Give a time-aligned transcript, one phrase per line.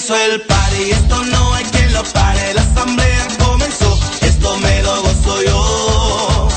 [0.00, 2.54] Comenzó el party, esto no hay quien lo pare.
[2.54, 6.48] La asamblea comenzó, esto me lo gozo yo.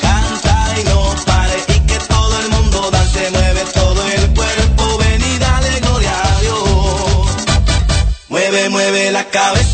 [0.00, 4.98] Canta y no pare, y que todo el mundo dance, mueve todo el cuerpo.
[4.98, 7.28] Ven y dale gloria a Dios.
[8.30, 9.69] Mueve, mueve la cabeza,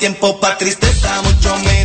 [0.00, 1.79] tiempo para tristeza, mucho menos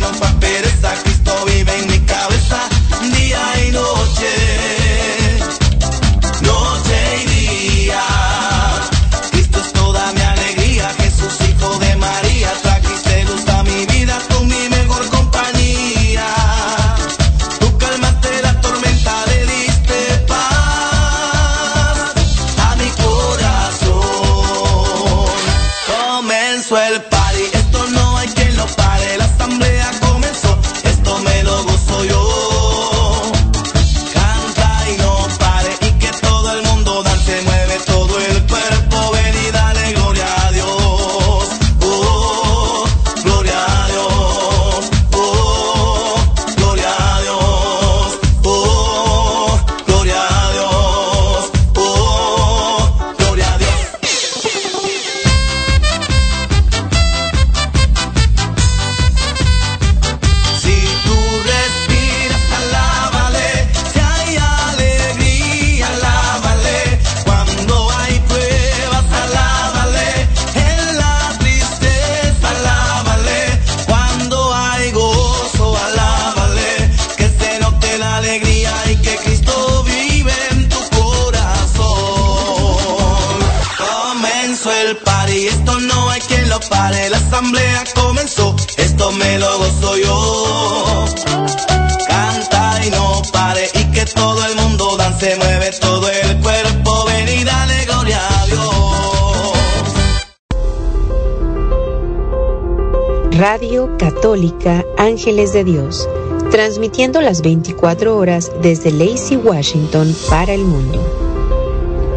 [104.98, 106.06] Ángeles de Dios,
[106.50, 111.00] transmitiendo las 24 horas desde Lacey, Washington, para el mundo.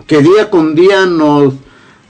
[0.07, 1.55] que día con día nos,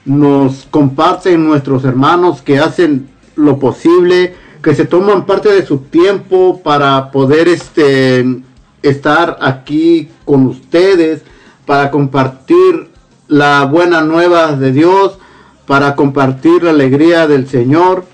[0.05, 6.61] nos comparten nuestros hermanos que hacen lo posible, que se toman parte de su tiempo
[6.63, 8.43] para poder este,
[8.83, 11.23] estar aquí con ustedes,
[11.67, 12.89] para compartir
[13.29, 15.19] la buena nueva de Dios,
[15.67, 18.05] para compartir la alegría del Señor.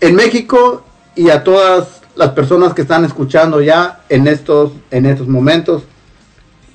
[0.00, 0.82] en México
[1.14, 5.84] y a todas las personas que están escuchando ya en estos, en estos momentos.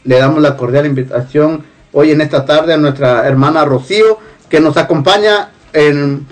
[0.03, 4.19] Le damos la cordial invitación hoy en esta tarde a nuestra hermana Rocío
[4.50, 6.25] que nos acompaña en,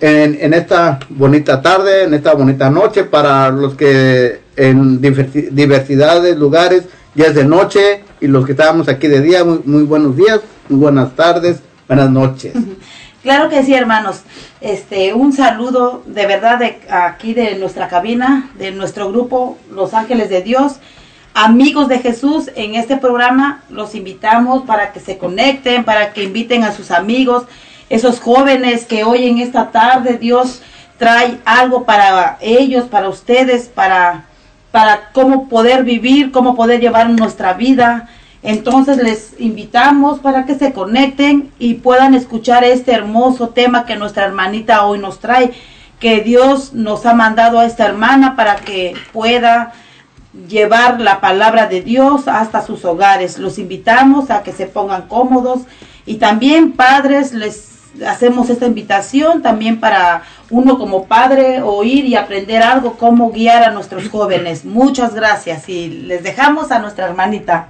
[0.00, 6.36] en, en esta bonita tarde, en esta bonita noche para los que en diversidad de
[6.36, 6.84] lugares
[7.14, 10.40] ya es de noche y los que estábamos aquí de día, muy, muy buenos días,
[10.68, 12.52] muy buenas tardes, buenas noches.
[13.24, 14.20] Claro que sí, hermanos.
[14.60, 20.28] Este, un saludo de verdad de aquí de nuestra cabina, de nuestro grupo Los Ángeles
[20.28, 20.74] de Dios.
[21.32, 26.64] Amigos de Jesús, en este programa los invitamos para que se conecten, para que inviten
[26.64, 27.44] a sus amigos,
[27.88, 30.60] esos jóvenes que hoy en esta tarde Dios
[30.98, 34.26] trae algo para ellos, para ustedes, para
[34.70, 38.08] para cómo poder vivir, cómo poder llevar nuestra vida.
[38.44, 44.26] Entonces les invitamos para que se conecten y puedan escuchar este hermoso tema que nuestra
[44.26, 45.52] hermanita hoy nos trae,
[45.98, 49.72] que Dios nos ha mandado a esta hermana para que pueda
[50.46, 53.38] llevar la palabra de Dios hasta sus hogares.
[53.38, 55.62] Los invitamos a que se pongan cómodos
[56.04, 57.70] y también padres les
[58.06, 63.70] hacemos esta invitación también para uno como padre oír y aprender algo, cómo guiar a
[63.70, 64.66] nuestros jóvenes.
[64.66, 67.68] Muchas gracias y les dejamos a nuestra hermanita.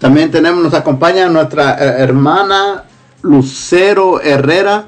[0.00, 2.84] También tenemos, nos acompaña nuestra eh, hermana
[3.20, 4.86] Lucero Herrera.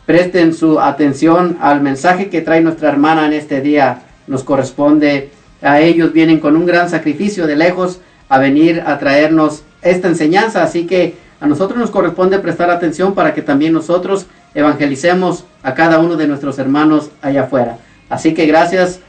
[0.07, 4.03] presten su atención al mensaje que trae nuestra hermana en este día.
[4.27, 5.31] Nos corresponde
[5.63, 10.63] a ellos, vienen con un gran sacrificio de lejos a venir a traernos esta enseñanza,
[10.63, 15.99] así que a nosotros nos corresponde prestar atención para que también nosotros evangelicemos a cada
[15.99, 17.79] uno de nuestros hermanos allá afuera.
[18.09, 19.01] Así que gracias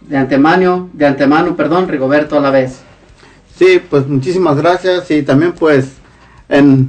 [0.00, 2.82] de antemano, de antemano, perdón, Rigoberto a la vez.
[3.60, 5.92] Sí, pues muchísimas gracias y también pues
[6.48, 6.88] en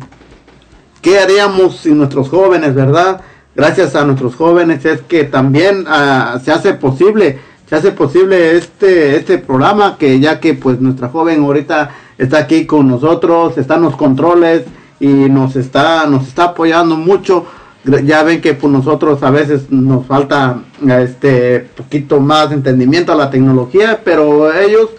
[1.02, 3.20] qué haríamos sin nuestros jóvenes, ¿verdad?
[3.54, 9.18] Gracias a nuestros jóvenes es que también uh, se hace posible, se hace posible este
[9.18, 13.98] este programa que ya que pues nuestra joven ahorita está aquí con nosotros, están los
[13.98, 14.64] controles,
[15.02, 17.48] y nos está, nos está apoyando mucho.
[17.84, 23.30] Ya ven que pues, nosotros a veces nos falta este poquito más entendimiento a la
[23.30, 24.92] tecnología, pero ellos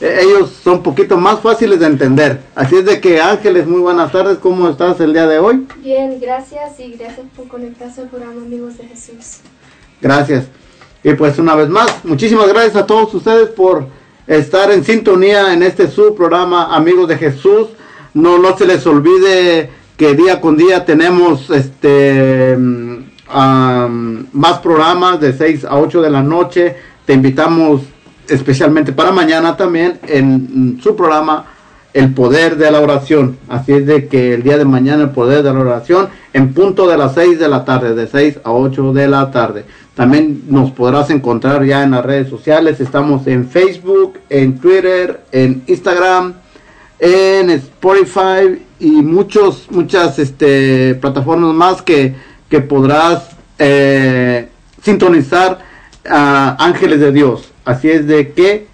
[0.00, 2.40] ellos son un poquito más fáciles de entender.
[2.54, 5.66] Así es de que Ángeles, muy buenas tardes, ¿cómo estás el día de hoy?
[5.78, 9.40] Bien, gracias y gracias por conectarse al programa Amigos de Jesús.
[10.00, 10.46] Gracias.
[11.02, 13.86] Y pues una vez más, muchísimas gracias a todos ustedes por
[14.26, 17.68] estar en sintonía en este su programa Amigos de Jesús.
[18.14, 22.98] No, no se les olvide que día con día tenemos este mm,
[24.32, 26.76] más programas de 6 a 8 de la noche.
[27.04, 27.82] Te invitamos
[28.28, 31.46] especialmente para mañana también en su programa
[31.92, 33.38] El Poder de la Oración.
[33.48, 36.86] Así es de que el día de mañana el Poder de la Oración en punto
[36.86, 39.64] de las 6 de la tarde, de 6 a 8 de la tarde.
[39.94, 42.78] También nos podrás encontrar ya en las redes sociales.
[42.78, 46.34] Estamos en Facebook, en Twitter, en Instagram,
[47.00, 52.14] en Spotify y muchos, muchas este, plataformas más que,
[52.48, 54.48] que podrás eh,
[54.82, 55.58] sintonizar
[56.08, 57.50] a Ángeles de Dios.
[57.68, 58.66] Así es de que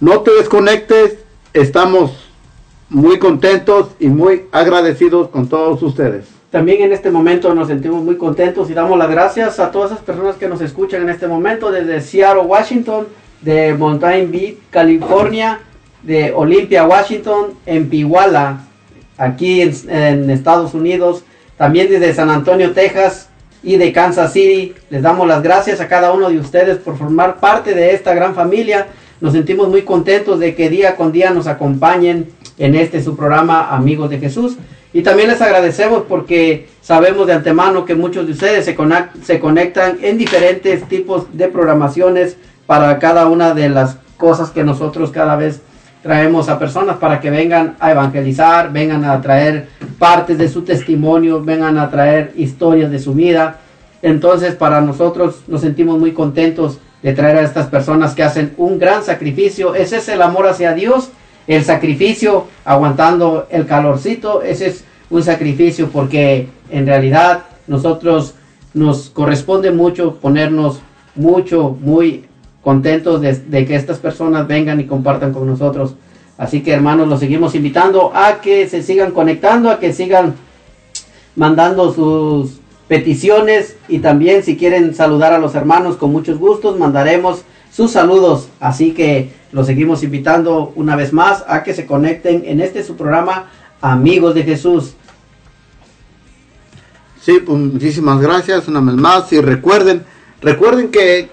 [0.00, 1.18] no te desconectes.
[1.52, 2.30] Estamos
[2.88, 6.24] muy contentos y muy agradecidos con todos ustedes.
[6.50, 10.02] También en este momento nos sentimos muy contentos y damos las gracias a todas esas
[10.02, 13.08] personas que nos escuchan en este momento desde Seattle, Washington,
[13.42, 15.60] de Mountain Beach, California,
[16.02, 18.64] de Olympia, Washington, en Pihuala,
[19.18, 21.24] aquí en, en Estados Unidos,
[21.58, 23.28] también desde San Antonio, Texas
[23.64, 24.74] y de Kansas City.
[24.90, 28.34] Les damos las gracias a cada uno de ustedes por formar parte de esta gran
[28.34, 28.88] familia.
[29.20, 32.28] Nos sentimos muy contentos de que día con día nos acompañen
[32.58, 34.56] en este su programa Amigos de Jesús.
[34.92, 38.76] Y también les agradecemos porque sabemos de antemano que muchos de ustedes se,
[39.24, 45.10] se conectan en diferentes tipos de programaciones para cada una de las cosas que nosotros
[45.10, 45.60] cada vez
[46.04, 49.68] traemos a personas para que vengan a evangelizar, vengan a traer
[49.98, 53.60] partes de su testimonio, vengan a traer historias de su vida.
[54.02, 58.78] Entonces para nosotros nos sentimos muy contentos de traer a estas personas que hacen un
[58.78, 59.74] gran sacrificio.
[59.74, 61.08] Ese es el amor hacia Dios,
[61.46, 64.42] el sacrificio aguantando el calorcito.
[64.42, 68.34] Ese es un sacrificio porque en realidad nosotros
[68.74, 70.82] nos corresponde mucho ponernos
[71.14, 72.26] mucho, muy
[72.64, 75.94] contentos de, que estas personas vengan y compartan con nosotros.
[76.38, 80.34] Así que hermanos, los seguimos invitando a que se sigan conectando, a que sigan
[81.36, 83.76] mandando sus peticiones.
[83.88, 88.48] Y también si quieren saludar a los hermanos con muchos gustos mandaremos sus saludos.
[88.58, 92.96] Así que los seguimos invitando una vez más a que se conecten en este su
[92.96, 94.94] programa amigos de Jesús.
[97.20, 99.32] Sí, pues muchísimas gracias una vez más.
[99.32, 100.04] Y recuerden,
[100.40, 101.30] recuerden que,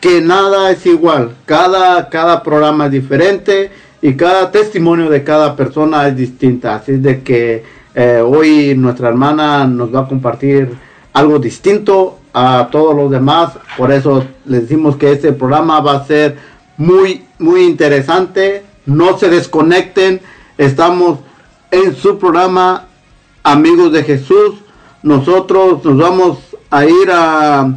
[0.00, 6.08] que nada es igual, cada, cada programa es diferente y cada testimonio de cada persona
[6.08, 7.62] es distinta, así de que
[7.94, 10.70] eh, hoy nuestra hermana nos va a compartir
[11.12, 16.06] algo distinto a todos los demás, por eso les decimos que este programa va a
[16.06, 16.38] ser
[16.78, 20.20] muy, muy interesante, no se desconecten,
[20.56, 21.18] estamos
[21.70, 22.86] en su programa
[23.42, 24.54] Amigos de Jesús,
[25.02, 26.38] nosotros nos vamos
[26.70, 27.74] a ir a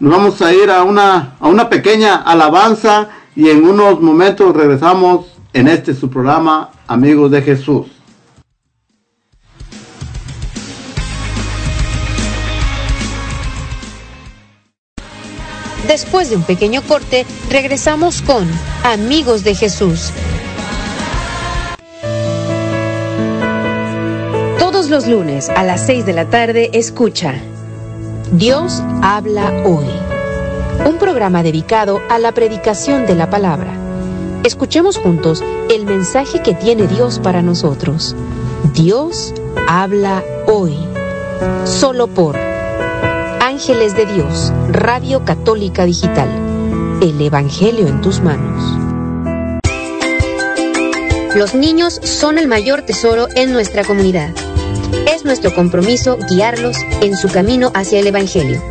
[0.00, 5.26] nos vamos a ir a una a una pequeña alabanza y en unos momentos regresamos
[5.52, 7.86] en este su programa Amigos de Jesús.
[15.86, 18.48] Después de un pequeño corte, regresamos con
[18.84, 20.12] Amigos de Jesús.
[24.58, 27.34] Todos los lunes a las 6 de la tarde escucha
[28.32, 29.86] Dios habla hoy.
[30.86, 33.72] Un programa dedicado a la predicación de la palabra.
[34.44, 38.14] Escuchemos juntos el mensaje que tiene Dios para nosotros.
[38.72, 39.34] Dios
[39.66, 40.76] habla hoy.
[41.64, 42.36] Solo por
[43.40, 46.28] Ángeles de Dios, Radio Católica Digital.
[47.02, 48.62] El Evangelio en tus manos.
[51.34, 54.30] Los niños son el mayor tesoro en nuestra comunidad.
[55.06, 58.62] Es nuestro compromiso guiarlos en su camino hacia el Evangelio.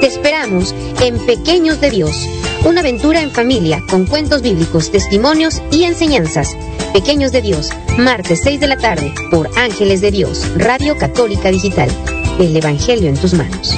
[0.00, 2.28] Te esperamos en Pequeños de Dios,
[2.64, 6.56] una aventura en familia con cuentos bíblicos, testimonios y enseñanzas.
[6.92, 11.90] Pequeños de Dios, martes 6 de la tarde por Ángeles de Dios, Radio Católica Digital.
[12.38, 13.76] El Evangelio en tus manos.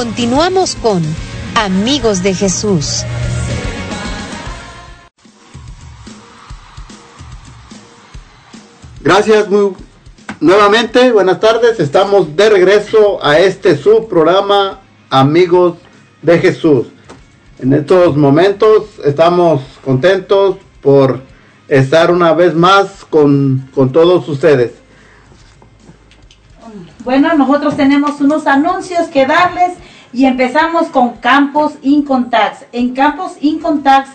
[0.00, 1.02] Continuamos con
[1.54, 3.04] Amigos de Jesús.
[9.02, 9.74] Gracias muy
[10.40, 11.78] nuevamente, buenas tardes.
[11.80, 15.76] Estamos de regreso a este su programa Amigos
[16.22, 16.86] de Jesús.
[17.58, 21.20] En estos momentos estamos contentos por
[21.68, 24.72] estar una vez más con, con todos ustedes.
[27.04, 29.72] Bueno, nosotros tenemos unos anuncios que darles
[30.12, 32.66] y empezamos con Campos Incontax.
[32.72, 34.10] En Campos Incontax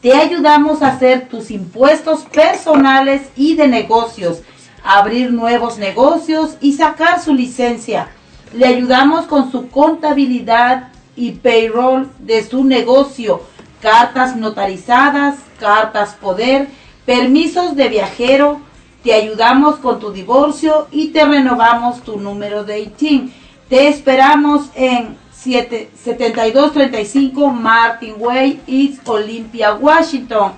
[0.00, 4.42] te ayudamos a hacer tus impuestos personales y de negocios,
[4.84, 8.08] abrir nuevos negocios y sacar su licencia.
[8.52, 13.42] Le ayudamos con su contabilidad y payroll de su negocio,
[13.80, 16.68] cartas notarizadas, cartas poder,
[17.04, 18.60] permisos de viajero,
[19.02, 23.32] te ayudamos con tu divorcio y te renovamos tu número de ITIN.
[23.68, 30.52] Te esperamos en 7 7235 Martin Way, East Olympia, Washington.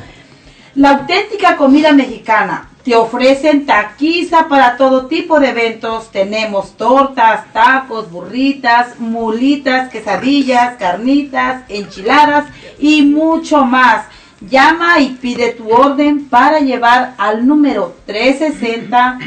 [0.74, 2.70] La auténtica comida mexicana.
[2.84, 6.10] Te ofrecen taquiza para todo tipo de eventos.
[6.10, 12.44] Tenemos tortas, tacos, burritas, mulitas, quesadillas, carnitas, enchiladas
[12.78, 14.04] y mucho más.
[14.42, 19.18] Llama y pide tu orden para llevar al número 360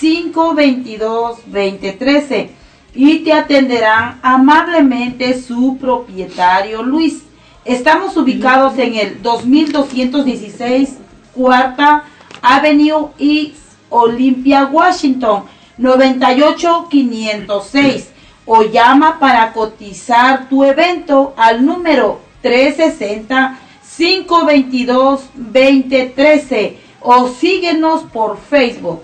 [0.00, 2.50] 522 2013
[2.94, 7.24] y te atenderán amablemente su propietario Luis.
[7.64, 10.98] Estamos ubicados en el 2216
[11.34, 12.04] Cuarta
[12.42, 15.44] Avenue East Olympia, Washington
[15.78, 18.08] 98506
[18.46, 23.58] o llama para cotizar tu evento al número 360
[23.96, 29.02] 522 2013 o síguenos por Facebook.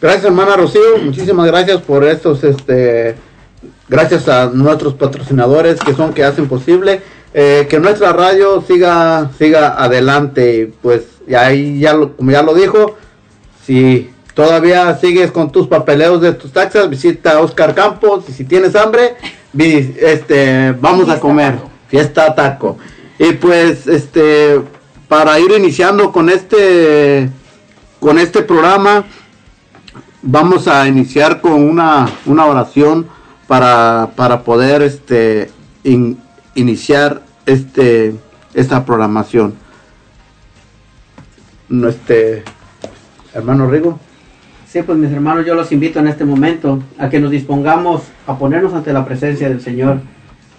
[0.00, 3.14] Gracias hermana Rocío, muchísimas gracias por estos, este,
[3.88, 7.02] gracias a nuestros patrocinadores que son que hacen posible
[7.34, 12.42] eh, que nuestra radio siga siga adelante y pues y ahí ya lo, como ya
[12.42, 12.96] lo dijo
[13.64, 18.44] si todavía sigues con tus papeleos de tus taxas visita a Oscar Campos y si
[18.44, 19.14] tienes hambre
[19.52, 21.70] vi- este vamos a comer taco.
[21.88, 22.78] fiesta taco
[23.18, 24.60] y pues este
[25.08, 27.28] para ir iniciando con este
[28.00, 29.04] con este programa
[30.22, 33.06] vamos a iniciar con una, una oración
[33.46, 35.50] para, para poder este
[35.84, 36.18] in-
[36.54, 38.14] iniciar este
[38.54, 39.54] esta programación.
[41.72, 41.88] No,
[43.32, 43.98] hermano Rigo.
[44.68, 48.36] Sí, pues mis hermanos, yo los invito en este momento a que nos dispongamos a
[48.36, 50.02] ponernos ante la presencia del Señor.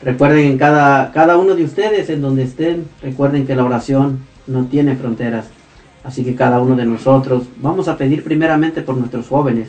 [0.01, 4.65] Recuerden en cada, cada uno de ustedes, en donde estén, recuerden que la oración no
[4.65, 5.45] tiene fronteras.
[6.03, 9.67] Así que cada uno de nosotros vamos a pedir primeramente por nuestros jóvenes,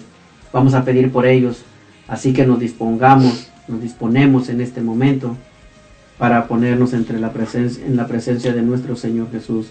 [0.51, 1.63] vamos a pedir por ellos.
[2.09, 5.37] Así que nos dispongamos, nos disponemos en este momento
[6.17, 9.67] para ponernos entre la presencia, en la presencia de nuestro Señor Jesús.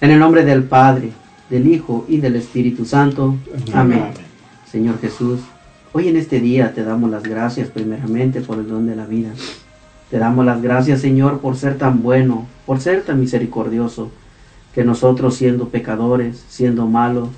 [0.00, 1.12] En el nombre del Padre,
[1.48, 3.36] del Hijo y del Espíritu Santo.
[3.72, 4.06] Amén.
[4.70, 5.40] Señor Jesús,
[5.92, 9.30] hoy en este día te damos las gracias primeramente por el don de la vida.
[10.10, 14.10] Te damos las gracias, Señor, por ser tan bueno, por ser tan misericordioso,
[14.74, 17.28] que nosotros siendo pecadores, siendo malos,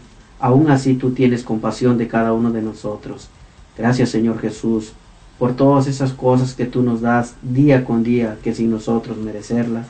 [0.40, 3.28] aún así tú tienes compasión de cada uno de nosotros.
[3.76, 4.92] Gracias, Señor Jesús,
[5.38, 9.86] por todas esas cosas que tú nos das día con día, que sin nosotros merecerlas,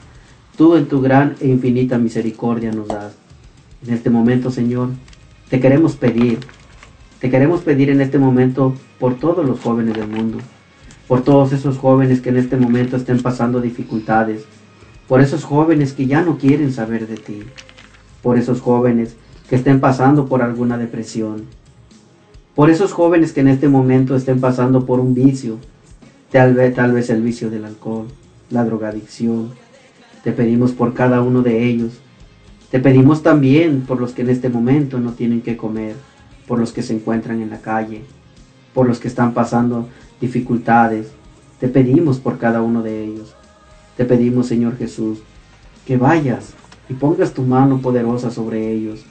[0.57, 3.15] tú en tu gran e infinita misericordia nos das.
[3.87, 4.89] En este momento, Señor,
[5.51, 6.41] te queremos pedir,
[7.21, 10.39] te queremos pedir en este momento por todos los jóvenes del mundo,
[11.07, 14.45] por todos esos jóvenes que en este momento estén pasando dificultades,
[15.07, 17.43] por esos jóvenes que ya no quieren saber de ti,
[18.23, 19.15] por esos jóvenes
[19.49, 21.45] que estén pasando por alguna depresión,
[22.55, 25.59] por esos jóvenes que en este momento estén pasando por un vicio,
[26.33, 28.07] tal vez, tal vez el vicio del alcohol,
[28.51, 29.51] la drogadicción.
[30.27, 32.01] Te pedimos por cada uno de ellos.
[32.73, 35.95] Te pedimos también por los que en este momento no tienen que comer,
[36.49, 38.03] por los que se encuentran en la calle,
[38.75, 39.89] por los que están pasando
[40.21, 41.13] dificultades.
[41.61, 43.37] Te pedimos por cada uno de ellos.
[43.97, 45.21] Te pedimos, Señor Jesús,
[45.87, 46.55] que vayas
[46.89, 49.05] y pongas tu mano poderosa sobre ellos.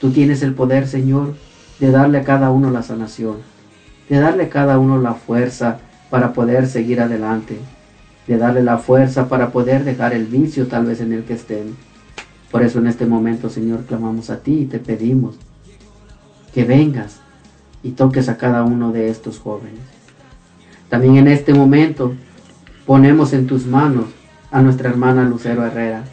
[0.00, 1.34] Tú tienes el poder, Señor,
[1.80, 3.36] de darle a cada uno la sanación,
[4.08, 7.58] de darle a cada uno la fuerza para poder seguir adelante,
[8.26, 11.76] de darle la fuerza para poder dejar el vicio tal vez en el que estén.
[12.50, 15.36] Por eso en este momento, Señor, clamamos a ti y te pedimos
[16.52, 17.20] que vengas
[17.82, 19.80] y toques a cada uno de estos jóvenes.
[20.88, 22.14] También en este momento
[22.86, 24.06] ponemos en tus manos
[24.50, 26.04] a nuestra hermana Lucero Herrera,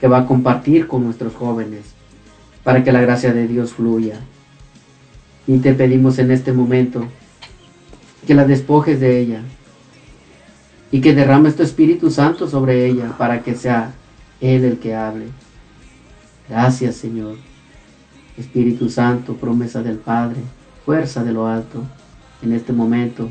[0.00, 1.94] que va a compartir con nuestros jóvenes
[2.64, 4.20] para que la gracia de Dios fluya.
[5.46, 7.06] Y te pedimos en este momento
[8.26, 9.42] que la despojes de ella
[10.90, 13.92] y que derrames tu Espíritu Santo sobre ella para que sea
[14.40, 15.26] Él el que hable.
[16.48, 17.36] Gracias Señor.
[18.36, 20.40] Espíritu Santo, promesa del Padre,
[20.86, 21.82] fuerza de lo alto.
[22.40, 23.28] En este momento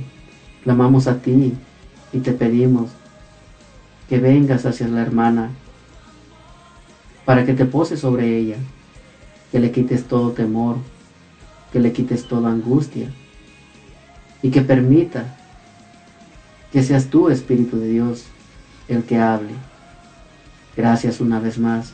[0.63, 1.53] clamamos a ti
[2.11, 2.91] y te pedimos
[4.09, 5.49] que vengas hacia la hermana
[7.25, 8.57] para que te poses sobre ella,
[9.51, 10.77] que le quites todo temor,
[11.71, 13.09] que le quites toda angustia
[14.41, 15.36] y que permita
[16.77, 18.25] que seas tú, Espíritu de Dios,
[18.87, 19.55] el que hable.
[20.75, 21.93] Gracias una vez más.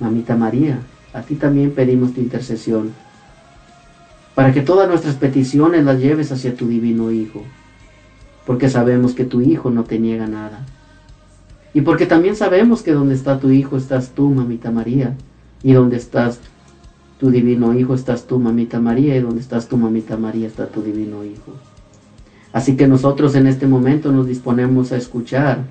[0.00, 0.78] Mamita María,
[1.12, 2.94] a ti también pedimos tu intercesión,
[4.34, 7.42] para que todas nuestras peticiones las lleves hacia tu divino Hijo,
[8.46, 10.64] porque sabemos que tu Hijo no te niega nada.
[11.74, 15.14] Y porque también sabemos que donde está tu Hijo estás tú, Mamita María,
[15.62, 16.40] y donde estás
[17.20, 20.80] tu divino Hijo estás tú, Mamita María, y donde estás tu Mamita María está tu
[20.80, 21.52] divino Hijo.
[22.54, 25.64] Así que nosotros en este momento nos disponemos a escuchar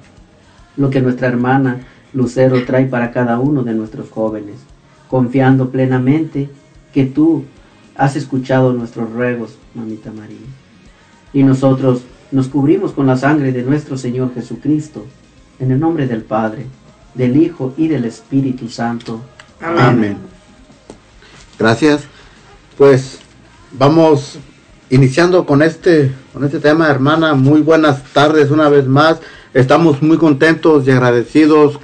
[0.76, 1.80] lo que nuestra hermana
[2.12, 4.58] Lucero trae para cada uno de nuestros jóvenes,
[5.08, 6.50] confiando plenamente
[6.94, 7.46] que tú
[7.96, 10.36] has escuchado nuestros ruegos, Mamita María.
[11.32, 15.06] Y nosotros nos cubrimos con la sangre de nuestro Señor Jesucristo,
[15.60, 16.66] en el nombre del Padre,
[17.16, 19.22] del Hijo y del Espíritu Santo.
[19.62, 20.18] Amén.
[21.58, 22.04] Gracias.
[22.78, 23.20] Pues
[23.72, 24.38] vamos
[24.94, 27.34] iniciando con este, con este tema, hermana.
[27.34, 29.20] Muy buenas tardes una vez más.
[29.56, 31.80] Estamos muy contentos y agradecidos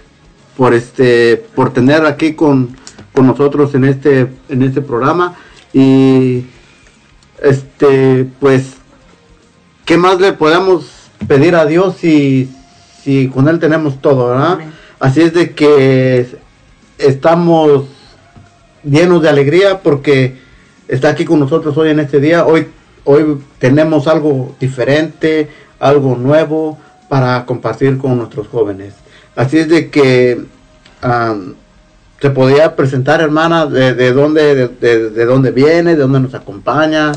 [0.56, 2.78] por este, por tener aquí con,
[3.12, 5.36] con nosotros en este, en este programa.
[5.74, 6.46] Y
[7.42, 8.76] este, pues,
[9.86, 10.86] ¿qué más le podemos
[11.28, 12.48] pedir a Dios si,
[13.02, 14.54] si con Él tenemos todo, verdad?
[14.54, 14.72] Amén.
[15.00, 16.28] Así es de que
[17.00, 17.86] estamos
[18.84, 20.38] llenos de alegría porque
[20.88, 22.46] está aquí con nosotros hoy en este día.
[22.46, 22.68] Hoy,
[23.04, 28.94] hoy tenemos algo diferente, algo nuevo para compartir con nuestros jóvenes.
[29.36, 30.42] Así es de que
[32.22, 36.34] se podía presentar, hermana, de, de dónde de, de- de dónde viene, de dónde nos
[36.34, 37.14] acompaña.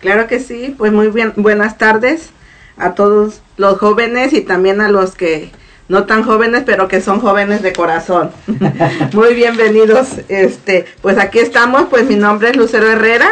[0.00, 2.30] Claro que sí, pues muy bien, buenas tardes
[2.76, 5.50] a todos los jóvenes y también a los que
[5.88, 8.30] no tan jóvenes, pero que son jóvenes de corazón.
[9.12, 10.08] muy bienvenidos.
[10.28, 13.28] Este, pues aquí estamos, pues mi nombre es Lucero Herrera.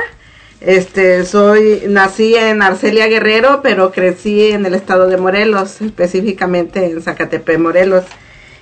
[0.65, 7.03] Este, soy nací en Arcelia Guerrero, pero crecí en el estado de Morelos, específicamente en
[7.03, 8.05] Zacatepec, Morelos.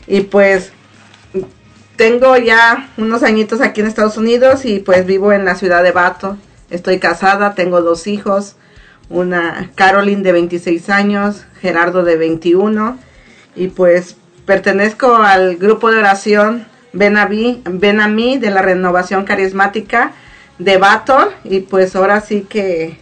[0.07, 0.73] Y pues
[1.97, 5.93] tengo ya unos añitos aquí en Estados Unidos y pues vivo en la ciudad de
[5.93, 6.39] Bato.
[6.71, 8.57] Estoy casada, tengo dos hijos,
[9.11, 12.97] una Caroline de 26 años, Gerardo de 21
[13.57, 20.13] y pues pertenezco al grupo de oración Ven a de la renovación carismática
[20.61, 22.99] de Bato y pues ahora sí que,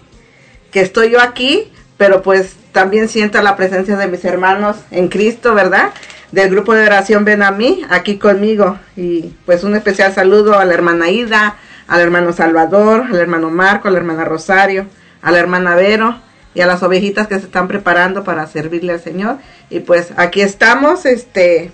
[0.70, 5.54] que estoy yo aquí, pero pues también siento la presencia de mis hermanos en Cristo,
[5.54, 5.90] ¿verdad?
[6.30, 8.78] Del grupo de oración Ven a mí, aquí conmigo.
[8.96, 11.56] Y pues un especial saludo a la hermana Ida,
[11.88, 14.86] al hermano Salvador, al hermano Marco, a la hermana Rosario,
[15.20, 16.20] a la hermana Vero
[16.54, 19.38] y a las ovejitas que se están preparando para servirle al Señor.
[19.68, 21.72] Y pues aquí estamos, este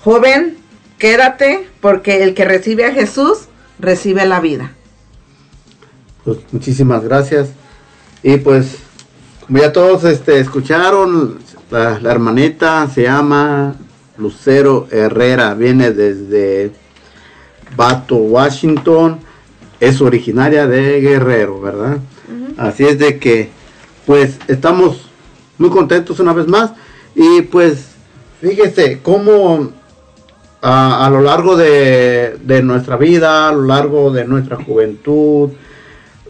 [0.00, 0.58] joven,
[0.98, 3.48] quédate, porque el que recibe a Jesús
[3.78, 4.72] recibe la vida.
[6.26, 7.50] Pues muchísimas gracias.
[8.20, 8.78] Y pues,
[9.46, 11.38] como ya todos este, escucharon,
[11.70, 13.76] la, la hermanita se llama
[14.18, 16.72] Lucero Herrera, viene desde
[17.76, 19.20] Bato, Washington,
[19.78, 21.98] es originaria de Guerrero, ¿verdad?
[22.56, 23.50] Así es de que,
[24.04, 25.08] pues, estamos
[25.58, 26.72] muy contentos una vez más.
[27.14, 27.90] Y pues,
[28.40, 29.70] fíjese cómo
[30.60, 35.50] a, a lo largo de, de nuestra vida, a lo largo de nuestra juventud,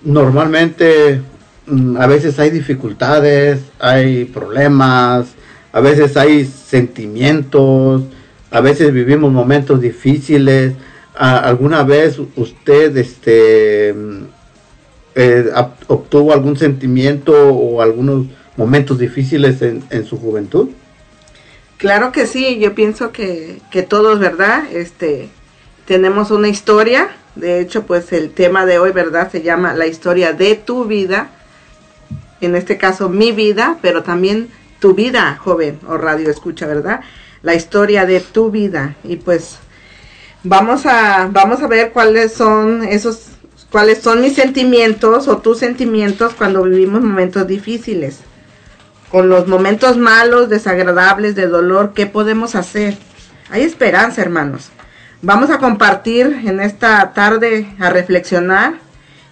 [0.06, 1.20] normalmente
[1.66, 5.26] mm, a veces hay dificultades, hay problemas,
[5.72, 8.02] a veces hay sentimientos,
[8.50, 10.72] a veces vivimos momentos difíciles.
[11.14, 14.22] ¿Alguna vez usted este, mm,
[15.16, 15.50] eh,
[15.88, 20.68] obtuvo algún sentimiento o algunos momentos difíciles en, en su juventud?
[21.78, 24.64] Claro que sí, yo pienso que, que todos, ¿verdad?
[24.72, 25.28] Este,
[25.84, 29.30] tenemos una historia, de hecho, pues el tema de hoy, ¿verdad?
[29.30, 31.30] Se llama la historia de tu vida,
[32.40, 34.48] en este caso mi vida, pero también
[34.80, 37.00] tu vida, joven o radio escucha, ¿verdad?
[37.42, 39.58] La historia de tu vida y pues
[40.42, 43.28] vamos a vamos a ver cuáles son esos
[43.70, 48.20] cuáles son mis sentimientos o tus sentimientos cuando vivimos momentos difíciles
[49.10, 52.96] con los momentos malos, desagradables, de dolor, ¿qué podemos hacer?
[53.50, 54.70] Hay esperanza, hermanos.
[55.26, 58.74] Vamos a compartir en esta tarde, a reflexionar,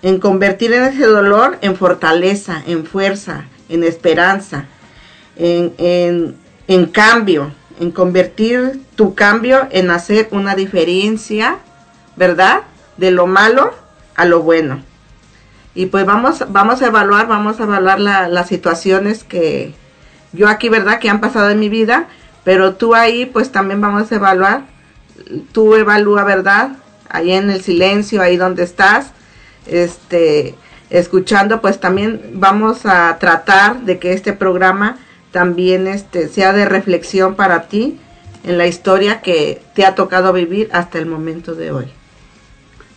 [0.02, 4.64] en convertir en ese dolor en fortaleza, en fuerza, en esperanza,
[5.36, 6.34] en,
[6.66, 11.58] en, cambio, en convertir tu cambio en hacer una diferencia,
[12.16, 12.62] ¿verdad?
[12.96, 13.72] De lo malo
[14.16, 14.82] a lo bueno.
[15.76, 19.74] Y pues vamos, vamos a evaluar, vamos a evaluar la- las situaciones que
[20.32, 20.98] yo aquí, ¿verdad?
[20.98, 22.08] Que han pasado en mi vida,
[22.42, 24.73] pero tú ahí pues también vamos a evaluar.
[25.52, 26.76] Tú evalúa, ¿verdad?
[27.08, 29.12] Ahí en el silencio, ahí donde estás,
[29.66, 30.54] este,
[30.90, 34.98] escuchando, pues también vamos a tratar de que este programa
[35.30, 37.98] también este, sea de reflexión para ti
[38.44, 41.86] en la historia que te ha tocado vivir hasta el momento de hoy.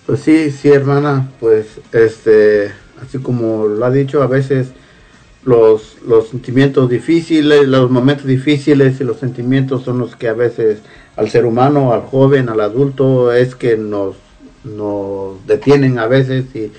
[0.06, 4.68] Pues sí, sí, hermana, pues este, así como lo ha dicho, a veces
[5.48, 10.80] los, los sentimientos difíciles, los momentos difíciles y los sentimientos son los que a veces
[11.16, 14.18] al ser humano, al joven, al adulto, es que nos,
[14.66, 16.70] nos detienen a veces y,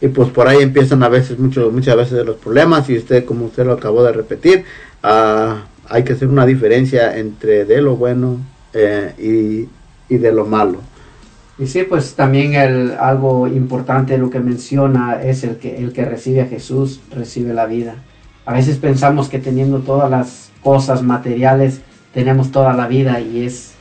[0.00, 3.46] y pues por ahí empiezan a veces, muchos, muchas veces los problemas y usted, como
[3.46, 4.64] usted lo acabó de repetir,
[5.02, 8.38] ah, hay que hacer una diferencia entre de lo bueno
[8.74, 10.78] eh, y, y de lo malo.
[11.58, 16.04] Y sí, pues también el, algo importante lo que menciona es el que el que
[16.04, 17.94] recibe a Jesús recibe la vida.
[18.44, 21.80] A veces pensamos que teniendo todas las cosas materiales
[22.12, 23.74] tenemos toda la vida y es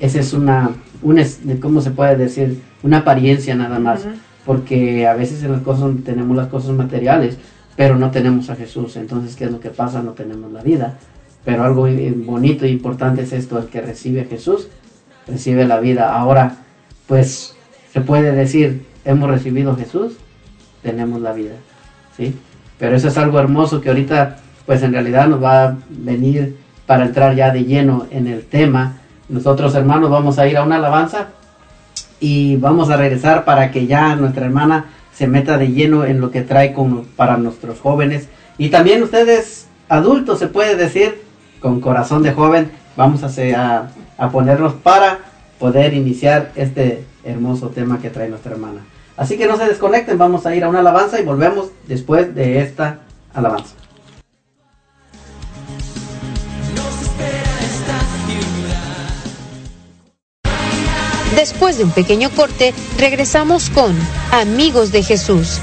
[0.00, 0.70] esa es una,
[1.02, 1.22] una
[1.60, 2.62] ¿cómo se puede decir?
[2.82, 4.06] Una apariencia nada más,
[4.46, 7.36] porque a veces en las cosas tenemos las cosas materiales,
[7.76, 8.96] pero no tenemos a Jesús.
[8.96, 10.02] Entonces, ¿qué es lo que pasa?
[10.02, 10.96] No tenemos la vida.
[11.44, 14.68] Pero algo eh, bonito e importante es esto, el que recibe a Jesús
[15.26, 16.14] recibe la vida.
[16.18, 16.56] Ahora,
[17.10, 17.56] pues
[17.92, 20.12] se puede decir, hemos recibido Jesús,
[20.80, 21.54] tenemos la vida,
[22.16, 22.36] ¿sí?
[22.78, 27.06] Pero eso es algo hermoso que ahorita, pues en realidad nos va a venir para
[27.06, 28.98] entrar ya de lleno en el tema.
[29.28, 31.30] Nosotros, hermanos, vamos a ir a una alabanza
[32.20, 36.30] y vamos a regresar para que ya nuestra hermana se meta de lleno en lo
[36.30, 38.28] que trae con, para nuestros jóvenes.
[38.56, 41.22] Y también ustedes, adultos, se puede decir,
[41.58, 45.29] con corazón de joven, vamos a, a ponernos para
[45.60, 48.80] poder iniciar este hermoso tema que trae nuestra hermana.
[49.16, 52.60] Así que no se desconecten, vamos a ir a una alabanza y volvemos después de
[52.60, 53.00] esta
[53.34, 53.74] alabanza.
[61.36, 63.94] Después de un pequeño corte, regresamos con
[64.32, 65.60] Amigos de Jesús.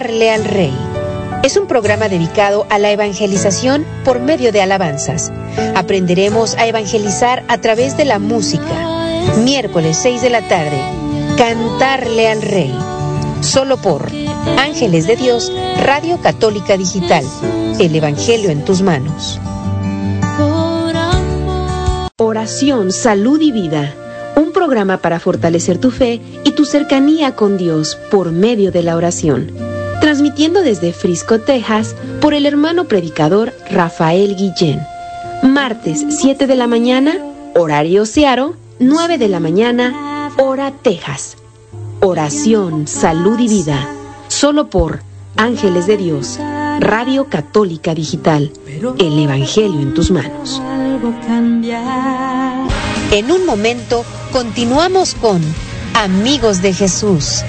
[0.00, 0.72] Cantarle al Rey.
[1.42, 5.30] Es un programa dedicado a la evangelización por medio de alabanzas.
[5.74, 8.64] Aprenderemos a evangelizar a través de la música.
[9.44, 10.80] Miércoles 6 de la tarde,
[11.36, 12.74] Cantarle al Rey.
[13.42, 14.10] Solo por
[14.58, 17.26] Ángeles de Dios, Radio Católica Digital.
[17.78, 19.38] El Evangelio en tus manos.
[22.16, 23.94] Oración, salud y vida.
[24.34, 28.96] Un programa para fortalecer tu fe y tu cercanía con Dios por medio de la
[28.96, 29.69] oración.
[30.00, 34.80] Transmitiendo desde Frisco, Texas, por el hermano predicador Rafael Guillén.
[35.42, 37.18] Martes 7 de la mañana,
[37.54, 41.36] horario Searo, 9 de la mañana, hora Texas.
[42.00, 43.88] Oración, salud y vida.
[44.28, 45.00] Solo por
[45.36, 46.38] Ángeles de Dios,
[46.80, 48.52] Radio Católica Digital.
[48.98, 50.62] El Evangelio en tus manos.
[53.10, 55.42] En un momento continuamos con
[55.94, 57.42] Amigos de Jesús.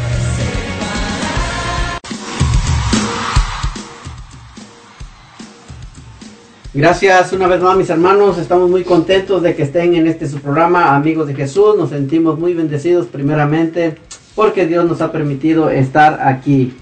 [6.74, 10.40] Gracias una vez más mis hermanos, estamos muy contentos de que estén en este su
[10.40, 13.98] programa Amigos de Jesús, nos sentimos muy bendecidos primeramente
[14.36, 16.74] porque Dios nos ha permitido estar aquí.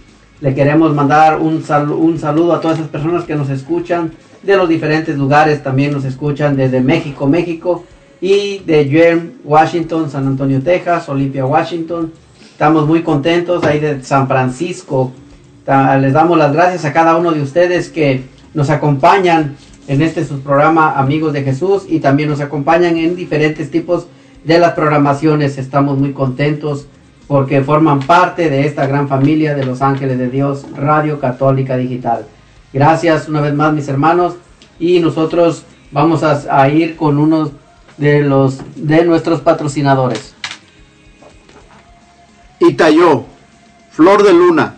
[0.41, 4.11] Le queremos mandar un, sal un saludo a todas esas personas que nos escuchan
[4.43, 7.83] de los diferentes lugares, también nos escuchan desde México, México
[8.21, 12.13] y de Yale, Washington, San Antonio, Texas, Olympia, Washington.
[12.51, 15.11] Estamos muy contentos ahí de San Francisco.
[15.99, 18.23] Les damos las gracias a cada uno de ustedes que
[18.53, 19.55] nos acompañan
[19.89, 24.05] en este su programa Amigos de Jesús y también nos acompañan en diferentes tipos
[24.43, 25.57] de las programaciones.
[25.57, 26.85] Estamos muy contentos
[27.27, 32.27] porque forman parte de esta gran familia de los ángeles de Dios, Radio Católica Digital.
[32.71, 34.35] Gracias una vez más mis hermanos
[34.79, 37.49] y nosotros vamos a, ir con uno
[37.97, 40.35] de los de nuestros patrocinadores.
[42.59, 43.25] Itayó,
[43.89, 44.75] Flor de Luna.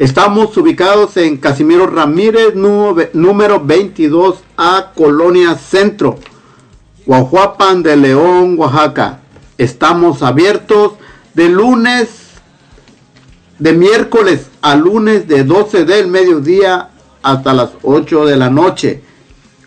[0.00, 6.18] Estamos ubicados en Casimiro Ramírez, número 22A, Colonia Centro,
[7.04, 9.20] Guajuapan de León, Oaxaca.
[9.58, 10.94] Estamos abiertos
[11.34, 12.08] de lunes,
[13.58, 16.88] de miércoles a lunes de 12 del mediodía
[17.22, 19.02] hasta las 8 de la noche.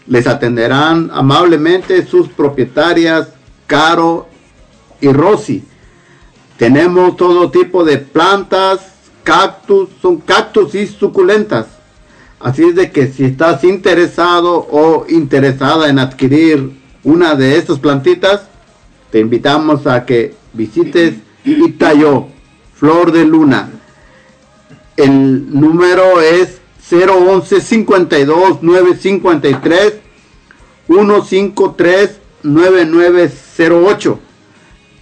[0.07, 3.27] Les atenderán amablemente sus propietarias
[3.67, 4.27] Caro
[4.99, 5.63] y Rosy.
[6.57, 8.92] Tenemos todo tipo de plantas,
[9.24, 11.67] cactus, son cactus y suculentas.
[12.39, 16.71] Así es de que si estás interesado o interesada en adquirir
[17.03, 18.47] una de estas plantitas,
[19.11, 21.15] te invitamos a que visites
[21.45, 22.28] Itayo,
[22.76, 23.69] Flor de Luna.
[24.97, 26.59] El número es
[26.91, 29.93] 011 52 953
[30.88, 32.11] 153
[32.43, 34.19] 9908.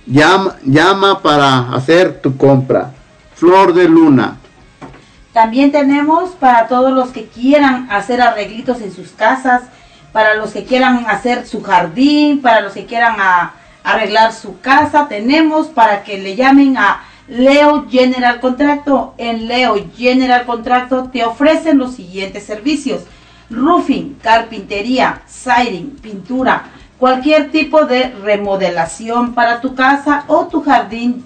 [0.06, 2.94] Llama, llama para hacer tu compra.
[3.42, 4.38] Flor de Luna.
[5.34, 9.64] También tenemos para todos los que quieran hacer arreglitos en sus casas,
[10.12, 15.08] para los que quieran hacer su jardín, para los que quieran a, arreglar su casa,
[15.08, 19.16] tenemos para que le llamen a Leo General Contracto.
[19.18, 23.06] En Leo General Contracto te ofrecen los siguientes servicios.
[23.50, 26.66] Roofing, carpintería, siding, pintura,
[27.00, 31.26] cualquier tipo de remodelación para tu casa o tu jardín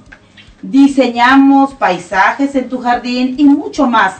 [0.69, 4.15] diseñamos paisajes en tu jardín y mucho más.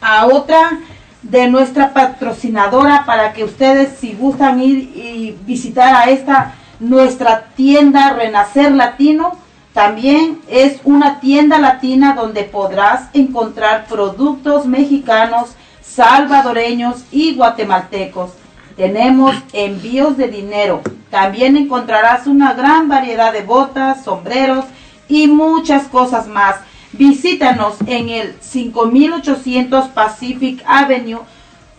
[0.00, 0.78] a otra
[1.22, 8.12] de nuestra patrocinadora para que ustedes si gustan ir y visitar a esta nuestra tienda
[8.14, 9.36] Renacer Latino
[9.78, 15.50] también es una tienda latina donde podrás encontrar productos mexicanos,
[15.82, 18.32] salvadoreños y guatemaltecos.
[18.76, 20.80] Tenemos envíos de dinero.
[21.10, 24.64] También encontrarás una gran variedad de botas, sombreros
[25.08, 26.56] y muchas cosas más.
[26.98, 31.20] Visítanos en el 5800 Pacific Avenue,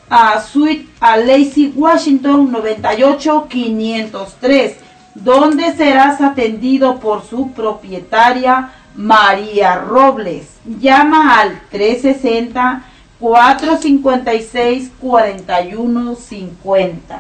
[0.09, 4.78] a Suite a Lacey, Washington 98503,
[5.15, 10.47] donde serás atendido por su propietaria María Robles.
[10.80, 12.86] Llama al 360
[13.20, 17.20] 456 4150.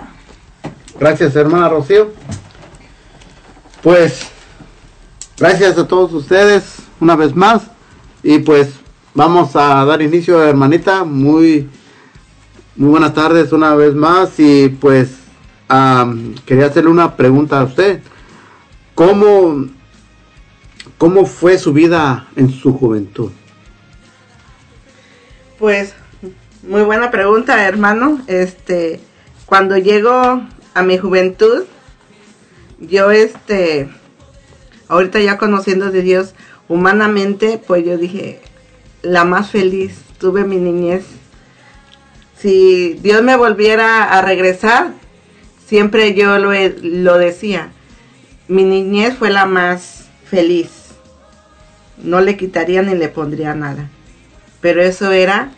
[0.97, 2.13] Gracias, hermana Rocío.
[3.83, 4.21] Pues,
[5.37, 7.63] gracias a todos ustedes una vez más.
[8.23, 8.71] Y pues
[9.13, 11.03] vamos a dar inicio, hermanita.
[11.03, 11.69] Muy,
[12.75, 14.39] muy buenas tardes una vez más.
[14.39, 15.17] Y pues
[16.45, 18.01] quería hacerle una pregunta a usted.
[18.99, 19.65] ¿cómo,
[20.97, 23.31] ¿cómo fue su vida en su juventud?
[25.57, 25.93] Pues
[26.67, 28.19] muy buena pregunta, hermano.
[28.27, 28.99] Este,
[29.45, 30.41] cuando llego
[30.73, 31.63] a mi juventud,
[32.77, 33.89] yo este,
[34.89, 36.33] ahorita ya conociendo de Dios
[36.69, 38.39] humanamente, pues yo dije,
[39.01, 41.03] la más feliz, tuve mi niñez.
[42.37, 44.93] Si Dios me volviera a regresar,
[45.65, 46.51] siempre yo lo,
[46.81, 47.71] lo decía,
[48.47, 50.69] mi niñez fue la más feliz.
[52.01, 53.89] No le quitaría ni le pondría nada.
[54.61, 55.51] Pero eso era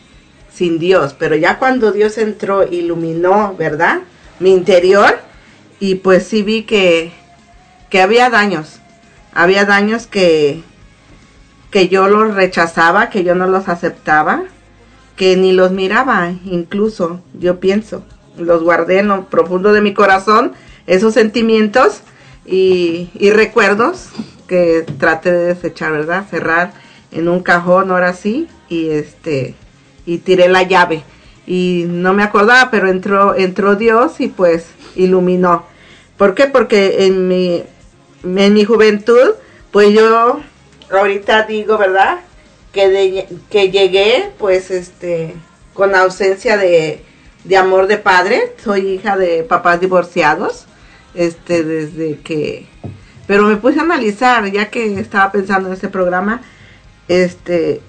[0.51, 1.15] sin Dios.
[1.17, 3.99] Pero ya cuando Dios entró, iluminó, ¿verdad?
[4.39, 5.19] Mi interior.
[5.79, 7.11] Y pues sí vi que,
[7.89, 8.79] que había daños.
[9.33, 10.63] Había daños que,
[11.71, 14.43] que yo los rechazaba, que yo no los aceptaba,
[15.15, 18.03] que ni los miraba, incluso, yo pienso.
[18.37, 20.53] Los guardé en lo profundo de mi corazón,
[20.87, 22.01] esos sentimientos
[22.45, 24.09] y, y recuerdos
[24.47, 26.25] que traté de desechar, ¿verdad?
[26.29, 26.73] Cerrar
[27.11, 29.55] en un cajón ahora sí y este
[30.05, 31.03] y tiré la llave
[31.45, 35.65] y no me acordaba, pero entró entró Dios y pues iluminó.
[36.17, 36.47] ¿Por qué?
[36.47, 37.63] Porque en mi
[38.23, 39.35] en mi juventud,
[39.71, 40.41] pues yo
[40.99, 42.19] ahorita digo, ¿verdad?
[42.71, 45.35] Que que llegué pues este
[45.73, 47.03] con ausencia de,
[47.43, 50.65] de amor de padre, soy hija de papás divorciados,
[51.13, 52.67] este desde que
[53.27, 56.41] pero me puse a analizar ya que estaba pensando en este programa,
[57.07, 57.81] este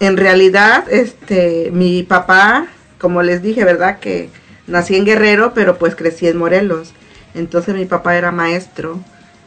[0.00, 3.98] en realidad, este, mi papá, como les dije, ¿verdad?
[3.98, 4.30] Que
[4.66, 6.92] nací en Guerrero, pero pues crecí en Morelos.
[7.34, 9.00] Entonces mi papá era maestro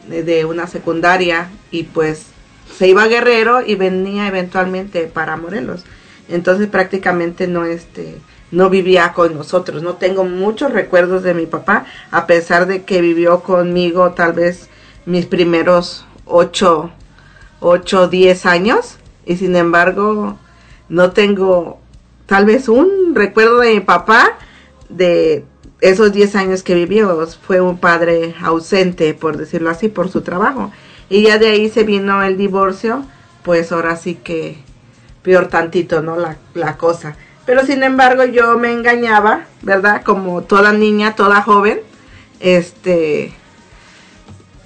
[0.08, 2.26] de, una secundaria y pues
[2.76, 5.84] se iba a Guerrero y venía eventualmente para Morelos.
[6.28, 8.18] Entonces prácticamente no este
[8.50, 9.82] no vivía con nosotros.
[9.82, 14.68] No tengo muchos recuerdos de mi papá, a pesar de que vivió conmigo tal vez
[15.06, 16.90] mis primeros ocho,
[17.60, 18.98] ocho, diez años.
[19.24, 20.36] Y sin embargo,
[20.88, 21.80] no tengo
[22.26, 24.38] tal vez un recuerdo de mi papá
[24.88, 25.44] de
[25.80, 27.26] esos 10 años que vivió.
[27.46, 30.72] Fue un padre ausente, por decirlo así, por su trabajo.
[31.12, 33.04] Y ya de ahí se vino el divorcio,
[33.42, 34.56] pues ahora sí que
[35.20, 36.16] peor tantito, ¿no?
[36.16, 37.16] La, la cosa.
[37.44, 40.02] Pero sin embargo yo me engañaba, ¿verdad?
[40.04, 41.80] Como toda niña, toda joven,
[42.40, 43.34] este,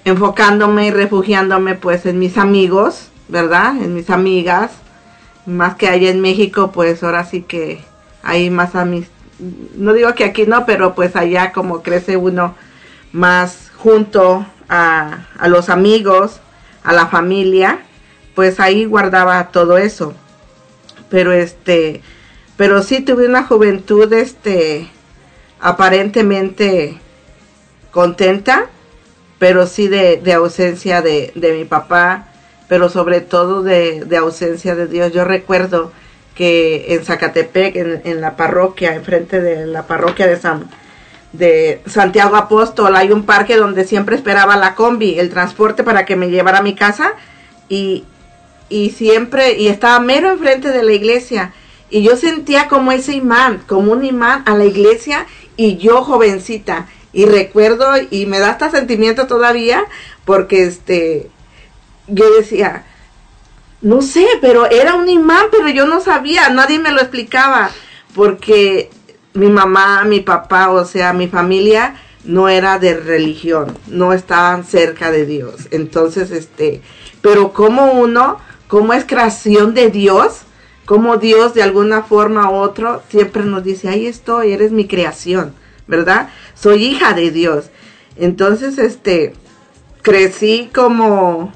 [0.05, 3.74] enfocándome y refugiándome pues en mis amigos, ¿verdad?
[3.82, 4.70] En mis amigas,
[5.47, 7.80] más que allá en México, pues ahora sí que
[8.22, 9.12] hay más amistad.
[9.74, 12.55] No digo que aquí no, pero pues allá como crece uno
[13.11, 16.40] más junto a, los amigos,
[16.82, 17.80] a la familia,
[18.34, 20.14] pues ahí guardaba todo eso.
[21.10, 22.02] Pero este,
[22.56, 24.88] pero sí tuve una juventud, este,
[25.60, 26.98] aparentemente
[27.90, 28.66] contenta,
[29.38, 32.26] pero sí de, de ausencia de, de mi papá,
[32.68, 35.12] pero sobre todo de, ausencia de Dios.
[35.12, 35.92] Yo recuerdo
[36.34, 40.68] que en Zacatepec, en, la parroquia, enfrente de la parroquia de San
[41.39, 46.16] de Santiago Apóstol, hay un parque donde siempre esperaba la combi, el transporte para que
[46.16, 47.12] me llevara a mi casa
[47.68, 48.05] y,
[48.68, 51.53] y siempre, y estaba mero enfrente de la iglesia.
[51.91, 55.26] Y yo sentía como ese imán, como un imán a la iglesia
[55.57, 56.89] y yo jovencita.
[57.12, 59.84] Y recuerdo y me da hasta sentimiento todavía
[60.24, 61.30] porque este
[62.09, 62.84] yo decía,
[63.80, 67.70] no sé, pero era un imán, pero yo no sabía, nadie me lo explicaba,
[68.14, 68.91] porque
[69.37, 75.11] mi mamá, mi papá, o sea, mi familia no era de religión, no estaban cerca
[75.11, 75.68] de Dios.
[75.70, 76.80] Entonces, este,
[77.20, 80.41] pero como uno, como es creación de Dios,
[80.87, 85.53] como Dios de alguna forma u otro siempre nos dice, ahí estoy, eres mi creación,
[85.87, 86.30] ¿verdad?
[86.55, 87.70] Soy hija de Dios.
[88.16, 89.34] Entonces, este,
[90.03, 91.53] crecí como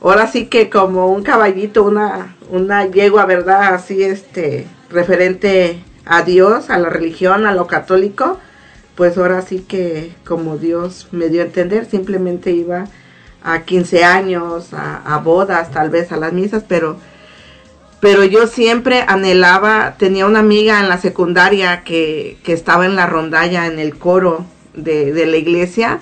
[0.00, 3.74] ahora sí que como un caballito, una, una yegua, ¿verdad?
[3.74, 8.38] Así, este, referente a Dios, a la religión, a lo católico,
[8.94, 12.86] pues ahora sí que como Dios me dio a entender, simplemente iba
[13.42, 16.96] a 15 años, a, bodas, tal vez a las misas, pero,
[18.00, 23.06] pero yo siempre anhelaba, tenía una amiga en la secundaria que, que estaba en la
[23.06, 26.00] rondalla, en el coro de, de la iglesia,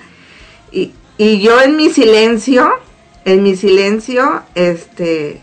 [0.70, 2.70] y, y yo en mi silencio,
[3.24, 5.40] en mi silencio, este,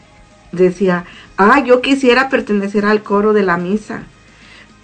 [0.51, 1.05] decía,
[1.37, 4.03] ah, yo quisiera pertenecer al coro de la misa,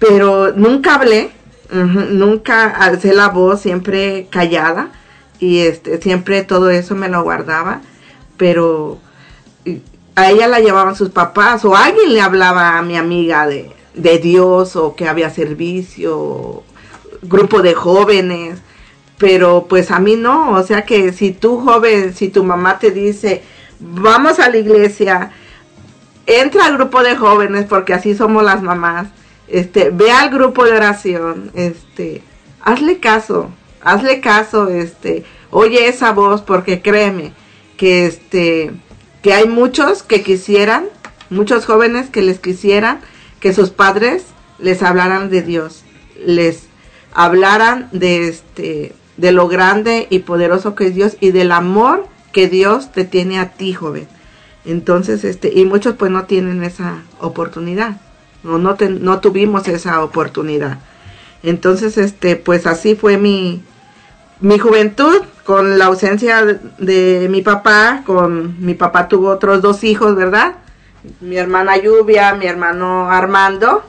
[0.06, 1.32] pero nunca hablé,
[1.72, 4.89] nunca alcé la voz, siempre callada,
[5.39, 7.82] y este, siempre todo eso me lo guardaba,
[8.36, 8.99] pero
[10.16, 14.20] a ella la llevaban sus papás, o alguien le hablaba a mi amiga de, de
[14.20, 16.64] Dios, o que había servicio,
[17.22, 18.60] grupo de jóvenes,
[19.18, 22.91] pero pues a mí no, o sea que si tú joven, si tu mamá te
[22.91, 23.41] dice,
[23.80, 25.32] vamos a la iglesia,
[26.26, 29.08] entra al grupo de jóvenes, porque así somos las mamás,
[29.48, 32.22] este, ve al grupo de oración, este,
[32.62, 37.34] hazle caso, hazle caso, este, oye esa voz, porque créeme,
[37.78, 38.72] que este,
[39.22, 40.86] que hay muchos que quisieran,
[41.30, 43.00] muchos jóvenes que les quisieran
[43.39, 44.24] que sus padres
[44.60, 45.84] les hablaran de Dios,
[46.26, 46.68] les
[47.14, 52.48] hablaran de este, de lo grande y poderoso que es Dios y del amor que
[52.48, 54.08] Dios te tiene a ti, joven.
[54.66, 58.00] Entonces, este, y muchos pues no tienen esa oportunidad,
[58.44, 60.80] no, no, no tuvimos esa oportunidad.
[61.44, 63.64] Entonces, este, pues así fue mi,
[64.39, 69.84] mi juventud, con la ausencia de, de, mi papá, con mi papá tuvo otros dos
[69.84, 70.56] hijos, ¿verdad?
[71.20, 73.84] Mi hermana Lluvia, mi hermano Armando,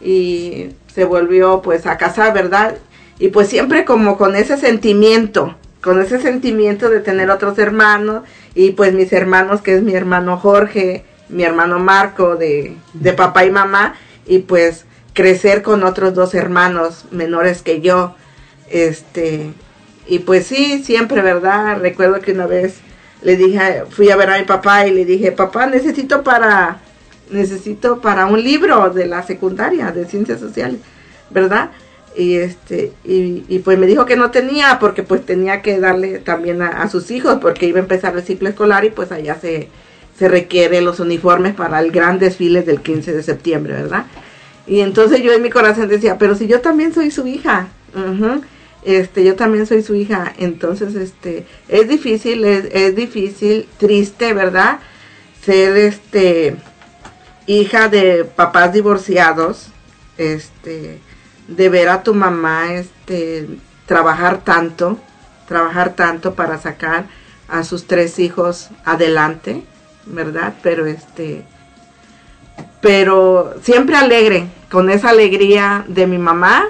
[0.00, 2.76] y se volvió pues a casar, ¿verdad?
[3.18, 8.22] Y pues siempre como con ese sentimiento, con ese sentimiento de tener otros hermanos
[8.54, 13.44] y pues mis hermanos, que es mi hermano Jorge, mi hermano Marco de, de papá
[13.44, 13.94] y mamá,
[14.26, 18.14] y pues crecer con otros dos hermanos menores que yo,
[18.70, 19.52] este,
[20.06, 21.78] y pues sí, siempre, ¿verdad?
[21.78, 22.76] Recuerdo que una vez
[23.22, 26.80] le dije, fui a ver a mi papá y le dije, papá, necesito para,
[27.30, 30.80] necesito para un libro de la secundaria de ciencias sociales,
[31.30, 31.70] ¿verdad?
[32.16, 36.62] y este y, pues me dijo que no tenía porque pues tenía que darle también
[36.62, 39.68] a, sus hijos porque iba a empezar el ciclo escolar y pues allá se,
[40.18, 44.06] se requiere los uniformes para el gran desfile del 15 de septiembre, ¿verdad?
[44.66, 47.68] Y entonces yo en mi corazón decía, pero si yo también soy su hija,
[48.84, 54.78] este, yo también soy su hija, entonces este, es difícil, es, es difícil, triste, ¿verdad?
[55.44, 56.56] Ser este
[57.46, 59.68] hija de papás divorciados,
[60.16, 61.00] este,
[61.48, 63.48] de ver a tu mamá este
[63.86, 64.98] trabajar tanto,
[65.46, 67.06] trabajar tanto para sacar
[67.48, 69.64] a sus tres hijos adelante,
[70.06, 70.54] ¿verdad?
[70.62, 71.44] Pero este
[72.80, 76.66] pero siempre alegre, con esa alegría de mi mamá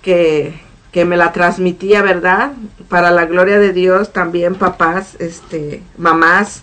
[0.00, 0.58] que,
[0.90, 2.52] que me la transmitía, ¿verdad?
[2.88, 6.62] Para la gloria de Dios también papás, este, mamás,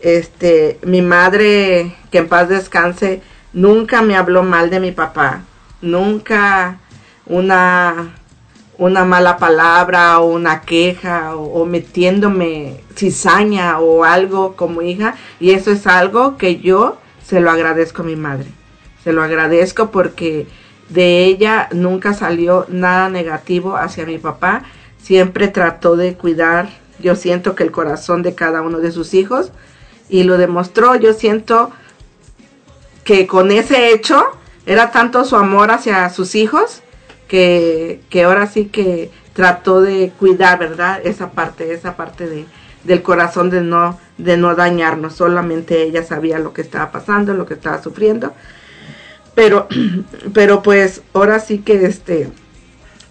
[0.00, 3.22] este, mi madre, que en paz descanse,
[3.52, 5.42] nunca me habló mal de mi papá,
[5.80, 6.78] nunca
[7.26, 8.14] una,
[8.78, 15.70] una mala palabra o una queja o, metiéndome cizaña o algo como hija y eso
[15.70, 18.48] es algo que yo se lo agradezco a mi madre.
[19.04, 20.46] Se lo agradezco porque
[20.88, 24.62] de ella nunca salió nada negativo hacia mi papá.
[24.98, 26.68] Siempre trató de cuidar,
[27.00, 29.50] yo siento que el corazón de cada uno de sus hijos
[30.08, 30.94] y lo demostró.
[30.96, 31.70] Yo siento
[33.04, 34.24] que con ese hecho
[34.66, 36.82] era tanto su amor hacia sus hijos
[37.32, 41.00] que, que ahora sí que trató de cuidar, ¿verdad?
[41.02, 42.44] Esa parte, esa parte de,
[42.84, 45.14] del corazón de no, de no dañarnos.
[45.14, 48.34] Solamente ella sabía lo que estaba pasando, lo que estaba sufriendo.
[49.34, 49.66] Pero,
[50.34, 52.28] pero pues ahora sí que este,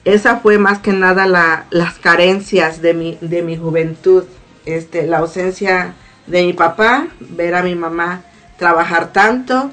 [0.06, 4.26] esa fue más que nada la, las carencias de mi, de mi juventud.
[4.68, 5.96] Este, la ausencia
[6.28, 8.22] de mi papá, ver a mi mamá
[8.60, 9.72] trabajar tanto,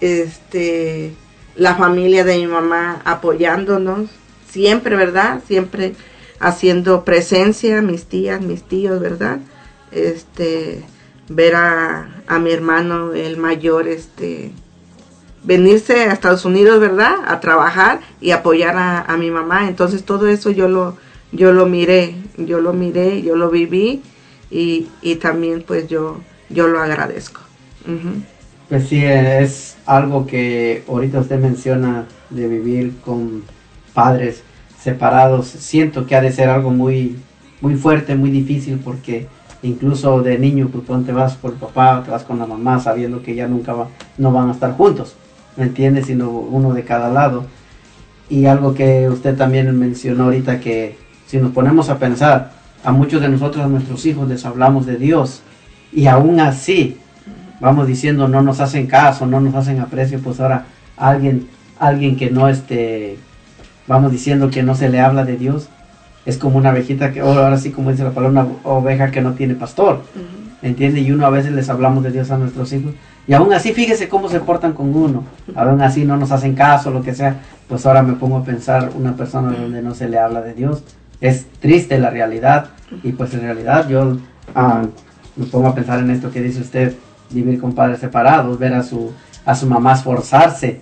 [0.00, 1.14] este,
[1.56, 4.10] la familia de mi mamá apoyándonos,
[4.48, 5.40] siempre, ¿verdad?
[5.46, 5.94] Siempre
[6.38, 9.38] haciendo presencia, mis tías, mis tíos, ¿verdad?
[9.90, 10.84] Este,
[11.28, 14.52] ver a, a mi hermano, el mayor, este,
[15.44, 17.14] venirse a Estados Unidos, ¿verdad?
[17.26, 19.68] A trabajar y apoyar a, a, mi mamá.
[19.68, 20.96] Entonces todo eso yo lo,
[21.32, 24.02] yo lo miré, yo lo miré, yo lo viví
[24.50, 27.40] y, y también pues yo, yo lo agradezco.
[28.68, 33.44] Pues sí, es algo que ahorita usted menciona de vivir con
[33.94, 34.42] padres
[34.80, 35.46] separados.
[35.46, 37.16] Siento que ha de ser algo muy,
[37.60, 39.28] muy fuerte, muy difícil porque
[39.62, 43.36] incluso de niño, pues te vas por papá, te vas con la mamá sabiendo que
[43.36, 43.88] ya nunca va,
[44.18, 45.14] no van a estar juntos,
[45.56, 46.06] ¿me entiendes?
[46.06, 47.44] Sino uno de cada lado.
[48.28, 50.98] Y algo que usted también mencionó ahorita que
[51.28, 52.50] si nos ponemos a pensar,
[52.82, 55.42] a muchos de nosotros, a nuestros hijos les hablamos de Dios
[55.92, 56.98] y aún así
[57.60, 60.64] vamos diciendo no nos hacen caso, no nos hacen aprecio, pues ahora
[60.96, 61.48] alguien,
[61.78, 63.18] alguien que no este,
[63.86, 65.68] vamos diciendo que no se le habla de Dios,
[66.24, 69.32] es como una ovejita que, ahora sí como dice la palabra, una oveja que no
[69.34, 70.66] tiene pastor, uh -huh.
[70.66, 71.00] ¿entiende?
[71.00, 72.92] Y uno a veces les hablamos de Dios a nuestros hijos,
[73.28, 76.90] y aún así fíjese cómo se portan con uno, aún así no nos hacen caso,
[76.90, 77.36] lo que sea,
[77.68, 80.82] pues ahora me pongo a pensar una persona donde no se le habla de Dios,
[81.20, 82.70] es triste la realidad,
[83.02, 84.18] y pues en realidad yo
[84.54, 84.82] ah,
[85.36, 86.94] me pongo a pensar en esto que dice usted,
[87.30, 89.12] vivir con padres separados, ver a su,
[89.44, 90.80] a su mamá esforzarse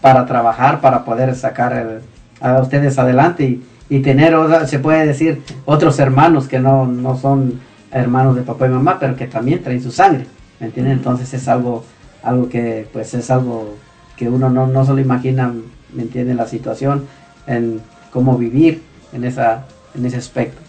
[0.00, 2.00] para trabajar, para poder sacar el,
[2.40, 4.34] a ustedes adelante y, y tener,
[4.66, 9.16] se puede decir, otros hermanos que no, no son hermanos de papá y mamá, pero
[9.16, 10.26] que también traen su sangre,
[10.60, 10.94] ¿me entienden?
[10.94, 11.84] Entonces es algo,
[12.22, 13.76] algo que, pues es algo
[14.16, 15.52] que uno no, no se lo imagina,
[15.92, 16.34] ¿me entiende?
[16.34, 17.04] La situación,
[17.46, 17.80] en
[18.10, 18.82] cómo vivir
[19.12, 20.60] en, esa, en ese aspecto.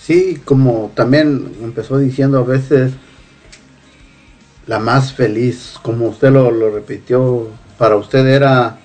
[0.00, 2.92] Sí, como también empezó diciendo a veces,
[4.68, 8.78] la más feliz, como usted lo, lo repitió, para usted era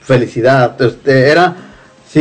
[0.00, 1.56] felicidad, este, era,
[2.06, 2.20] si,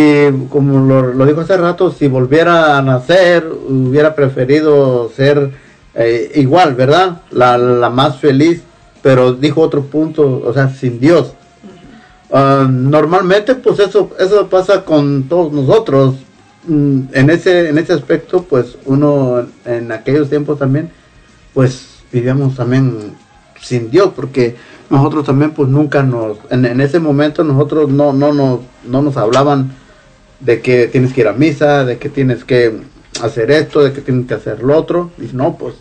[0.50, 5.52] como lo, lo dijo hace rato, si volviera a nacer, hubiera preferido ser
[5.94, 7.22] eh, igual, ¿verdad?
[7.32, 8.62] La, la más feliz,
[9.02, 11.34] pero dijo otro punto, o sea, sin Dios.
[12.32, 16.16] Ah, normalmente, pues eso, eso pasa con todos nosotros.
[16.68, 20.92] Mm, En ese, en ese aspecto, pues uno en aquellos tiempos también,
[21.54, 23.16] pues vivíamos también
[23.62, 24.56] sin Dios, porque
[24.90, 29.18] nosotros también, pues nunca nos, en, en ese momento nosotros no, no, nos, no nos
[29.18, 29.72] hablaban
[30.40, 32.80] de que tienes que ir a misa, de que tienes que
[33.22, 35.12] hacer esto, de que tienes que hacer lo otro.
[35.18, 35.76] Y no, pues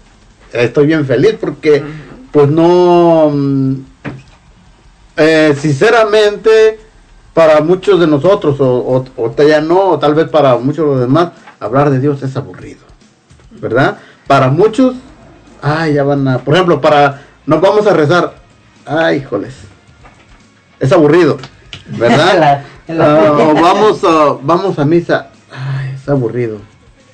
[0.53, 1.83] estoy bien feliz porque,
[2.33, 3.75] pues no, mm,
[5.17, 6.81] eh, sinceramente,
[7.35, 10.91] para muchos de nosotros, o, o, o ya no, o tal vez para muchos de
[10.93, 12.81] los demás, hablar de Dios es aburrido,
[13.61, 13.99] ¿verdad?
[14.27, 14.97] Para muchos,
[15.63, 18.35] ay, ya van a, por ejemplo, para, nos vamos a rezar,
[18.87, 19.55] ay, híjoles,
[20.81, 21.39] es aburrido,
[21.99, 22.65] ¿verdad?
[22.91, 26.57] O vamos a, vamos a misa, ay, es aburrido.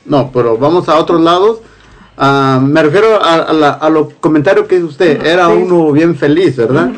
[0.04, 1.62] No, pero vamos a otros lados.
[2.16, 5.26] Ah, me refiero a, a, la- a los comentarios que hizo usted.
[5.26, 5.52] Era sí.
[5.54, 6.90] uno bien feliz, ¿verdad?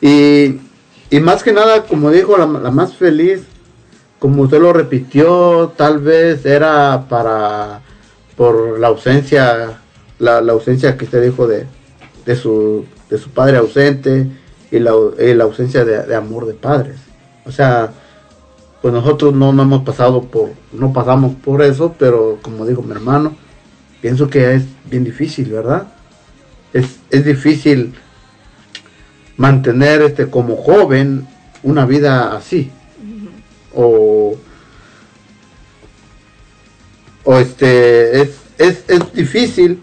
[0.00, 0.60] y,
[1.10, 3.42] y más que nada, como dijo, la, la más feliz,
[4.20, 7.80] como usted lo repitió, tal vez era para
[8.36, 9.80] por la ausencia,
[10.20, 11.66] la, la ausencia que usted dijo de,
[12.24, 14.26] de su de su padre ausente
[14.70, 16.96] y la, y la ausencia de, de amor de padres.
[17.44, 17.92] O sea,
[18.80, 22.92] pues nosotros no, no hemos pasado por, no pasamos por eso, pero como dijo mi
[22.92, 23.34] hermano,
[24.00, 25.88] pienso que es bien difícil, ¿verdad?
[26.72, 27.94] Es, es difícil
[29.36, 31.26] mantener este como joven
[31.62, 32.70] una vida así.
[33.74, 34.36] O,
[37.24, 39.82] o este es, es, es difícil,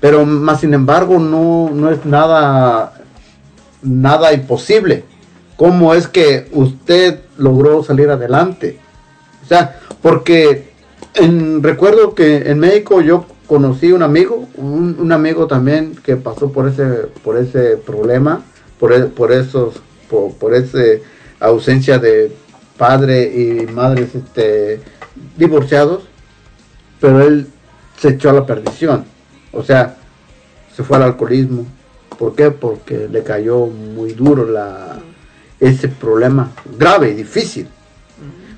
[0.00, 2.94] pero más sin embargo no, no es nada
[3.82, 5.04] nada imposible.
[5.56, 8.78] ¿Cómo es que usted logró salir adelante?
[9.44, 10.70] O sea, porque
[11.60, 16.68] recuerdo que en México yo conocí un amigo, un, un amigo también que pasó por
[16.68, 16.84] ese,
[17.24, 18.42] por ese problema,
[18.78, 21.02] por, e- por esos, por, por ese
[21.40, 22.32] ausencia de
[22.76, 24.80] padre y madres este,
[25.36, 26.04] divorciados,
[27.00, 27.48] pero él
[27.98, 29.04] se echó a la perdición.
[29.52, 29.96] O sea,
[30.74, 31.66] se fue al alcoholismo.
[32.18, 32.50] ¿Por qué?
[32.50, 34.98] Porque le cayó muy duro la,
[35.60, 37.68] ese problema grave y difícil.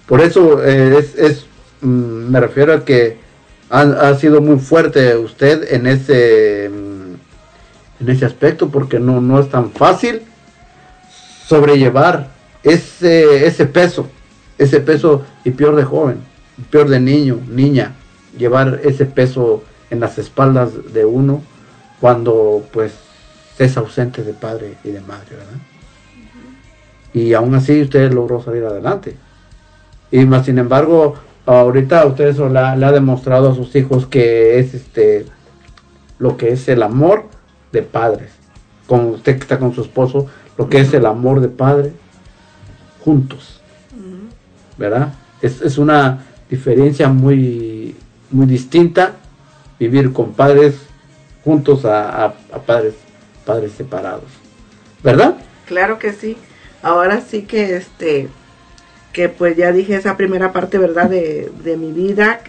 [0.06, 1.46] Por eso eh, es, es,
[1.80, 3.18] mm, me refiero a que
[3.68, 9.38] ha, ha sido muy fuerte usted en ese, mm, en ese aspecto, porque no, no
[9.38, 10.22] es tan fácil
[11.46, 12.28] sobrellevar
[12.62, 14.06] ese, ese peso,
[14.58, 16.18] ese peso y peor de joven,
[16.70, 17.94] peor de niño, niña,
[18.36, 21.42] llevar ese peso en las espaldas de uno
[22.00, 22.94] cuando pues
[23.58, 25.60] es ausente de padre y de madre, ¿verdad?
[27.12, 29.16] Y aún así usted logró salir adelante.
[30.10, 31.14] Y más sin embargo,
[31.44, 35.26] ahorita usted eso le ha, le ha demostrado a sus hijos que es este
[36.18, 37.24] lo que es el amor
[37.72, 38.30] de padres.
[38.86, 40.26] Con usted que está con su esposo,
[40.56, 41.92] lo que es el amor de padre
[43.04, 43.60] juntos.
[44.78, 45.12] ¿Verdad?
[45.42, 47.94] Es, es una diferencia muy,
[48.30, 49.14] muy distinta
[49.80, 50.74] vivir con padres
[51.42, 52.34] juntos a,
[52.66, 52.94] padres,
[53.44, 54.30] padres separados.
[55.02, 55.36] ¿Verdad?
[55.66, 56.36] Claro que sí.
[56.82, 58.28] Ahora sí que este
[59.12, 61.10] que pues ya dije esa primera parte, ¿verdad?
[61.10, 62.42] De, de mi vida,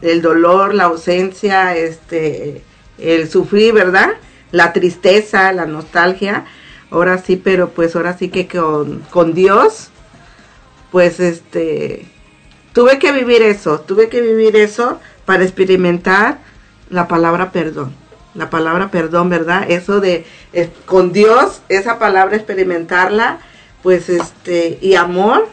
[0.00, 2.62] el dolor, la ausencia, este,
[2.96, 4.12] el sufrir, ¿verdad?
[4.50, 6.46] La tristeza, la nostalgia.
[6.90, 9.90] Ahora sí, pero pues ahora sí que con, con Dios,
[10.90, 12.06] pues este,
[12.72, 16.38] tuve que vivir eso, tuve que vivir eso para experimentar
[16.90, 17.94] la palabra perdón.
[18.34, 19.70] La palabra perdón, ¿verdad?
[19.70, 23.38] Eso de eh, con Dios, esa palabra experimentarla,
[23.82, 25.48] pues este, y amor,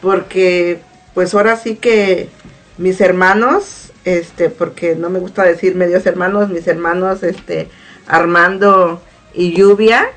[0.00, 0.80] porque
[1.14, 2.28] pues ahora sí que
[2.76, 7.68] mis hermanos, este, porque no me gusta decir medios hermanos, mis hermanos, este,
[8.06, 9.02] Armando
[9.32, 10.08] y Lluvia,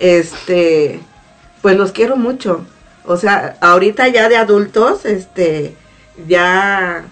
[0.00, 1.00] este,
[1.62, 2.64] pues los quiero mucho.
[3.04, 5.74] O sea, ahorita ya de adultos, este,
[6.26, 7.04] ya,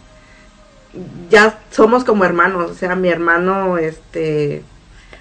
[1.31, 2.71] ya somos como hermanos.
[2.71, 4.63] O sea, mi hermano, este,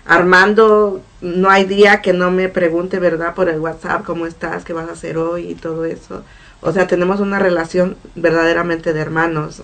[0.05, 3.35] Armando, no hay día que no me pregunte, ¿verdad?
[3.35, 4.63] Por el WhatsApp, ¿cómo estás?
[4.63, 5.49] ¿Qué vas a hacer hoy?
[5.49, 6.23] Y todo eso.
[6.61, 9.61] O sea, tenemos una relación verdaderamente de hermanos.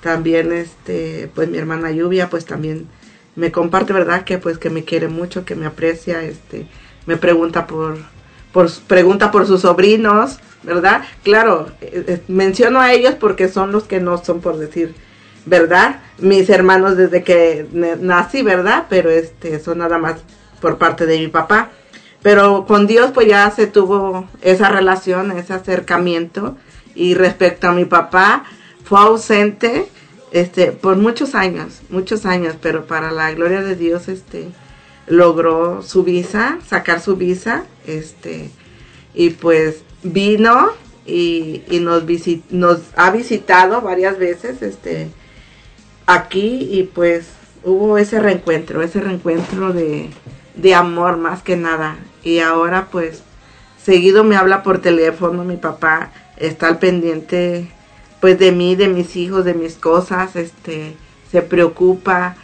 [0.00, 2.86] También, este, pues mi hermana Lluvia, pues también
[3.36, 4.24] me comparte, ¿verdad?
[4.24, 6.66] Que pues que me quiere mucho, que me aprecia, este,
[7.06, 7.98] me pregunta por,
[8.52, 11.04] por pregunta por sus sobrinos, ¿verdad?
[11.22, 14.94] Claro, eh, eh, menciono a ellos porque son los que no son por decir,
[15.46, 16.00] ¿verdad?
[16.18, 17.66] Mis hermanos desde que
[18.00, 18.86] nací, ¿verdad?
[18.88, 20.16] Pero este, son nada más
[20.60, 21.70] por parte de mi papá.
[22.22, 26.56] Pero con Dios pues ya se tuvo esa relación, ese acercamiento.
[26.94, 28.44] Y respecto a mi papá,
[28.84, 29.88] fue ausente
[30.30, 34.48] este, por muchos años, muchos años, pero para la gloria de Dios, este,
[35.06, 38.50] logró su visa, sacar su visa, este,
[39.12, 40.70] y pues vino
[41.06, 45.08] y, y nos, visi- nos ha visitado varias veces, este,
[46.06, 47.26] aquí y pues
[47.62, 50.10] hubo ese reencuentro, ese reencuentro de,
[50.54, 51.96] de amor más que nada.
[52.22, 53.22] Y ahora pues
[53.82, 57.68] seguido me habla por teléfono, mi papá está al pendiente
[58.20, 60.94] pues de mí, de mis hijos, de mis cosas, este,
[61.30, 62.36] se preocupa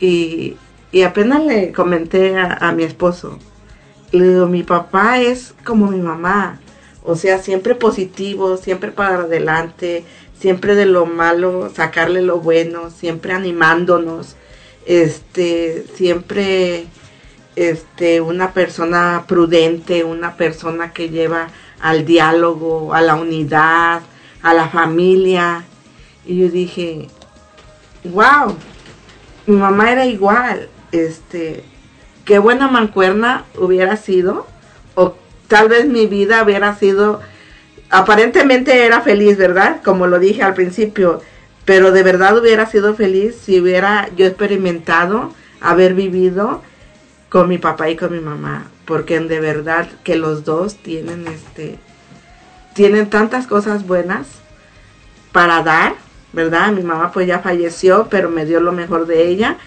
[0.00, 0.56] y,
[0.90, 3.38] y apenas le comenté a, a mi esposo,
[4.10, 6.58] le digo, mi papá es como mi mamá,
[7.04, 10.04] o sea, siempre positivo, siempre para adelante,
[10.40, 14.36] siempre de lo malo, sacarle lo bueno, siempre animándonos,
[14.86, 16.86] este, siempre,
[17.56, 21.48] este, una persona prudente, una persona que lleva
[21.80, 24.00] al diálogo, a la unidad,
[24.42, 25.64] a la familia.
[26.24, 27.08] Y yo dije,
[28.04, 28.56] wow,
[29.46, 31.64] mi mamá era igual, este,
[32.24, 34.46] qué buena mancuerna hubiera sido,
[34.94, 35.14] o
[35.48, 37.20] tal vez mi vida hubiera sido,
[37.90, 39.82] aparentemente era feliz, ¿verdad?
[39.84, 41.20] Como lo dije al principio,
[41.64, 46.62] pero de verdad hubiera sido feliz si hubiera yo experimentado haber vivido
[47.28, 51.78] con mi papá y con mi mamá, porque de verdad que los dos tienen este
[52.74, 54.26] tienen tantas cosas buenas
[55.32, 55.94] para dar,
[56.32, 56.72] ¿verdad?
[56.72, 59.58] Mi mamá pues ya falleció, pero me dio lo mejor de ella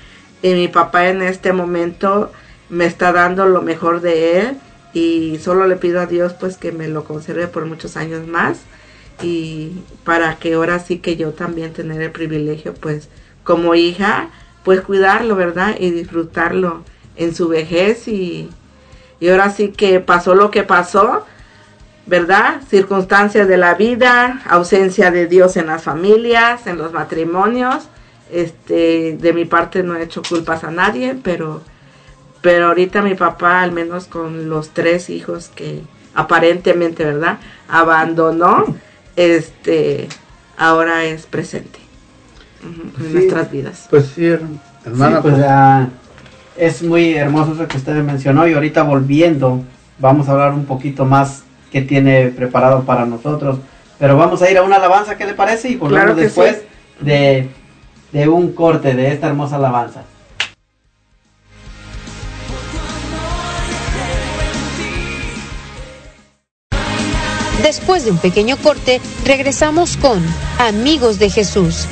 [0.41, 2.31] y mi papá en este momento
[2.69, 4.57] me está dando lo mejor de él
[4.93, 8.59] y solo le pido a Dios pues que me lo conserve por muchos años más
[9.21, 9.71] y
[10.03, 13.09] para que ahora sí que yo también tener el privilegio pues
[13.43, 14.29] como hija
[14.63, 15.75] pues cuidarlo, ¿verdad?
[15.79, 16.83] Y disfrutarlo
[17.15, 18.49] en su vejez y,
[19.19, 21.25] y ahora sí que pasó lo que pasó,
[22.05, 22.61] ¿verdad?
[22.69, 27.87] Circunstancias de la vida, ausencia de Dios en las familias, en los matrimonios.
[28.31, 31.61] Este, de mi parte no he hecho culpas a nadie, pero
[32.43, 35.81] pero ahorita mi papá, al menos con los tres hijos que
[36.13, 37.37] aparentemente, ¿verdad?
[37.67, 38.65] Abandonó,
[39.15, 40.07] este,
[40.57, 41.79] ahora es presente
[42.63, 43.13] en Sí.
[43.13, 43.87] nuestras vidas.
[43.89, 44.41] Pues sí, her-
[44.85, 45.15] hermana.
[45.17, 45.87] Sí, pues, pues, ah,
[46.55, 49.63] es muy hermoso eso que usted mencionó y ahorita volviendo
[49.99, 53.57] vamos a hablar un poquito más que tiene preparado para nosotros.
[53.99, 55.69] Pero vamos a ir a una alabanza, ¿qué le parece?
[55.69, 56.57] Y volvemos Claro después
[56.99, 57.05] sí.
[57.05, 57.49] de,
[58.11, 60.03] de un corte de esta hermosa alabanza.
[67.61, 70.23] Después de un pequeño corte, regresamos con
[70.59, 71.87] Amigos de Jesús.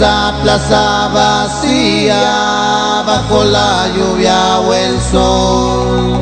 [0.00, 6.18] Esa plaza vacía bajo la lluvia o el sol.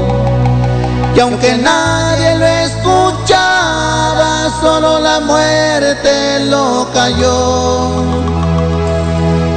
[1.15, 8.03] Y aunque nadie lo escuchaba, solo la muerte lo cayó.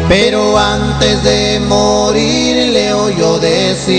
[0.08, 3.98] Pero antes de morir le oyó decir,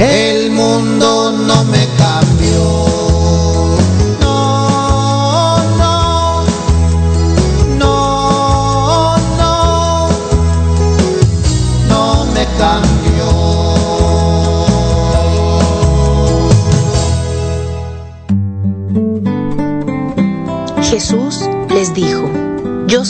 [0.00, 1.86] el mundo no me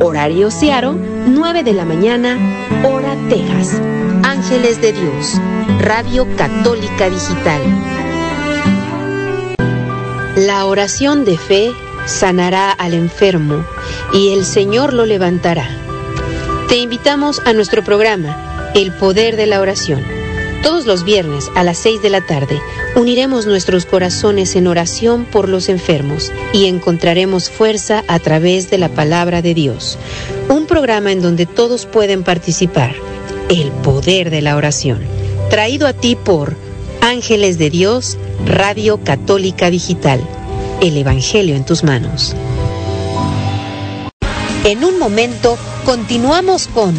[0.00, 0.94] horario Seattle,
[1.26, 2.38] 9 de la mañana,
[2.84, 3.80] hora Texas.
[4.22, 5.40] Ángeles de Dios,
[5.80, 7.60] Radio Católica Digital.
[10.36, 11.72] La oración de fe
[12.06, 13.64] sanará al enfermo
[14.12, 15.68] y el Señor lo levantará.
[16.68, 20.23] Te invitamos a nuestro programa, El Poder de la Oración.
[20.64, 22.58] Todos los viernes a las 6 de la tarde
[22.96, 28.88] uniremos nuestros corazones en oración por los enfermos y encontraremos fuerza a través de la
[28.88, 29.98] palabra de Dios.
[30.48, 32.94] Un programa en donde todos pueden participar.
[33.50, 35.00] El Poder de la Oración.
[35.50, 36.56] Traído a ti por
[37.02, 40.26] Ángeles de Dios, Radio Católica Digital.
[40.80, 42.34] El Evangelio en tus manos.
[44.64, 46.94] En un momento continuamos con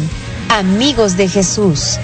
[0.50, 1.98] Amigos de Jesús.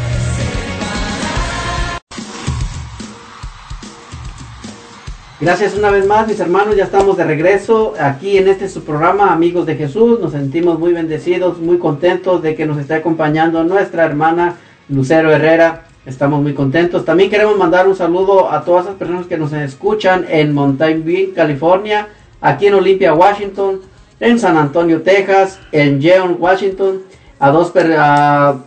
[5.42, 6.76] Gracias una vez más, mis hermanos.
[6.76, 10.20] Ya estamos de regreso aquí en este su programa, Amigos de Jesús.
[10.20, 14.54] Nos sentimos muy bendecidos, muy contentos de que nos esté acompañando nuestra hermana
[14.88, 15.86] Lucero Herrera.
[16.06, 17.04] Estamos muy contentos.
[17.04, 21.32] También queremos mandar un saludo a todas las personas que nos escuchan en Mountain View,
[21.34, 22.06] California,
[22.40, 23.80] aquí en Olympia, Washington,
[24.20, 27.02] en San Antonio, Texas, en Jeon, Washington,
[27.40, 28.58] a dos per- a-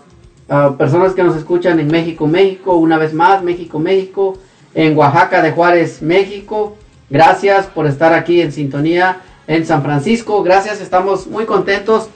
[0.49, 4.38] a personas que nos escuchan en México, México, una vez más, México, México,
[4.76, 6.78] en Oaxaca de Juárez, México.
[7.09, 10.43] Gracias por estar aquí en sintonía en San Francisco.
[10.43, 12.09] Gracias, estamos muy contentos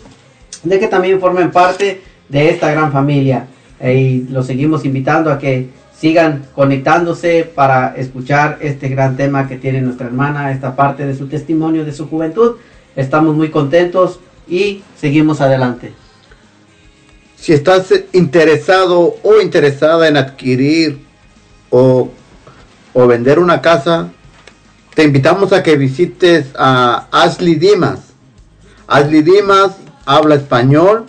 [0.64, 3.48] de que también formen parte de esta gran familia.
[3.82, 9.82] Y los seguimos invitando a que sigan conectándose para escuchar este gran tema que tiene
[9.82, 12.58] nuestra hermana, esta parte de su testimonio de su juventud.
[12.96, 15.94] Estamos muy contentos y seguimos adelante.
[17.38, 21.00] Si estás interesado o interesada en adquirir
[21.70, 22.10] o,
[22.94, 24.10] o vender una casa,
[24.96, 28.00] te invitamos a que visites a Ashley Dimas.
[28.88, 29.72] Ashley Dimas
[30.06, 31.06] habla español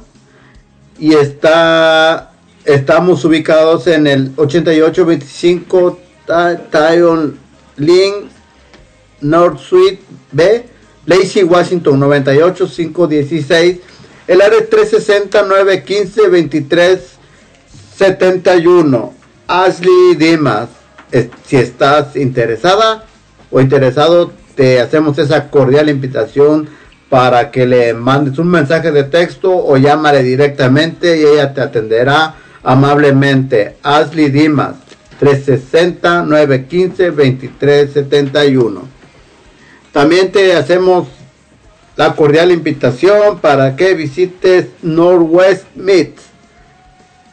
[0.98, 2.30] y está
[2.64, 7.38] estamos ubicados en el 8825 Ta- Tyon
[7.78, 8.26] Link
[9.22, 10.02] North Suite
[10.32, 10.66] B,
[11.06, 13.78] Lacey, Washington 98516.
[14.28, 17.00] El área es 360 915 23
[17.96, 19.12] 71.
[19.48, 20.68] Ashley Dimas.
[21.46, 23.04] Si estás interesada
[23.50, 26.68] o interesado, te hacemos esa cordial invitación
[27.08, 32.36] para que le mandes un mensaje de texto o llámale directamente y ella te atenderá
[32.62, 33.76] amablemente.
[33.82, 34.76] Ashley Dimas,
[35.18, 38.82] 360 915 2371.
[39.92, 41.08] También te hacemos
[41.96, 46.22] la cordial invitación para que visites Northwest Meats.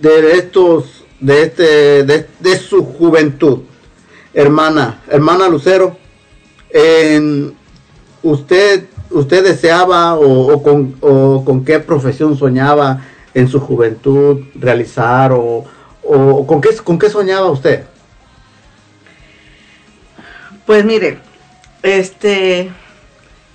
[0.00, 3.60] de estos de este de, de su juventud
[4.34, 5.96] hermana hermana Lucero
[6.70, 7.54] en
[8.22, 13.02] usted usted deseaba o, o con, o con qué profesión soñaba
[13.34, 15.64] en su juventud realizar o,
[16.02, 17.84] o con qué con qué soñaba usted
[20.66, 21.18] Pues mire,
[21.84, 22.72] este,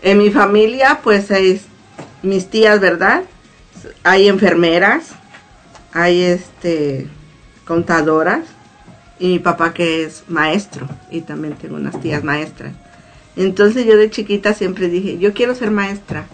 [0.01, 1.63] en mi familia, pues es
[2.23, 3.23] mis tías, ¿verdad?
[4.03, 5.09] Hay enfermeras,
[5.91, 7.09] hay este,
[7.65, 8.45] contadoras,
[9.19, 12.73] y mi papá que es maestro, y también tengo unas tías maestras.
[13.35, 16.25] Entonces yo de chiquita siempre dije, yo quiero ser maestra.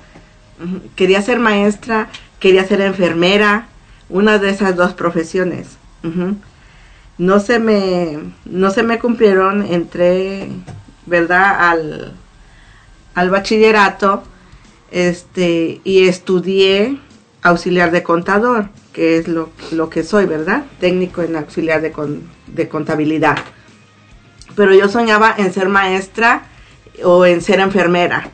[0.95, 2.09] Quería ser maestra,
[2.39, 3.67] quería ser enfermera,
[4.09, 5.77] una de esas dos profesiones.
[7.17, 10.49] No se me no se me cumplieron entré
[11.05, 12.13] verdad al
[13.15, 14.23] al bachillerato
[14.91, 16.99] este y estudié
[17.41, 22.23] auxiliar de contador que es lo, lo que soy verdad técnico en auxiliar de, con-
[22.47, 23.37] de contabilidad.
[24.55, 26.47] Pero yo soñaba en ser maestra
[27.03, 28.31] o en ser enfermera.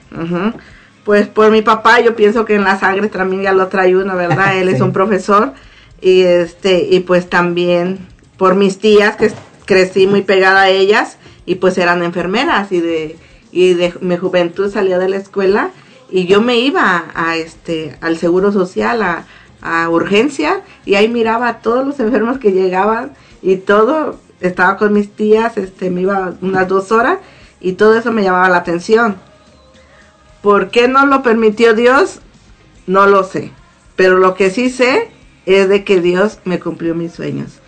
[1.03, 4.15] Pues por mi papá yo pienso que en la sangre también ya lo trae uno
[4.15, 5.51] verdad él es un profesor
[6.01, 7.99] y este y pues también
[8.37, 9.33] por mis tías que
[9.65, 13.17] crecí muy pegada a ellas y pues eran enfermeras y de
[13.51, 15.71] y de mi juventud salía de la escuela
[16.09, 19.25] y yo me iba a este al seguro social a,
[19.63, 24.93] a urgencia y ahí miraba a todos los enfermos que llegaban y todo estaba con
[24.93, 27.19] mis tías este me iba unas dos horas
[27.59, 29.15] y todo eso me llamaba la atención
[30.41, 32.19] ¿por qué no lo permitió Dios?
[32.87, 33.51] no lo sé
[33.95, 35.09] pero lo que sí sé
[35.45, 37.59] es de que Dios me cumplió mis sueños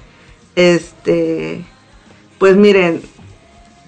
[0.56, 1.66] este,
[2.40, 3.02] pues miren,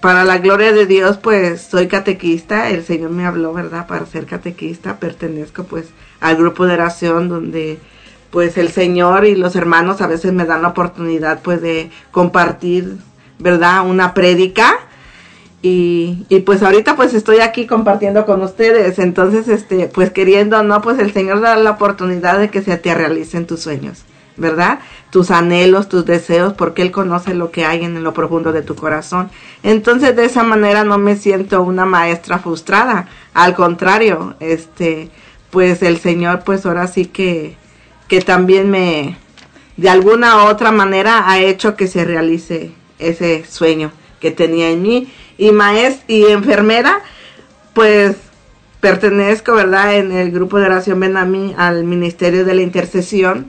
[0.00, 3.86] para la gloria de Dios, pues soy catequista, el Señor me habló, ¿verdad?
[3.86, 5.88] Para ser catequista, pertenezco pues
[6.20, 7.78] al grupo de oración donde
[8.30, 12.96] pues el Señor y los hermanos a veces me dan la oportunidad pues de compartir,
[13.38, 13.88] ¿verdad?
[13.88, 14.78] Una prédica
[15.62, 20.80] y, y pues ahorita pues estoy aquí compartiendo con ustedes, entonces este pues queriendo no
[20.82, 24.04] pues el Señor da la oportunidad de que se te realicen tus sueños,
[24.36, 24.78] ¿verdad?
[25.10, 28.76] Tus anhelos, tus deseos, porque Él conoce lo que hay en lo profundo de tu
[28.76, 29.30] corazón.
[29.62, 35.10] Entonces de esa manera no me siento una maestra frustrada, al contrario, este
[35.50, 37.56] pues el Señor pues ahora sí que
[38.08, 39.16] que también me
[39.76, 44.82] de alguna u otra manera ha hecho que se realice ese sueño que tenía en
[44.82, 47.00] mí y maestra y enfermera,
[47.74, 48.16] pues
[48.80, 49.96] pertenezco, ¿verdad?
[49.96, 50.98] En el grupo de oración
[51.30, 53.46] mí al Ministerio de la Intercesión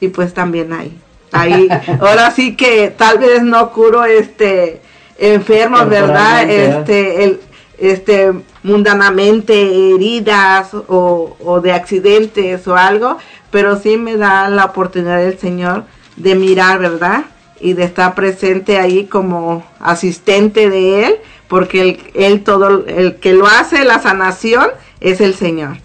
[0.00, 0.96] y pues también ahí.
[1.32, 1.68] Ahí,
[2.00, 4.80] ahora sí que tal vez no curo este
[5.18, 6.48] enfermos, ¿verdad?
[6.48, 7.40] Este, el,
[7.78, 9.54] este, mundanamente
[9.94, 13.18] heridas o, o de accidentes o algo,
[13.50, 15.84] pero sí me da la oportunidad del Señor
[16.16, 17.24] de mirar, ¿verdad?
[17.60, 21.14] y de estar presente ahí como asistente de él,
[21.46, 24.68] porque él, él todo, el que lo hace la sanación
[25.00, 25.76] es el Señor.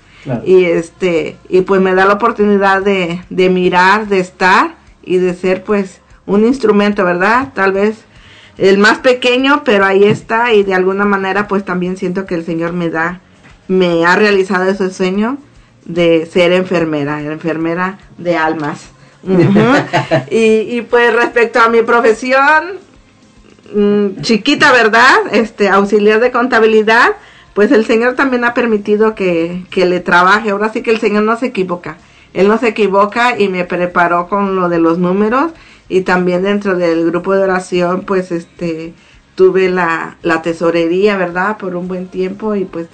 [0.43, 4.73] Y este, y pues me da la oportunidad de, de mirar, de estar
[5.03, 7.51] y de ser pues un instrumento, ¿verdad?
[7.53, 8.05] Tal vez
[8.57, 12.43] el más pequeño, pero ahí está y de alguna manera pues también siento que el
[12.43, 13.21] Señor me da,
[13.67, 15.37] me ha realizado ese sueño
[15.85, 18.89] de ser enfermera, enfermera de almas
[20.29, 22.79] y, pues respecto a mi profesión,
[23.73, 25.15] mm, chiquita, ¿verdad?
[25.31, 27.13] Este, auxiliar de contabilidad,
[27.53, 30.51] pues el Señor también ha permitido que, que le trabaje.
[30.51, 31.97] Ahora sí que el Señor no se equivoca.
[32.33, 35.53] Él no se equivoca y me preparó con lo de los números
[35.87, 38.93] y también dentro del grupo de oración, pues este,
[39.35, 41.57] tuve la, la tesorería, ¿verdad?
[41.57, 42.89] Por un buen tiempo y pues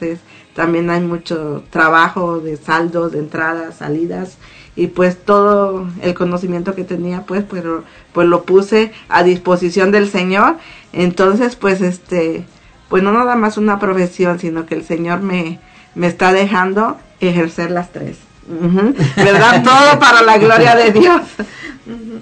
[0.56, 4.38] también hay mucho trabajo de saldos, de entradas, salidas
[4.76, 7.84] y pues todo el conocimiento que tenía pues pero
[8.14, 10.58] pues lo puse a disposición del Señor.
[10.94, 12.46] Entonces pues este
[12.90, 15.60] pues no nada más una profesión sino que el Señor me
[15.96, 18.18] me está dejando ejercer las tres.
[19.16, 21.22] Verdad todo para la gloria de Dios.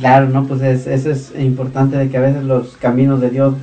[0.00, 3.54] Claro no pues es, eso es importante de que a veces los caminos de Dios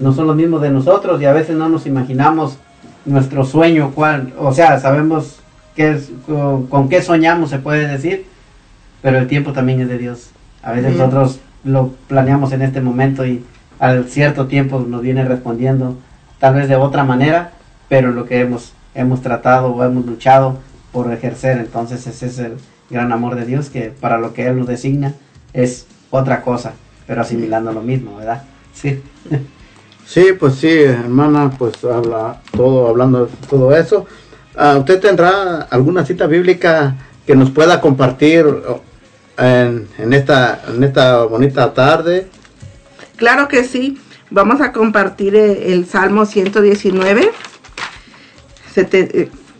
[0.00, 2.58] no son los mismos de nosotros y a veces no nos imaginamos
[3.04, 5.42] nuestro sueño cuál o sea sabemos
[5.76, 6.10] es,
[6.68, 8.26] con, qué soñamos, se puede decir,
[9.00, 10.30] pero el tiempo también es de Dios.
[10.62, 13.44] A veces nosotros lo planeamos en este momento y
[13.78, 15.96] al cierto tiempo nos viene respondiendo,
[16.38, 17.52] tal vez de otra manera,
[17.88, 20.58] pero lo que hemos, hemos tratado o hemos luchado
[20.92, 22.56] por ejercer, entonces ese es el
[22.90, 25.14] gran amor de Dios, que para lo que Él nos designa
[25.52, 26.74] es otra cosa,
[27.06, 28.44] pero asimilando lo mismo, ¿verdad?
[28.74, 29.02] Sí.
[30.12, 34.04] Sí, pues sí, hermana, pues habla todo, hablando de todo eso.
[34.54, 38.44] Ah, ¿Usted tendrá alguna cita bíblica que nos pueda compartir
[39.38, 42.28] en, esta, en esta bonita tarde?
[43.16, 43.98] Claro que sí.
[44.28, 47.30] Vamos a compartir eh, el Salmo 119,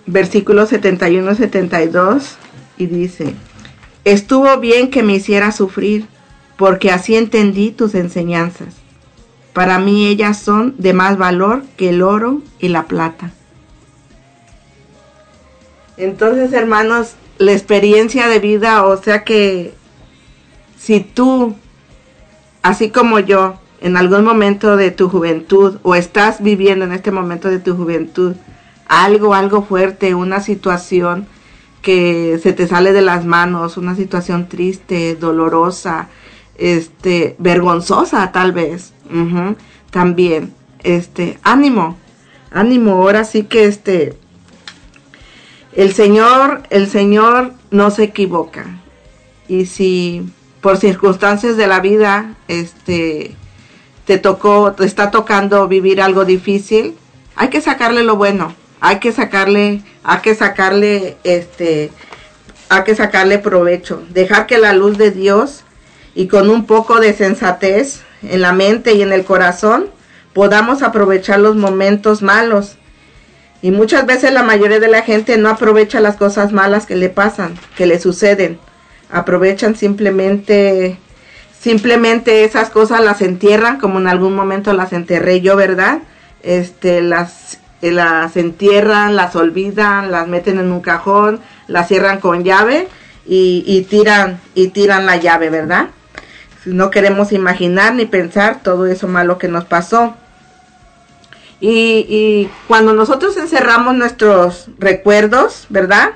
[0.05, 2.24] versículos 71-72,
[2.77, 3.35] y dice,
[4.05, 6.05] Estuvo bien que me hiciera sufrir,
[6.59, 8.82] porque así entendí tus enseñanzas.
[9.53, 13.33] Para mí ellas son de más valor que el oro y la plata.
[15.97, 19.74] Entonces, hermanos, la experiencia de vida, o sea que
[20.79, 21.55] si tú,
[22.62, 27.49] así como yo, en algún momento de tu juventud, o estás viviendo en este momento
[27.49, 28.37] de tu juventud,
[28.87, 31.27] algo, algo fuerte, una situación
[31.83, 36.09] que se te sale de las manos, una situación triste, dolorosa,
[36.57, 38.93] este, vergonzosa tal vez,
[39.90, 41.98] también, este, ánimo,
[42.51, 44.14] ánimo, ahora sí que este,
[45.74, 48.66] el Señor, el Señor no se equivoca.
[49.48, 50.24] Y si
[50.60, 53.34] por circunstancias de la vida, este,
[54.06, 56.94] te tocó, te está tocando vivir algo difícil,
[57.36, 61.90] hay que sacarle lo bueno, hay que sacarle, hay que sacarle, este,
[62.68, 65.64] hay que sacarle provecho, dejar que la luz de Dios
[66.14, 69.86] y con un poco de sensatez en la mente y en el corazón
[70.32, 72.77] podamos aprovechar los momentos malos
[73.62, 77.09] y muchas veces la mayoría de la gente no aprovecha las cosas malas que le
[77.09, 78.59] pasan, que le suceden.
[79.09, 80.99] Aprovechan simplemente,
[81.59, 86.01] simplemente esas cosas las entierran, como en algún momento las enterré yo, ¿verdad?
[86.43, 91.39] Este, las, las entierran, las olvidan, las meten en un cajón,
[91.69, 92.89] las cierran con llave
[93.28, 95.90] y, y tiran, y tiran la llave, ¿verdad?
[96.64, 100.14] No queremos imaginar ni pensar todo eso malo que nos pasó.
[101.64, 106.10] Y, cuando nosotros encerramos nuestros recuerdos, ¿verdad?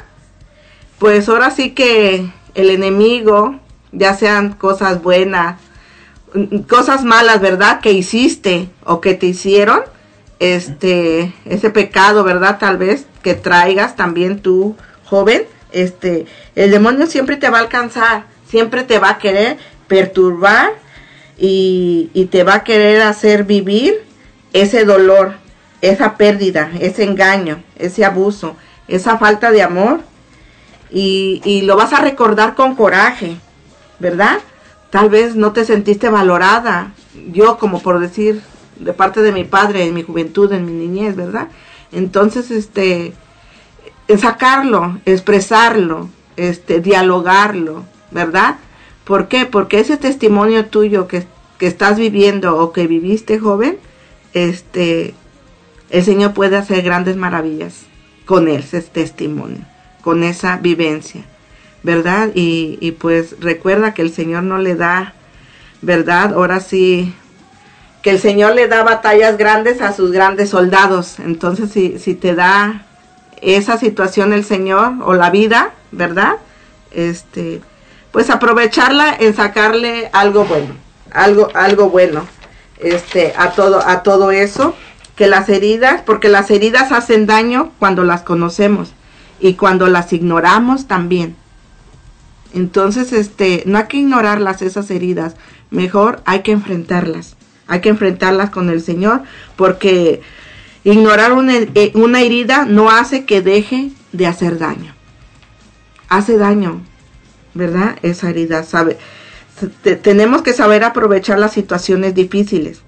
[0.99, 3.61] Pues ahora sí que el enemigo,
[3.93, 5.61] ya sean cosas buenas,
[6.69, 7.81] cosas malas, ¿verdad?
[7.81, 9.83] Que hiciste o que te hicieron,
[10.41, 12.59] este, ese pecado, ¿verdad?
[12.59, 18.25] Tal vez que traigas también tú, joven, este, el demonio siempre te va a alcanzar,
[18.49, 19.59] siempre te va a querer
[19.89, 20.73] perturbar
[21.39, 24.03] y, y te va a querer hacer vivir
[24.53, 25.35] ese dolor,
[25.83, 28.57] esa pérdida, ese engaño, ese abuso,
[28.89, 30.01] esa falta de amor
[30.91, 33.37] y, y lo vas a recordar con coraje,
[33.99, 34.39] ¿verdad?
[34.91, 36.93] Tal vez no te sentiste valorada,
[37.33, 38.43] yo como por decir,
[38.79, 41.49] de parte de mi padre en mi juventud, en mi niñez, ¿verdad?
[41.93, 43.13] Entonces, este,
[44.19, 48.57] sacarlo, expresarlo, este, dialogarlo, ¿verdad?
[49.07, 49.47] ¿Por qué?
[49.47, 51.25] Porque ese testimonio tuyo que,
[51.59, 53.79] que estás viviendo o que viviste joven,
[54.35, 55.15] este,
[55.91, 57.85] el Señor puede hacer grandes maravillas
[58.25, 59.61] con ese testimonio,
[60.03, 61.23] con esa vivencia,
[61.85, 62.31] ¿verdad?
[62.35, 65.15] Y, pues recuerda que el Señor no le da,
[65.83, 66.35] ¿verdad?
[66.35, 67.15] Ahora sí,
[68.03, 71.21] que el Señor le da batallas grandes a sus grandes soldados.
[71.21, 72.85] Entonces, si, si te da
[73.41, 76.39] esa situación el Señor o la vida, ¿verdad?
[76.91, 77.61] Este,
[78.17, 80.73] pues aprovecharla en sacarle algo bueno,
[81.13, 82.27] algo, algo bueno,
[82.79, 84.75] este, a todo, a todo eso,
[85.17, 88.95] que las heridas, porque las heridas hacen daño cuando las conocemos
[89.39, 91.37] y cuando las ignoramos también.
[92.55, 95.35] Entonces, este, no hay que ignorarlas esas heridas,
[95.69, 97.37] mejor hay que enfrentarlas
[97.69, 99.25] hay que enfrentarlas con el Señor
[99.57, 100.23] porque
[100.85, 104.95] ignorar una, eh, una herida no hace que deje de hacer daño.
[106.09, 106.81] Hace daño,
[107.57, 107.97] ¿verdad?
[108.03, 108.99] Esa herida, sabe.
[110.03, 112.83] tenemos que saber aprovechar las situaciones difíciles,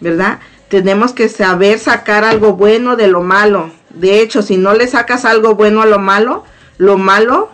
[0.00, 0.40] ¿verdad?
[0.68, 3.70] Tenemos que saber sacar algo bueno de lo malo.
[3.90, 6.44] De hecho, si no le sacas algo bueno a lo malo,
[6.78, 7.50] lo malo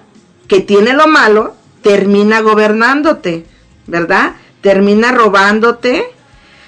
[0.46, 3.44] que tiene lo malo termina gobernándote,
[3.86, 4.36] ¿verdad?
[4.62, 6.04] Termina robándote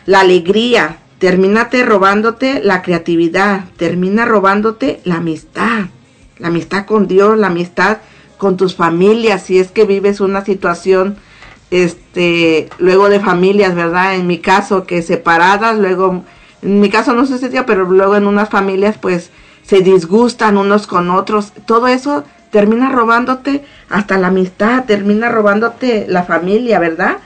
[0.06, 5.86] la alegría, termínate robándote la creatividad, termina robándote la amistad,
[6.38, 7.98] la amistad con Dios, la amistad
[8.40, 11.16] con tus familias, si es que vives una situación,
[11.70, 14.16] este, luego de familias, ¿verdad?
[14.16, 16.24] En mi caso, que separadas, luego,
[16.62, 19.30] en mi caso no sucedió, pero luego en unas familias, pues,
[19.62, 26.24] se disgustan unos con otros, todo eso termina robándote hasta la amistad, termina robándote la
[26.24, 27.18] familia, ¿verdad?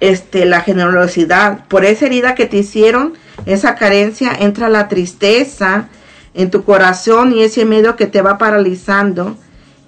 [0.00, 1.66] este, la generosidad.
[1.66, 3.14] Por esa herida que te hicieron,
[3.46, 5.88] esa carencia, entra la tristeza
[6.34, 9.36] en tu corazón y ese miedo que te va paralizando.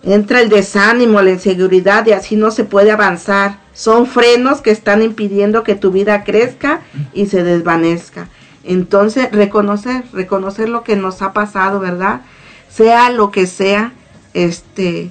[0.02, 3.58] Entra el desánimo, la inseguridad y así no se puede avanzar.
[3.72, 6.80] Son frenos que están impidiendo que tu vida crezca
[7.12, 8.28] y se desvanezca.
[8.64, 12.22] Entonces, reconocer, reconocer lo que nos ha pasado, ¿verdad?
[12.68, 13.92] Sea lo que sea,
[14.34, 15.10] este,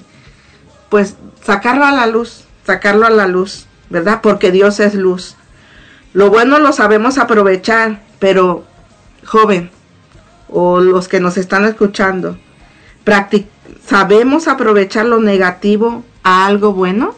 [0.88, 3.68] pues sacarlo a la luz, sacarlo a la luz.
[3.90, 4.20] ¿verdad?
[4.22, 5.36] Porque Dios es luz.
[6.12, 8.64] Lo bueno lo sabemos aprovechar, pero
[9.24, 9.70] joven,
[10.48, 12.38] o los que nos están escuchando,
[13.88, 17.14] ¿sabemos aprovechar lo negativo a algo bueno?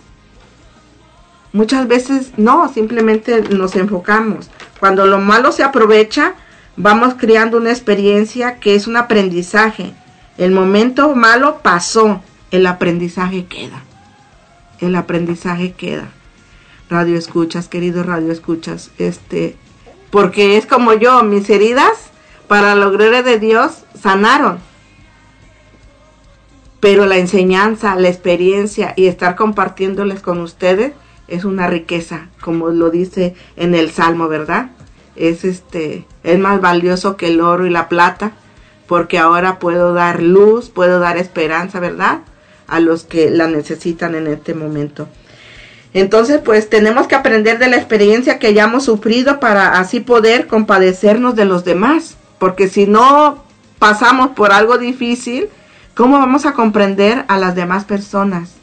[1.52, 4.50] Muchas veces no, simplemente nos enfocamos.
[4.78, 6.34] Cuando lo malo se aprovecha,
[6.76, 9.92] vamos creando una experiencia que es un aprendizaje.
[10.38, 13.82] El momento malo pasó, el aprendizaje queda.
[14.80, 16.10] El aprendizaje queda
[16.90, 19.56] radio escuchas, queridos radio escuchas, este,
[20.10, 22.10] porque es como yo, mis heridas,
[22.48, 24.58] para la gloria de Dios, sanaron.
[26.80, 30.92] Pero la enseñanza, la experiencia y estar compartiéndoles con ustedes
[31.28, 34.70] es una riqueza, como lo dice en el Salmo, ¿verdad?
[35.14, 38.32] Es este, es más valioso que el oro y la plata,
[38.86, 42.20] porque ahora puedo dar luz, puedo dar esperanza, ¿verdad?
[42.66, 45.06] A los que la necesitan en este momento.
[45.92, 51.34] Entonces, pues tenemos que aprender de la experiencia que hayamos sufrido para así poder compadecernos
[51.34, 52.16] de los demás.
[52.38, 53.44] Porque si no
[53.78, 55.48] pasamos por algo difícil,
[55.94, 58.54] ¿cómo vamos a comprender a las demás personas?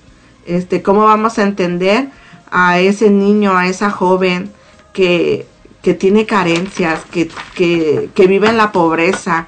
[0.45, 2.09] Este, ¿Cómo vamos a entender
[2.51, 4.51] a ese niño, a esa joven
[4.93, 5.45] que,
[5.81, 9.47] que tiene carencias, que, que, vive en la pobreza,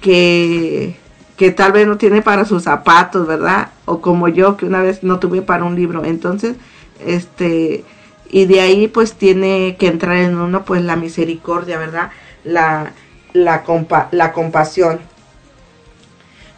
[0.00, 0.96] que,
[1.36, 3.70] que tal vez no tiene para sus zapatos, ¿verdad?
[3.84, 6.04] O como yo, que una vez no tuve para un libro.
[6.04, 6.56] Entonces,
[7.04, 7.84] este
[8.32, 12.10] y de ahí pues tiene que entrar en uno pues la misericordia, ¿verdad?
[12.44, 12.92] La,
[13.32, 13.64] la,
[14.12, 15.00] la compasión,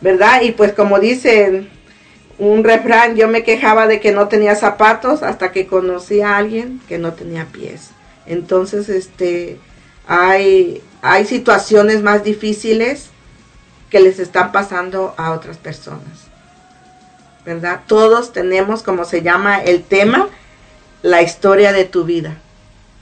[0.02, 0.42] ¿verdad?
[0.42, 1.68] Y pues como dice
[2.38, 6.80] un refrán, yo me quejaba de que no tenía zapatos hasta que conocí a alguien
[6.88, 7.90] que no tenía pies.
[8.26, 9.58] Entonces, este,
[10.06, 13.10] hay, hay situaciones más difíciles
[13.90, 16.32] que les están pasando a otras personas.
[17.44, 17.80] ¿verdad?
[17.86, 20.28] Todos tenemos, como se llama el tema,
[21.02, 22.38] la historia de tu vida.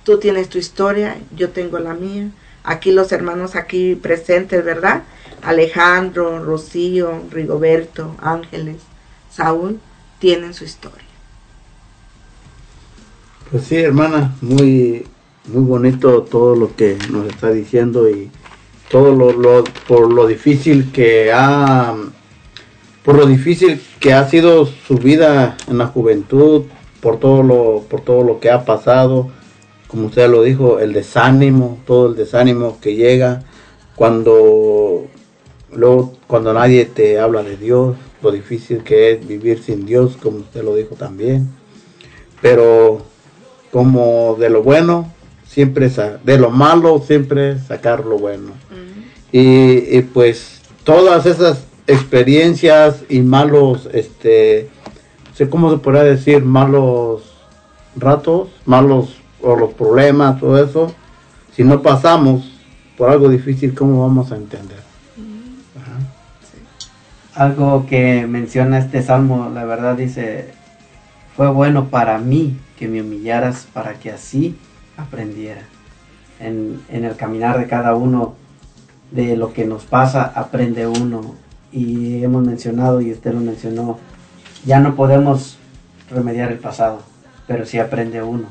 [0.04, 2.30] Tú tienes tu historia, yo tengo la mía.
[2.64, 5.02] Aquí los hermanos aquí presentes, ¿verdad?
[5.42, 8.76] Alejandro, Rocío, Rigoberto, Ángeles,
[9.30, 9.80] Saúl,
[10.18, 11.04] tienen su historia.
[13.50, 15.06] Pues sí, hermana, muy,
[15.46, 18.30] muy bonito todo lo que nos está diciendo y
[18.88, 21.94] todo lo, lo- por lo difícil que ha
[23.04, 26.64] por lo difícil que ha sido su vida en la juventud,
[27.00, 29.30] por todo lo por todo lo que ha pasado,
[29.88, 33.42] como usted lo dijo, el desánimo, todo el desánimo que llega
[33.96, 35.06] cuando
[35.74, 40.38] luego cuando nadie te habla de Dios, lo difícil que es vivir sin Dios, como
[40.38, 41.48] usted lo dijo también.
[42.42, 43.02] Pero
[43.70, 45.12] como de lo bueno,
[45.46, 45.90] siempre
[46.24, 48.52] de lo malo, siempre sacar lo bueno.
[49.32, 54.68] Y, y, pues todas esas experiencias y malos, este,
[55.28, 57.22] no sé cómo se podría decir, malos
[57.96, 60.92] ratos, malos o los problemas, todo eso,
[61.54, 62.50] si no pasamos
[62.96, 64.79] por algo difícil, ¿cómo vamos a entender?
[67.40, 70.50] Algo que menciona este salmo, la verdad dice,
[71.34, 74.58] fue bueno para mí que me humillaras para que así
[74.98, 75.62] aprendiera.
[76.38, 78.34] En, en el caminar de cada uno,
[79.10, 81.34] de lo que nos pasa, aprende uno.
[81.72, 83.98] Y hemos mencionado, y usted lo mencionó,
[84.66, 85.56] ya no podemos
[86.10, 87.00] remediar el pasado,
[87.46, 88.48] pero sí aprende uno.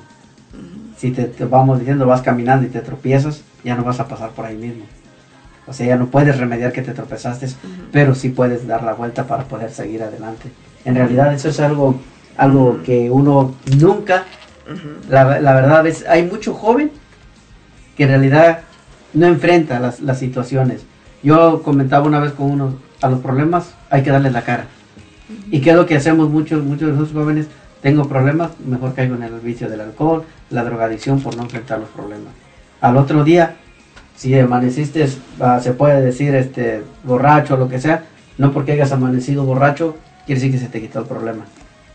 [0.98, 4.32] Si te, te vamos diciendo, vas caminando y te tropiezas, ya no vas a pasar
[4.32, 4.86] por ahí mismo.
[5.70, 7.48] O sea, ya no puedes remediar que te tropezaste,
[7.92, 10.50] pero sí puedes dar la vuelta para poder seguir adelante.
[10.84, 12.00] En realidad eso es algo,
[12.38, 14.26] algo que uno nunca,
[15.10, 16.92] la, la verdad es, hay mucho joven
[17.96, 18.62] que en realidad
[19.14, 20.82] no enfrenta las, las situaciones.
[21.22, 24.66] Yo comentaba una vez con uno, a los problemas hay que darles la cara.
[25.52, 27.48] ¿Y qué es lo que hacemos muchos, muchos de esos jóvenes?
[27.82, 31.90] Tengo problemas, mejor caigo en el vicio del alcohol, la drogadicción por no enfrentar los
[31.90, 32.34] problemas.
[32.82, 33.56] Al otro día,
[34.20, 35.08] si amaneciste,
[35.40, 38.04] ah, se puede decir, este, borracho o lo que sea,
[38.38, 41.46] no porque hayas amanecido borracho, quiere decir que se te quitó el problema.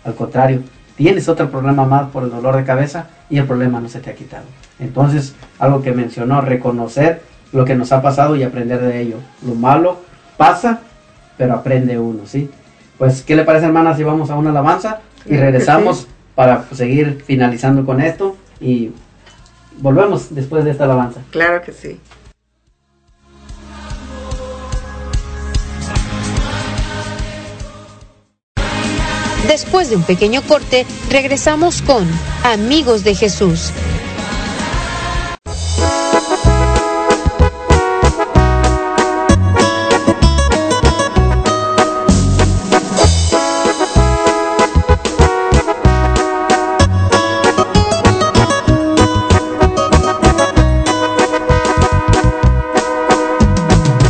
[0.05, 0.63] Al contrario,
[0.97, 4.09] tienes otro problema más por el dolor de cabeza y el problema no se te
[4.09, 4.47] ha quitado.
[4.81, 7.21] Entonces, algo que mencionó, reconocer
[7.53, 9.19] lo que nos ha pasado y aprender de ello.
[9.47, 9.99] Lo malo
[10.39, 10.81] pasa,
[11.37, 12.51] pero aprende uno, ¿sí?
[12.97, 16.07] Pues, ¿qué le parece, hermana, si vamos a una alabanza y regresamos sí.
[16.35, 18.93] para seguir finalizando con esto y
[19.79, 21.21] volvemos después de esta alabanza?
[21.31, 22.01] Claro que sí.
[29.49, 32.09] Después de un pequeño corte, regresamos con
[32.45, 33.71] Amigos de Jesús.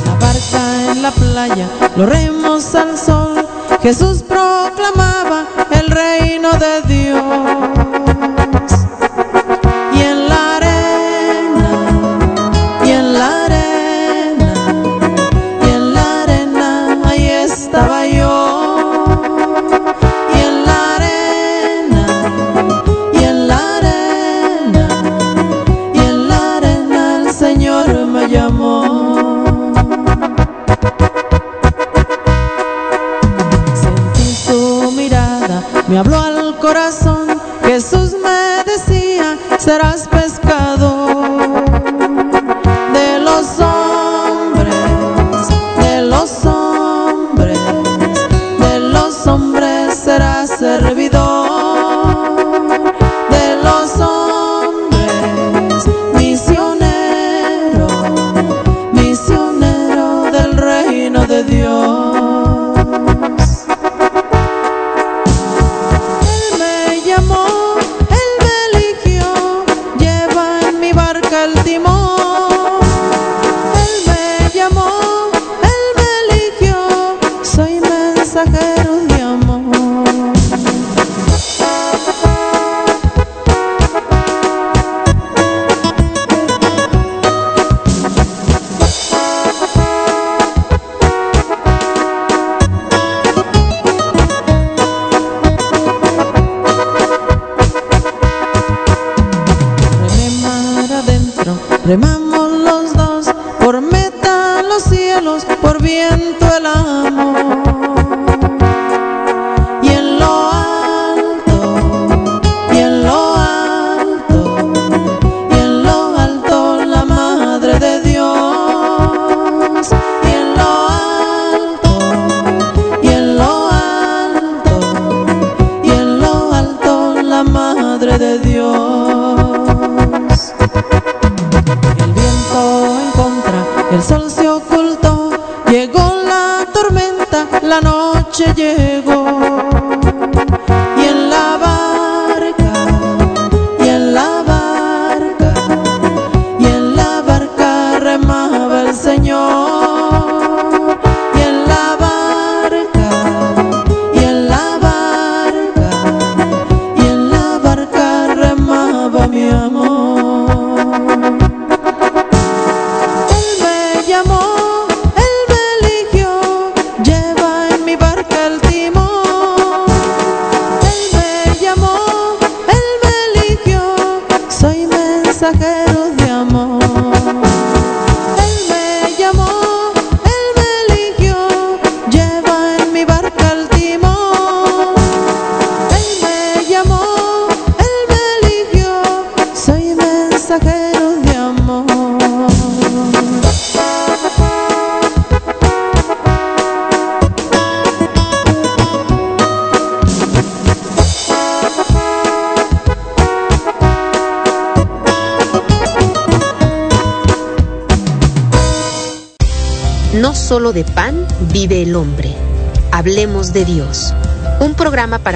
[0.05, 3.47] La barca en la playa, los remos al sol.
[3.83, 4.64] Jesús proclamaba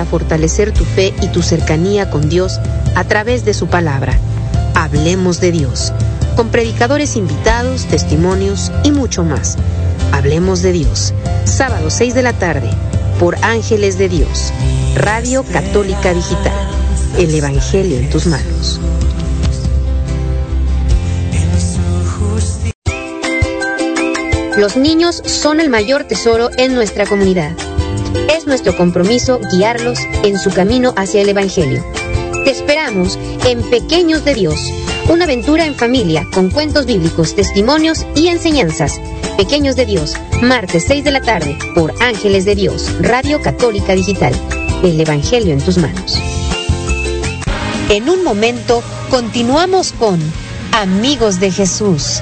[0.08, 2.58] fortalecer tu fe y tu cercanía con Dios
[2.94, 4.18] a través de su palabra.
[4.74, 5.92] Hablemos de Dios.
[6.36, 9.56] Con predicadores invitados, testimonios y mucho más.
[10.12, 11.14] Hablemos de Dios.
[11.44, 12.70] Sábado 6 de la tarde
[13.18, 14.52] por Ángeles de Dios.
[14.94, 16.52] Radio Católica Digital.
[17.18, 18.80] El Evangelio en tus manos.
[24.56, 27.52] Los niños son el mayor tesoro en nuestra comunidad.
[28.28, 31.84] Es nuestro compromiso guiarlos en su camino hacia el Evangelio.
[32.44, 34.58] Te esperamos en Pequeños de Dios,
[35.08, 39.00] una aventura en familia con cuentos bíblicos, testimonios y enseñanzas.
[39.36, 44.34] Pequeños de Dios, martes 6 de la tarde por Ángeles de Dios, Radio Católica Digital.
[44.82, 46.18] El Evangelio en tus manos.
[47.88, 50.20] En un momento continuamos con
[50.72, 52.20] Amigos de Jesús.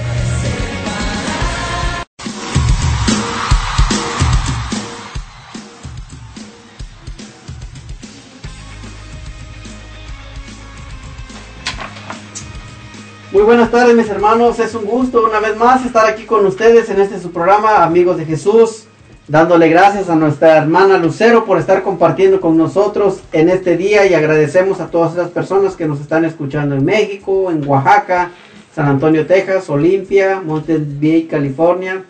[13.37, 16.89] Muy buenas tardes mis hermanos, es un gusto una vez más estar aquí con ustedes
[16.89, 18.85] en este su programa Amigos de Jesús,
[19.29, 24.15] dándole gracias a nuestra hermana Lucero por estar compartiendo con nosotros en este día y
[24.15, 28.31] agradecemos a todas esas personas que nos están escuchando en México, en Oaxaca,
[28.75, 32.05] San Antonio, Texas, Olimpia, Mountain View, California,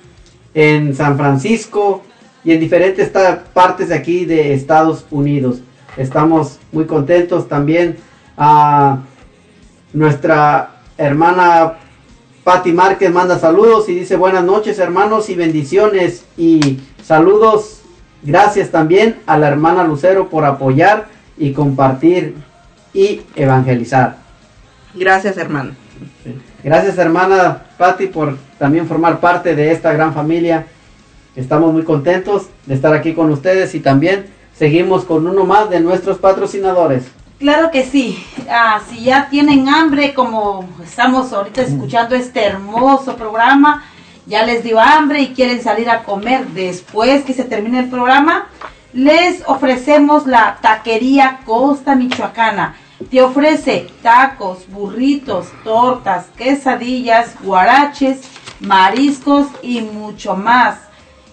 [0.54, 2.04] en San Francisco
[2.44, 3.10] y en diferentes
[3.52, 5.58] partes de aquí de Estados Unidos.
[5.96, 7.96] Estamos muy contentos también
[8.36, 9.00] a
[9.92, 11.74] nuestra hermana
[12.44, 17.82] Patti Márquez manda saludos y dice buenas noches hermanos y bendiciones y saludos.
[18.22, 21.06] Gracias también a la hermana Lucero por apoyar
[21.36, 22.34] y compartir
[22.92, 24.16] y evangelizar.
[24.94, 25.72] Gracias, hermano.
[26.64, 30.66] Gracias hermana Patti por también formar parte de esta gran familia.
[31.36, 35.80] Estamos muy contentos de estar aquí con ustedes y también seguimos con uno más de
[35.80, 37.04] nuestros patrocinadores.
[37.38, 38.24] Claro que sí.
[38.48, 43.84] Ah, si ya tienen hambre, como estamos ahorita escuchando este hermoso programa,
[44.24, 48.46] ya les dio hambre y quieren salir a comer después que se termine el programa,
[48.94, 52.74] les ofrecemos la taquería Costa Michoacana.
[53.10, 58.20] Te ofrece tacos, burritos, tortas, quesadillas, guaraches,
[58.60, 60.78] mariscos y mucho más.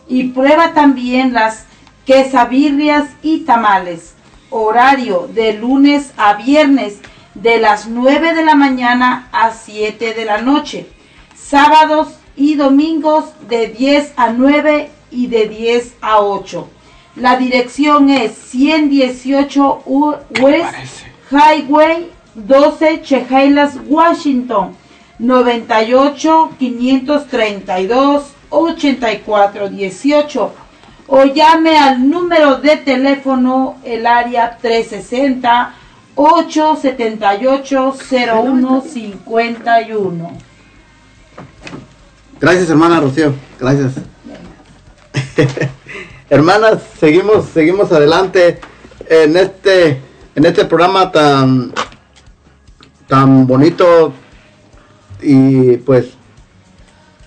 [0.09, 1.65] Y prueba también las
[2.05, 4.13] quesabirrias y tamales
[4.53, 6.99] horario de lunes a viernes
[7.33, 10.87] de las 9 de la mañana a 7 de la noche.
[11.35, 16.67] Sábados y domingos de 10 a 9 y de 10 a 8.
[17.15, 20.75] La dirección es 118 U- West
[21.31, 24.75] Highway 12 Chehalis, Washington
[25.19, 30.51] 98 532 84 18
[31.07, 35.73] o llame al número de teléfono el área 360
[36.15, 40.37] 878 0151.
[42.39, 43.33] Gracias, hermana Rocío.
[43.59, 43.93] Gracias.
[46.29, 48.59] Hermanas, seguimos, seguimos adelante
[49.07, 50.01] en este,
[50.35, 51.73] en este programa tan,
[53.07, 54.13] tan bonito.
[55.21, 56.09] Y pues,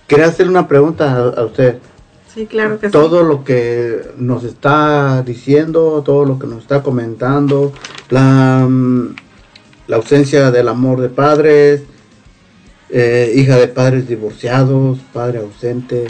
[0.07, 1.79] quería hacer una pregunta a, a usted.
[2.37, 2.93] Sí, claro que sí.
[2.93, 7.73] Todo lo que nos está diciendo, todo lo que nos está comentando,
[8.11, 9.17] la, mm,
[9.87, 11.85] la ausencia del amor de padres,
[12.91, 16.09] eh, hija de padres divorciados, padre ausente.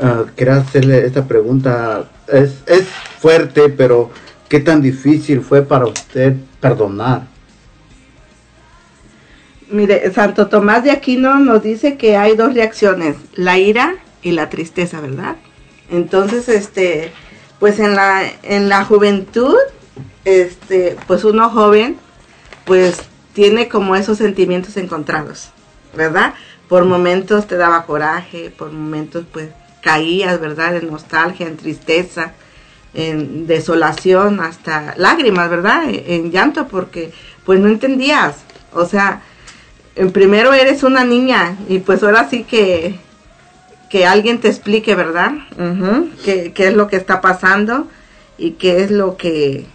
[0.00, 2.08] Ah, quería hacerle esta pregunta.
[2.26, 2.86] Es, es
[3.18, 4.10] fuerte, pero
[4.48, 7.26] ¿qué tan difícil fue para usted perdonar?
[9.70, 14.48] Mire, Santo Tomás de Aquino nos dice que hay dos reacciones, la ira y la
[14.48, 15.36] tristeza, ¿verdad?
[15.90, 17.12] Entonces, este,
[17.58, 19.56] pues en la, en la juventud,
[20.24, 21.96] este, pues uno joven,
[22.64, 22.98] pues
[23.32, 25.50] tiene como esos sentimientos encontrados,
[25.94, 26.34] ¿verdad?
[26.68, 29.50] Por momentos te daba coraje, por momentos pues
[29.82, 30.76] caías, ¿verdad?
[30.76, 32.32] En nostalgia, en tristeza,
[32.94, 35.84] en desolación, hasta lágrimas, ¿verdad?
[35.88, 37.12] En llanto, porque
[37.46, 38.36] pues no entendías,
[38.72, 39.22] o sea,
[39.96, 42.98] en primero eres una niña y pues ahora sí que
[43.90, 45.32] que alguien te explique, ¿verdad?
[45.58, 47.88] Ujú, qué, qué es lo que está pasando
[48.36, 49.66] y qué es lo que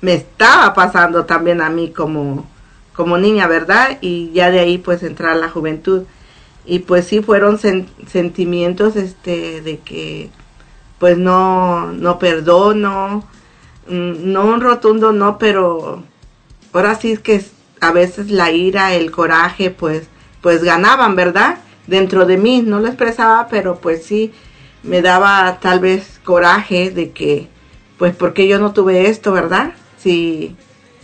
[0.00, 2.48] me estaba pasando también a mí como,
[2.94, 3.98] como niña, ¿verdad?
[4.00, 6.02] Y ya de ahí pues entrar a la juventud.
[6.64, 10.30] Y pues sí fueron sen- sentimientos este de que
[10.98, 13.24] pues no, no perdono,
[13.88, 16.04] mm, no un rotundo no, pero
[16.72, 17.44] ahora sí es que
[17.80, 20.04] a veces la ira, el coraje, pues,
[20.40, 21.58] pues ganaban, ¿verdad?
[21.86, 24.32] Dentro de mí, no lo expresaba, pero pues sí
[24.82, 27.48] me daba tal vez coraje de que,
[27.98, 29.74] pues, porque yo no tuve esto, ¿verdad?
[29.98, 30.56] Si,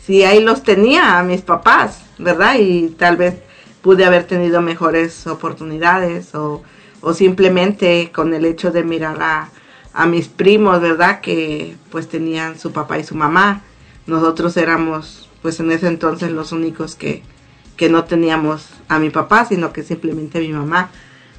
[0.02, 2.56] si ahí los tenía a mis papás, ¿verdad?
[2.58, 3.36] Y tal vez
[3.82, 6.62] pude haber tenido mejores oportunidades o,
[7.00, 9.50] o simplemente con el hecho de mirar a,
[9.92, 11.20] a mis primos, ¿verdad?
[11.20, 13.62] Que pues tenían su papá y su mamá.
[14.06, 17.22] Nosotros éramos pues en ese entonces los únicos que,
[17.78, 20.90] que no teníamos a mi papá, sino que simplemente a mi mamá.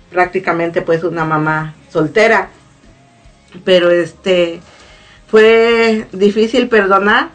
[0.10, 2.49] Prácticamente pues una mamá soltera.
[3.64, 4.61] Pero este
[5.28, 7.30] fue difícil perdonar,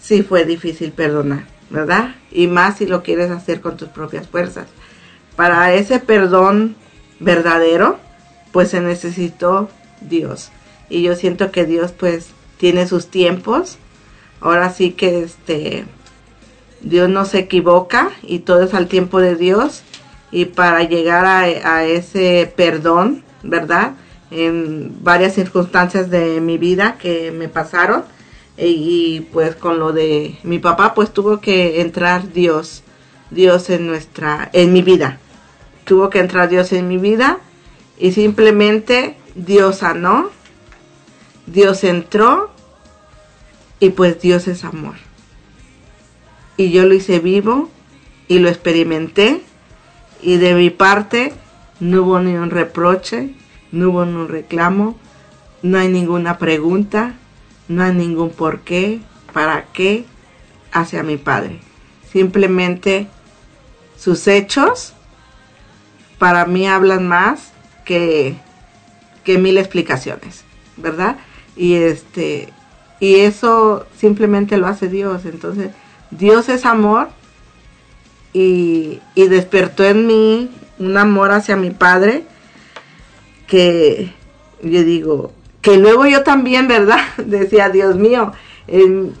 [0.00, 2.14] sí fue difícil perdonar, ¿verdad?
[2.30, 4.66] Y más si lo quieres hacer con tus propias fuerzas.
[5.34, 6.76] Para ese perdón
[7.18, 7.98] verdadero,
[8.52, 9.70] pues se necesitó
[10.00, 10.50] Dios.
[10.88, 12.28] Y yo siento que Dios pues
[12.58, 13.78] tiene sus tiempos.
[14.40, 15.86] Ahora sí que este
[16.82, 19.82] Dios no se equivoca y todo es al tiempo de Dios.
[20.32, 23.92] Y para llegar a, ese perdón, ¿verdad?
[24.30, 28.04] En varias circunstancias de mi vida que me pasaron.
[28.56, 32.82] Y, y, pues con lo de mi papá, pues tuvo que entrar Dios,
[33.30, 35.18] Dios en nuestra, en mi vida.
[35.84, 37.38] Tuvo que entrar Dios en mi vida
[37.98, 40.30] y simplemente Dios sanó,
[41.46, 42.50] Dios entró
[43.80, 44.94] y pues Dios es amor.
[46.60, 47.70] Y yo lo hice vivo
[48.28, 49.40] y lo experimenté
[50.20, 51.32] y de mi parte
[51.80, 53.34] no hubo ni un reproche,
[53.72, 54.98] no hubo ni un reclamo,
[55.62, 57.14] no hay ninguna pregunta,
[57.68, 59.00] no hay ningún por qué,
[59.32, 60.04] para qué
[60.70, 61.60] hacia mi padre.
[62.12, 63.06] Simplemente
[63.96, 64.92] sus hechos
[66.18, 67.54] para mí hablan más
[67.86, 68.36] que,
[69.24, 70.44] que mil explicaciones,
[70.76, 71.16] ¿verdad?
[71.56, 72.52] Y este
[73.00, 75.24] y eso simplemente lo hace Dios.
[75.24, 75.70] Entonces,
[76.10, 77.08] Dios es amor
[78.32, 82.24] y, y despertó en mí un amor hacia mi padre
[83.46, 84.12] que
[84.62, 87.00] yo digo, que luego yo también, ¿verdad?
[87.18, 88.32] Decía, Dios mío,
[88.66, 89.14] en,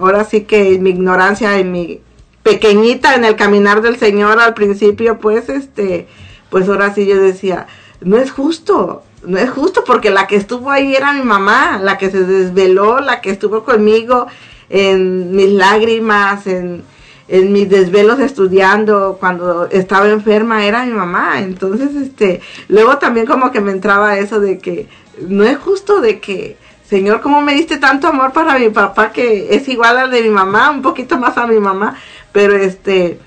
[0.00, 2.00] ahora sí que en mi ignorancia, en mi
[2.42, 6.06] pequeñita en el caminar del Señor al principio, pues este,
[6.48, 7.66] pues ahora sí yo decía,
[8.00, 11.98] no es justo, no es justo porque la que estuvo ahí era mi mamá, la
[11.98, 14.28] que se desveló, la que estuvo conmigo
[14.68, 16.82] en mis lágrimas, en,
[17.28, 21.40] en mis desvelos estudiando, cuando estaba enferma era mi mamá.
[21.40, 24.88] Entonces, este, luego también como que me entraba eso de que
[25.28, 26.56] no es justo de que,
[26.88, 30.30] Señor, ¿cómo me diste tanto amor para mi papá que es igual al de mi
[30.30, 31.96] mamá, un poquito más a mi mamá?
[32.32, 33.18] Pero este,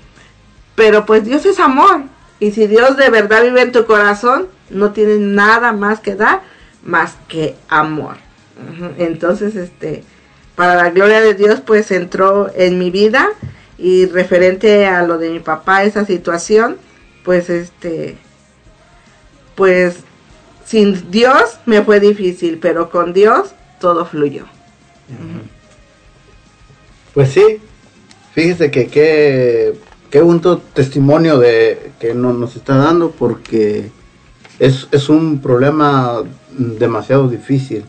[0.74, 2.02] pero pues Dios es amor.
[2.38, 6.40] Y si Dios de verdad vive en tu corazón, no tienes nada más que dar
[6.82, 8.16] más que amor.
[8.98, 10.04] Entonces, este,
[10.60, 13.30] para la gloria de Dios, pues entró en mi vida
[13.78, 16.76] y referente a lo de mi papá, esa situación,
[17.24, 18.18] pues este,
[19.54, 20.00] pues
[20.66, 24.44] sin Dios me fue difícil, pero con Dios todo fluyó.
[27.14, 27.56] Pues sí,
[28.34, 29.76] fíjese que qué,
[30.10, 33.90] qué bonito testimonio de que no- nos está dando porque
[34.58, 36.22] es, es un problema
[36.52, 37.86] demasiado difícil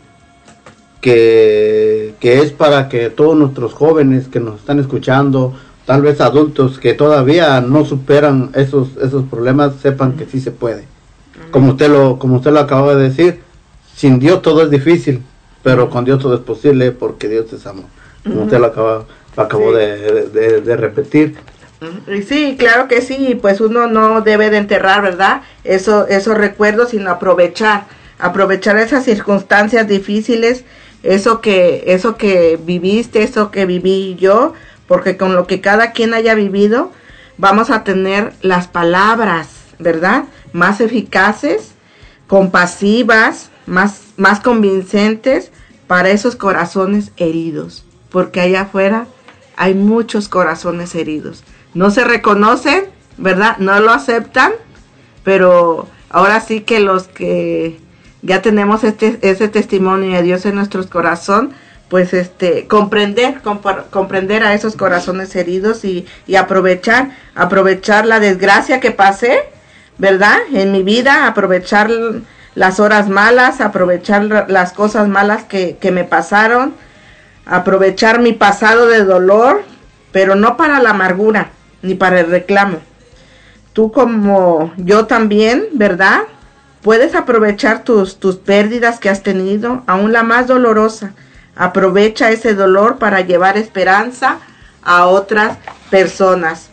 [1.01, 5.53] que, que es para que todos nuestros jóvenes que nos están escuchando,
[5.85, 10.85] tal vez adultos que todavía no superan esos, esos problemas, sepan que sí se puede.
[11.49, 13.39] Como usted lo, como usted lo acaba de decir,
[13.95, 15.21] sin Dios todo es difícil,
[15.63, 17.85] pero con Dios todo es posible porque Dios es amor.
[18.23, 19.05] Como usted lo acaba
[19.35, 19.77] acabó Sí.
[19.77, 21.35] de, de- de repetir.
[22.27, 25.41] Sí, claro que sí, pues uno no debe de enterrar, ¿verdad?
[25.63, 27.85] Eso, esos recuerdos, sino aprovechar,
[28.19, 30.63] aprovechar esas circunstancias difíciles,
[31.03, 34.53] eso que, eso que viviste, eso que viví yo,
[34.87, 36.91] porque con lo que cada quien haya vivido,
[37.37, 39.49] vamos a tener las palabras,
[39.79, 40.25] ¿verdad?
[40.53, 41.71] Más eficaces,
[42.27, 45.51] compasivas, más, más convincentes
[45.87, 49.07] para esos corazones heridos, porque allá afuera
[49.57, 51.43] hay muchos corazones heridos.
[51.73, 52.85] No se reconocen,
[53.17, 53.57] ¿verdad?
[53.57, 54.51] No lo aceptan,
[55.23, 57.79] pero ahora sí que los que
[58.21, 61.51] ya tenemos este ese testimonio de Dios en nuestros corazón,
[61.89, 63.41] pues este comprender
[63.89, 69.39] comprender a esos corazones heridos y, y aprovechar aprovechar la desgracia que pasé,
[69.97, 70.37] ¿verdad?
[70.53, 71.89] En mi vida, aprovechar
[72.55, 76.73] las horas malas, aprovechar la- las cosas malas que, que me pasaron,
[77.45, 79.63] aprovechar mi pasado de dolor,
[80.11, 81.49] pero no para la amargura
[81.81, 82.77] ni para el reclamo.
[83.73, 86.23] Tú como yo también, ¿verdad?
[86.81, 91.13] Puedes aprovechar tus, tus pérdidas que has tenido, aún la más dolorosa.
[91.55, 94.39] Aprovecha ese dolor para llevar esperanza
[94.81, 95.57] a otras
[95.89, 96.69] personas.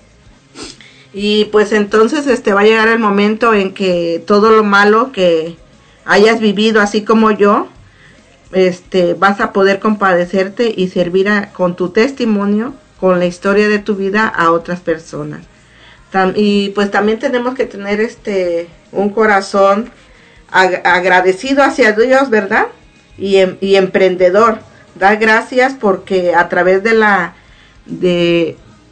[1.12, 5.56] Y pues entonces este va a llegar el momento en que todo lo malo que
[6.05, 7.68] hayas vivido así como yo,
[8.52, 13.94] este vas a poder compadecerte y servir con tu testimonio, con la historia de tu
[13.94, 15.40] vida a otras personas.
[16.35, 19.90] Y pues también tenemos que tener este un corazón
[20.51, 22.66] ag- agradecido hacia Dios, ¿verdad?
[23.16, 24.59] Y, em- emprendedor.
[24.94, 27.35] Dar gracias porque a través de la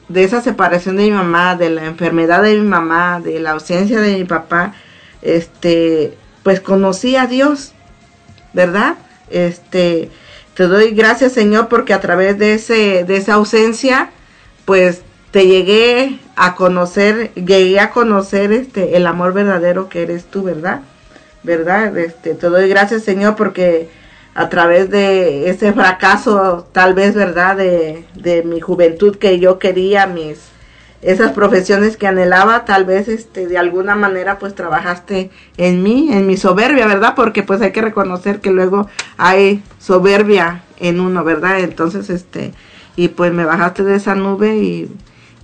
[0.09, 4.01] de esa separación de mi mamá, de la enfermedad de mi mamá, de la ausencia
[4.01, 4.73] de mi papá,
[5.23, 7.73] este, pues conocí a Dios,
[8.53, 8.95] ¿verdad?
[9.31, 10.11] Este,
[10.55, 14.11] te doy gracias, Señor, porque a través de ese de esa ausencia,
[14.65, 15.03] pues
[15.37, 20.81] te llegué a conocer, llegué a conocer este el amor verdadero que eres tú, ¿verdad?
[21.43, 21.95] ¿Verdad?
[21.99, 23.91] Este, te doy gracias, Señor, porque
[24.35, 27.55] a través de ese fracaso, tal vez, ¿verdad?
[27.55, 30.39] De, de mi juventud que yo quería, mis
[31.03, 36.27] esas profesiones que anhelaba, tal vez este de alguna manera pues trabajaste en mí, en
[36.27, 37.13] mi soberbia, ¿verdad?
[37.15, 38.89] Porque pues hay que reconocer que luego
[39.19, 41.61] hay soberbia en uno, ¿verdad?
[41.61, 42.55] Entonces, este,
[42.97, 44.91] y pues me bajaste de esa nube y,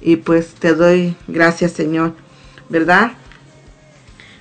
[0.03, 2.15] y pues te doy gracias, Señor,
[2.69, 3.13] ¿verdad?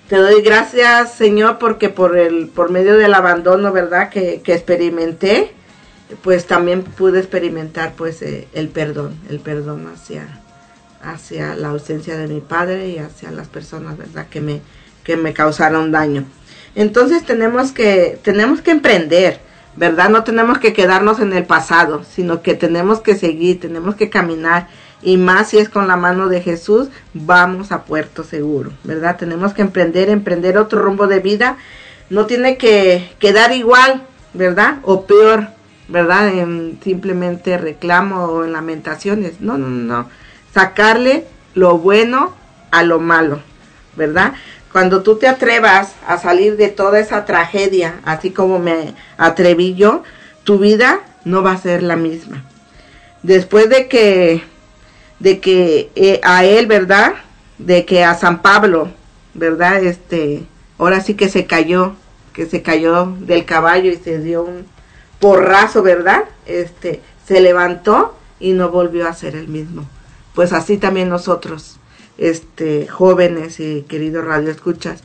[0.10, 4.10] Te doy gracias, Señor, porque por el, por medio del abandono, ¿verdad?
[4.10, 5.54] Que, que experimenté,
[6.24, 10.42] pues también pude experimentar pues eh, el perdón, el perdón hacia,
[11.02, 14.28] hacia la ausencia de mi padre y hacia las personas, ¿verdad?
[14.30, 14.62] Que me,
[15.04, 16.26] que me causaron daño.
[16.76, 19.40] Entonces tenemos que, tenemos que emprender,
[19.76, 20.10] ¿verdad?
[20.10, 24.68] No tenemos que quedarnos en el pasado, sino que tenemos que seguir, tenemos que caminar.
[25.04, 29.18] Y más si es con la mano de Jesús, vamos a puerto seguro, ¿verdad?
[29.18, 31.58] Tenemos que emprender, emprender otro rumbo de vida.
[32.10, 34.04] No tiene que quedar igual,
[34.34, 34.78] ¿verdad?
[34.84, 35.48] O peor,
[35.88, 36.30] ¿verdad?
[36.30, 39.42] En simplemente reclamo o en lamentaciones.
[39.42, 40.10] No, no, no.
[40.54, 41.26] Sacarle
[41.56, 42.34] lo bueno
[42.70, 43.42] a lo malo,
[43.96, 44.34] ¿verdad?
[44.72, 50.04] Cuando tú te atrevas a salir de toda esa tragedia, así como me atreví yo,
[50.44, 52.44] tu vida no va a ser la misma.
[53.22, 54.44] Después de que,
[55.22, 57.14] de que eh, a él, ¿verdad?
[57.60, 58.90] De que a San Pablo,
[59.36, 59.84] ¿verdad?
[59.84, 60.44] Este,
[60.80, 61.94] ahora sí que se cayó,
[62.34, 64.66] que se cayó del caballo y se dio un
[65.20, 66.24] porrazo, ¿verdad?
[66.48, 69.86] Este, se levantó y no volvió a ser el mismo.
[70.34, 71.78] Pues así también nosotros,
[72.18, 75.04] este, jóvenes y queridos radioescuchas,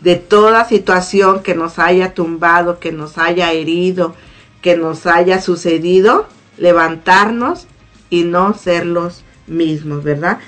[0.00, 4.14] de toda situación que nos haya tumbado, que nos haya herido,
[4.62, 7.66] que nos haya sucedido, levantarnos
[8.10, 10.38] y no ser los mismos, ¿verdad?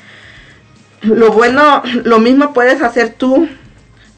[1.03, 3.49] Lo bueno, lo mismo puedes hacer tú.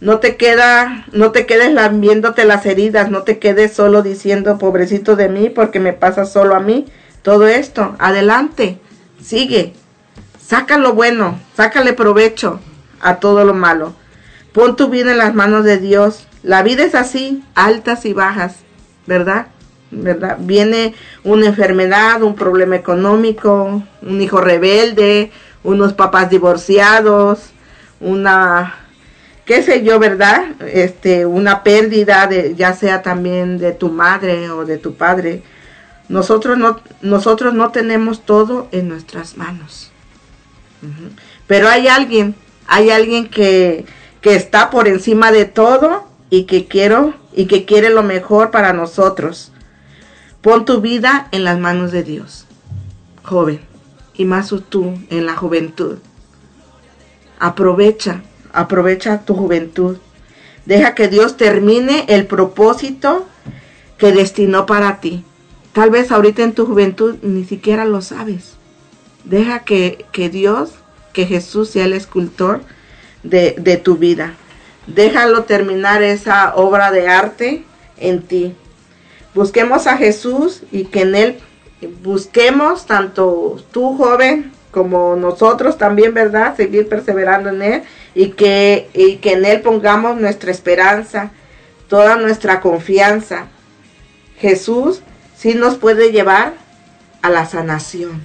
[0.01, 5.15] No te queda, no te quedes viéndote las heridas, no te quedes solo diciendo pobrecito
[5.15, 6.87] de mí porque me pasa solo a mí.
[7.23, 8.79] Todo esto, adelante,
[9.23, 9.75] sigue,
[10.43, 12.61] saca lo bueno, sácale provecho
[13.01, 13.95] a todo lo malo.
[14.53, 16.27] Pon tu vida en las manos de Dios.
[16.43, 18.57] La vida es así, altas y bajas,
[19.07, 19.49] ¿verdad?
[19.91, 20.37] ¿Verdad?
[20.41, 20.95] Viene
[21.25, 25.33] una enfermedad, un problema económico, un hijo rebelde,
[25.65, 27.51] unos papás divorciados,
[28.01, 28.77] una
[29.45, 30.45] qué sé yo, ¿verdad?
[30.61, 35.43] Este, una pérdida de ya sea también de tu madre o de tu padre.
[36.09, 39.91] Nosotros no nosotros no tenemos todo en nuestras manos.
[41.47, 42.37] Pero hay alguien,
[42.67, 43.87] hay alguien que
[44.21, 48.73] que está por encima de todo y que quiero y que quiere lo mejor para
[48.73, 49.53] nosotros.
[50.43, 52.47] Pon tu vida en las manos de Dios.
[53.23, 53.61] joven,
[54.15, 55.99] y más tú en la juventud.
[57.39, 58.23] Aprovecha,
[58.53, 59.99] aprovecha tu juventud.
[60.65, 63.27] Deja que Dios termine el propósito
[63.99, 65.25] que destinó para ti.
[65.75, 68.55] Tal vez ahorita en tu juventud ni siquiera lo sabes.
[69.25, 70.73] Deja que, que Dios,
[71.13, 72.63] que Jesús sea el escultor
[73.23, 74.35] de, de tu vida.
[74.87, 77.65] Déjalo terminar esa obra de arte
[77.99, 78.55] en ti.
[79.35, 81.39] Busquemos a Jesús y que en Él
[82.03, 86.57] busquemos tanto tú joven como nosotros también, ¿verdad?
[86.57, 87.83] Seguir perseverando en Él
[88.15, 91.31] y que, y que en Él pongamos nuestra esperanza,
[91.89, 93.47] toda nuestra confianza.
[94.39, 95.03] Jesús
[95.37, 96.55] sí nos puede llevar
[97.23, 98.23] a la sanación,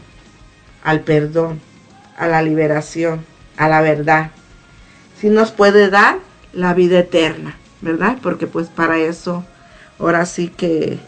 [0.84, 1.60] al perdón,
[2.18, 3.26] a la liberación,
[3.58, 4.32] a la verdad.
[5.20, 6.18] Sí nos puede dar
[6.54, 8.18] la vida eterna, ¿verdad?
[8.22, 9.46] Porque pues para eso,
[10.00, 11.00] ahora sí que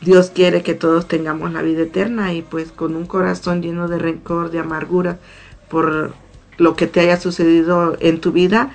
[0.00, 3.98] Dios quiere que todos tengamos la vida eterna y pues con un corazón lleno de
[3.98, 5.18] rencor, de amargura
[5.68, 6.14] por
[6.58, 8.70] lo que te haya sucedido en tu vida,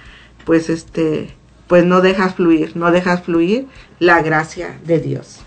[0.45, 1.29] pues este,
[1.67, 3.67] pues no dejas fluir, no dejas fluir
[3.99, 5.39] la gracia de Dios.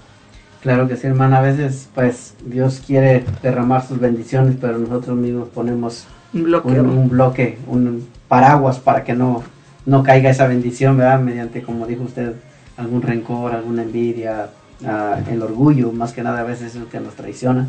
[0.62, 1.38] Claro que sí, hermana.
[1.38, 6.82] A veces, pues, Dios quiere derramar sus bendiciones, pero nosotros mismos ponemos Un bloqueo.
[6.82, 9.42] un, un bloque, un paraguas para que no,
[9.84, 11.20] no caiga esa bendición, ¿verdad?
[11.20, 12.32] Mediante, como dijo usted,
[12.76, 14.50] algún rencor, alguna envidia,
[14.86, 17.68] ah, el orgullo, más que nada a veces es lo que nos traiciona.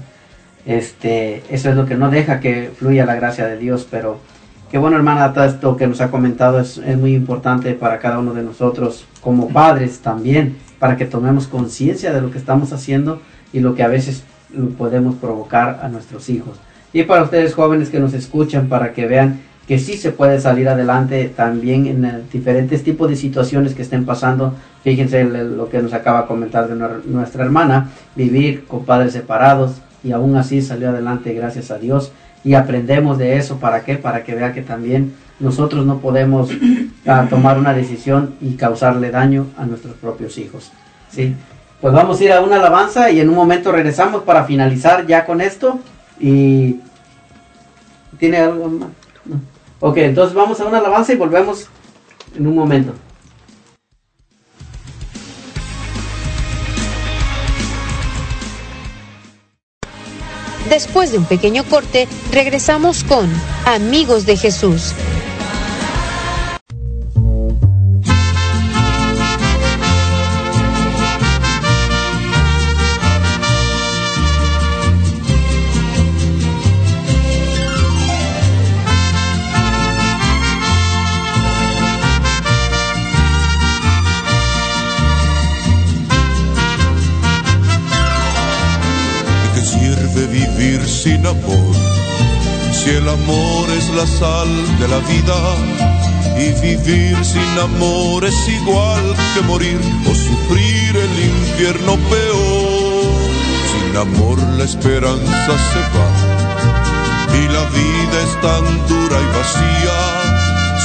[0.65, 4.19] Este, eso es lo que no deja que fluya la gracia de Dios, pero
[4.72, 8.19] qué bueno, hermana, todo esto que nos ha comentado es, es muy importante para cada
[8.19, 13.22] uno de nosotros, como padres también, para que tomemos conciencia de lo que estamos haciendo
[13.53, 14.23] y lo que a veces
[14.77, 16.57] podemos provocar a nuestros hijos.
[16.94, 20.70] Y para ustedes jóvenes que nos escuchan, para que vean que sí se puede salir
[20.70, 24.54] adelante también en eh, diferentes tipos de situaciones que estén pasando.
[24.84, 26.76] Fíjense lo que nos acaba de comentar de
[27.06, 32.12] nuestra hermana, vivir con padres separados y aún así salió adelante gracias a Dios.
[32.44, 33.96] Y aprendemos de eso, ¿para qué?
[33.96, 36.50] Para que vea que también nosotros no podemos
[37.08, 40.72] ah, tomar una decisión y causarle daño a nuestros propios hijos.
[41.10, 41.36] ¿sí?
[41.82, 45.26] Pues vamos a ir a una alabanza y en un momento regresamos para finalizar ya
[45.26, 45.80] con esto.
[46.20, 46.78] Y
[48.18, 48.90] ¿Tiene algo más?
[49.88, 51.68] Ok, entonces vamos a una alabanza y volvemos
[52.36, 52.91] en un momento.
[60.68, 63.30] Después de un pequeño corte, regresamos con
[63.68, 64.95] Amigos de Jesús.
[89.66, 91.76] Sirve vivir sin amor?
[92.72, 95.40] Si el amor es la sal de la vida
[96.38, 99.80] y vivir sin amor es igual que morir
[100.10, 103.06] o sufrir el infierno peor.
[103.72, 106.10] Sin amor la esperanza se va
[107.40, 109.98] y la vida es tan dura y vacía.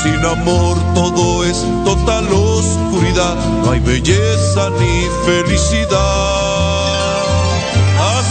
[0.03, 6.50] Sin amor todo es total oscuridad, no hay belleza ni felicidad.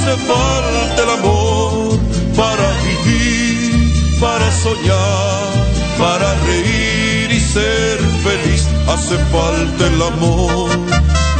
[0.09, 1.99] Hace falta el amor
[2.35, 5.53] para vivir, para soñar,
[5.99, 8.67] para reír y ser feliz.
[8.87, 10.71] Hace falta el amor,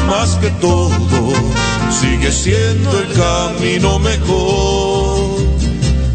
[0.07, 1.33] más que todo,
[1.89, 5.39] sigue siendo el camino mejor.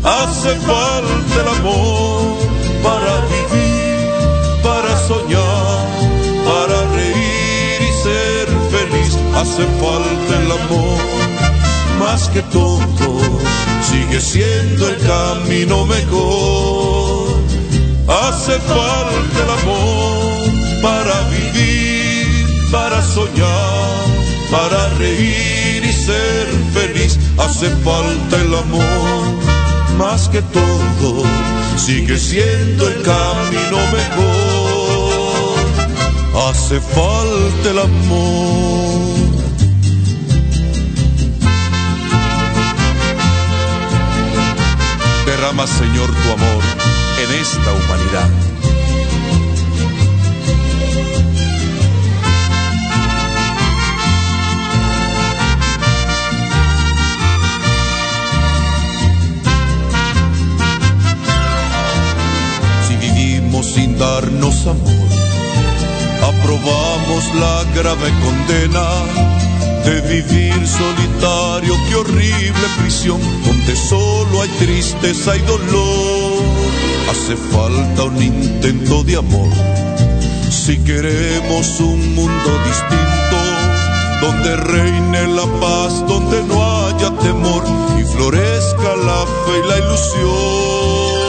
[0.05, 2.37] Hace falta el amor
[2.85, 5.89] para vivir, para soñar,
[6.47, 9.19] para reír y ser feliz.
[9.35, 11.34] Hace falta el amor
[12.05, 13.09] más que todo,
[13.91, 17.29] sigue siendo el camino mejor.
[18.07, 24.05] Hace falta el amor para vivir, para soñar,
[24.51, 27.19] para reír y ser feliz.
[27.39, 29.25] Hace falta el amor,
[29.97, 31.23] más que todo,
[31.77, 35.55] sigue siendo el camino mejor.
[36.49, 39.44] Hace falta el amor.
[45.45, 46.63] Derrama, Señor, tu amor
[47.23, 48.31] en esta humanidad.
[62.89, 65.09] Si vivimos sin darnos amor,
[66.23, 69.34] aprobamos la grave condena
[69.85, 76.43] de vivir solitario, qué horrible prisión, donde solo hay tristeza y dolor.
[77.11, 79.53] Hace falta un intento de amor,
[80.51, 83.37] si queremos un mundo distinto,
[84.23, 87.63] donde reine la paz, donde no haya temor
[88.01, 91.25] y florezca la fe y la ilusión.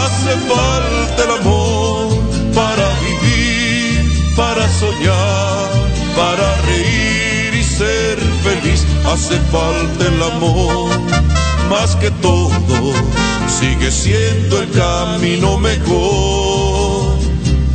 [0.00, 2.08] Hace falta el amor
[2.54, 5.70] para vivir, para soñar,
[6.16, 7.21] para reír
[7.82, 8.80] ser feliz.
[9.12, 10.90] Hace falta el amor,
[11.68, 12.78] más que todo,
[13.58, 17.18] sigue siendo el camino mejor.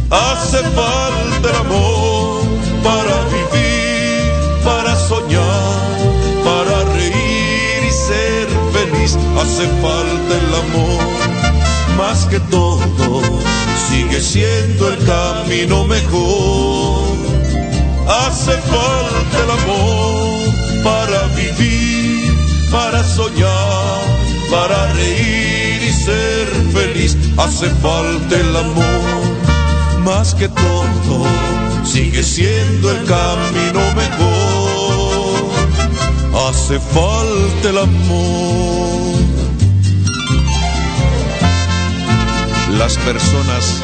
[0.09, 2.43] Hace falta el amor
[2.87, 4.21] para vivir,
[4.63, 5.97] para soñar,
[6.47, 9.11] para reír y ser feliz.
[9.41, 11.01] Hace falta el amor,
[11.97, 13.21] más que todo,
[13.89, 17.06] sigue siendo el camino mejor.
[18.07, 20.27] Hace falta el amor
[20.81, 22.33] para vivir,
[22.71, 24.01] para soñar,
[24.49, 27.17] para reír y ser feliz.
[27.37, 31.25] Hace falta el amor, más que todo,
[31.83, 35.47] sigue siendo el camino mejor.
[36.47, 39.17] Hace falta el amor.
[42.77, 43.81] Las personas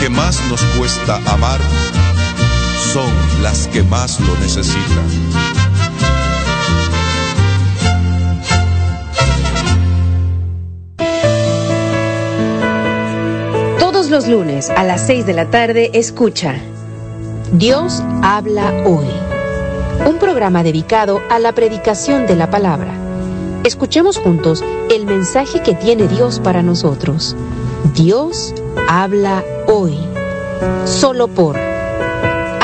[0.00, 1.60] que más nos cuesta amar
[2.94, 5.04] son las que más lo necesitan.
[13.80, 16.54] Todos los lunes a las 6 de la tarde escucha
[17.54, 19.08] Dios habla hoy.
[20.06, 22.94] Un programa dedicado a la predicación de la palabra.
[23.64, 27.34] Escuchemos juntos el mensaje que tiene Dios para nosotros.
[27.92, 28.54] Dios
[28.88, 29.98] habla hoy.
[30.84, 31.63] Solo por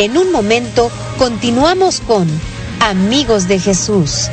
[0.00, 2.26] En un momento continuamos con
[2.80, 4.30] Amigos de Jesús.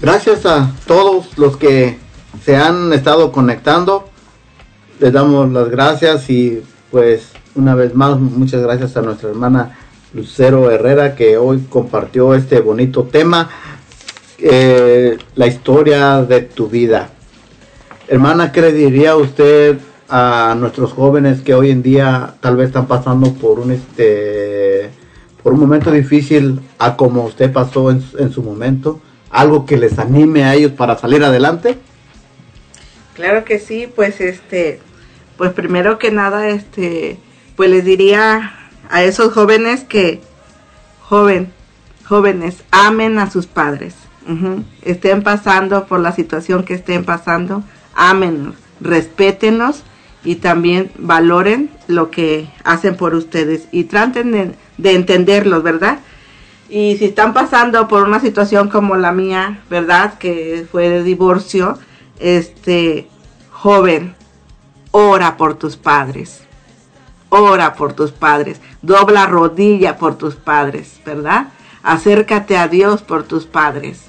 [0.00, 1.98] Gracias a todos los que
[2.46, 4.08] se han estado conectando.
[5.00, 9.76] Les damos las gracias y pues una vez más muchas gracias a nuestra hermana
[10.14, 13.50] Lucero Herrera que hoy compartió este bonito tema,
[14.38, 17.10] eh, la historia de tu vida.
[18.12, 22.86] Hermana, ¿qué le diría usted a nuestros jóvenes que hoy en día tal vez están
[22.86, 24.90] pasando por un este
[25.42, 29.00] por un momento difícil a como usted pasó en, en su momento?
[29.30, 31.78] algo que les anime a ellos para salir adelante?
[33.14, 34.80] Claro que sí, pues este,
[35.38, 37.16] pues primero que nada, este,
[37.56, 38.52] pues les diría
[38.90, 40.20] a esos jóvenes que,
[41.00, 41.50] joven,
[42.04, 43.94] jóvenes, amen a sus padres,
[44.28, 44.64] Ujú.
[44.82, 47.62] estén pasando por la situación que estén pasando,
[47.94, 49.82] ámenlos, respétenlos
[50.24, 55.98] y también valoren lo que hacen por ustedes y traten de, de entenderlos, ¿verdad?
[56.68, 60.18] Y si están pasando por una situación como la mía, ¿verdad?
[60.18, 61.78] Que fue de divorcio,
[62.18, 63.08] este,
[63.50, 64.14] joven,
[64.90, 66.44] ora por tus padres.
[67.28, 68.60] Ora por tus padres.
[68.80, 71.48] Dobla rodilla por tus padres, ¿verdad?
[71.82, 74.04] Acércate a Dios por tus padres.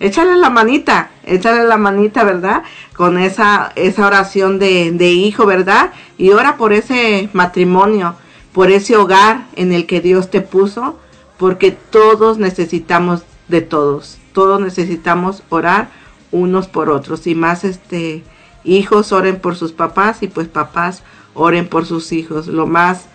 [0.00, 2.62] Échale la manita, échale la manita, ¿verdad?
[2.96, 5.92] Con esa, esa oración de, de hijo, ¿verdad?
[6.18, 8.16] Y ora por ese matrimonio,
[8.52, 10.98] por ese hogar en el que Dios te puso
[11.38, 15.90] porque todos necesitamos de todos, todos necesitamos orar
[16.32, 18.22] unos por otros y más este
[18.62, 21.02] hijos oren por sus papás y pues papás
[21.34, 22.46] oren por sus hijos.
[22.46, 23.06] Lo más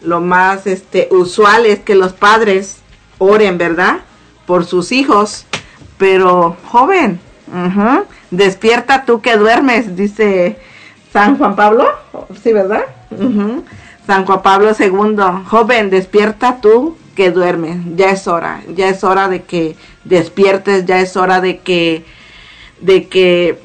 [0.00, 2.78] lo más este usual es que los padres
[3.18, 4.00] oren, ¿verdad?
[4.46, 5.46] Por sus hijos,
[6.02, 7.20] pero joven,
[8.32, 10.58] despierta tú que duermes, dice
[11.12, 11.88] San Juan Pablo,
[12.42, 12.86] sí, ¿verdad?
[14.04, 19.28] San Juan Pablo II, joven, despierta tú que duermes, ya es hora, ya es hora
[19.28, 22.04] de que despiertes, ya es hora de que,
[22.80, 23.60] de que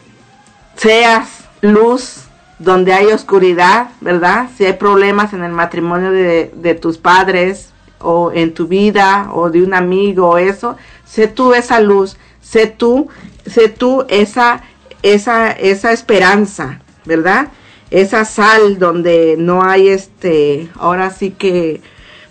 [0.76, 2.26] seas luz
[2.60, 4.50] donde hay oscuridad, ¿verdad?
[4.56, 9.50] Si hay problemas en el matrimonio de, de tus padres o en tu vida o
[9.50, 12.16] de un amigo o eso, sé tú esa luz,
[12.50, 13.10] sé tú,
[13.46, 14.64] sé tú esa,
[15.04, 17.50] esa, esa esperanza, ¿verdad?
[17.90, 21.82] Esa sal donde no hay este, ahora sí que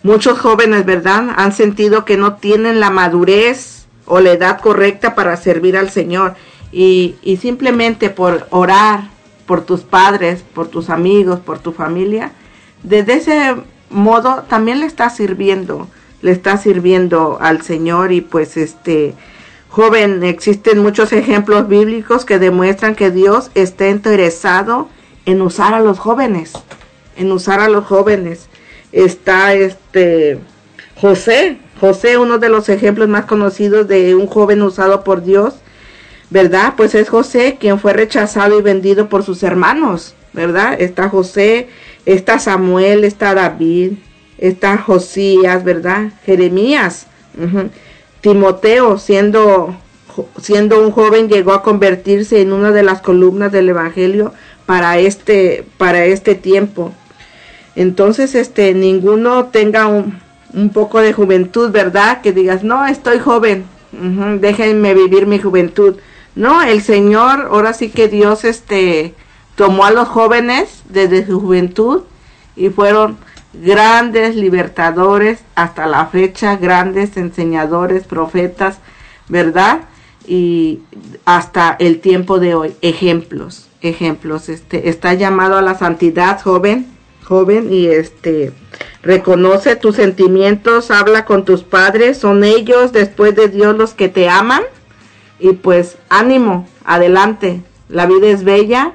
[0.03, 1.35] muchos jóvenes, ¿verdad?
[1.37, 6.35] Han sentido que no tienen la madurez o la edad correcta para servir al Señor.
[6.73, 9.09] Y, y simplemente por orar
[9.47, 12.33] por tus padres, por tus amigos, por tu familia,
[12.83, 13.55] desde ese
[13.91, 15.89] modo también le estás sirviendo,
[16.23, 19.15] le estás sirviendo al Señor y pues este
[19.69, 24.89] joven, existen muchos ejemplos bíblicos que demuestran que Dios está interesado
[25.27, 26.53] en usar a los jóvenes,
[27.17, 28.49] en usar a los jóvenes.
[28.93, 30.39] Está este
[31.01, 35.55] José, José, uno de los ejemplos más conocidos de un joven usado por Dios,
[36.31, 36.75] ¿verdad?
[36.77, 40.81] Pues es José quien fue rechazado y vendido por sus hermanos, ¿verdad?
[40.81, 41.69] Está José,
[42.07, 43.93] está Samuel, está David,
[44.39, 46.13] está Josías, ¿verdad?
[46.25, 47.07] Jeremías,
[48.27, 49.77] Timoteo, siendo,
[50.43, 54.33] siendo un joven, llegó a convertirse en una de las columnas del Evangelio
[54.67, 56.93] para este, para este tiempo.
[57.77, 60.19] Entonces, este, ninguno tenga un,
[60.53, 62.21] un poco de juventud, ¿verdad?
[62.21, 63.65] Que digas, no, estoy joven,
[64.41, 65.95] déjenme vivir mi juventud.
[66.35, 69.15] No, el Señor, ahora sí que Dios, este,
[69.55, 72.03] tomó a los jóvenes desde su juventud
[72.57, 73.19] y fueron
[73.63, 78.79] grandes libertadores hasta la fecha, grandes enseñadores, profetas,
[79.29, 79.83] ¿verdad?
[80.27, 80.81] Y
[81.25, 84.49] hasta el tiempo de hoy, ejemplos, ejemplos.
[84.49, 86.87] Este está llamado a la santidad, joven,
[87.25, 88.53] joven y este
[89.03, 94.29] reconoce tus sentimientos, habla con tus padres, son ellos después de Dios los que te
[94.29, 94.63] aman
[95.39, 97.63] y pues ánimo, adelante.
[97.89, 98.93] La vida es bella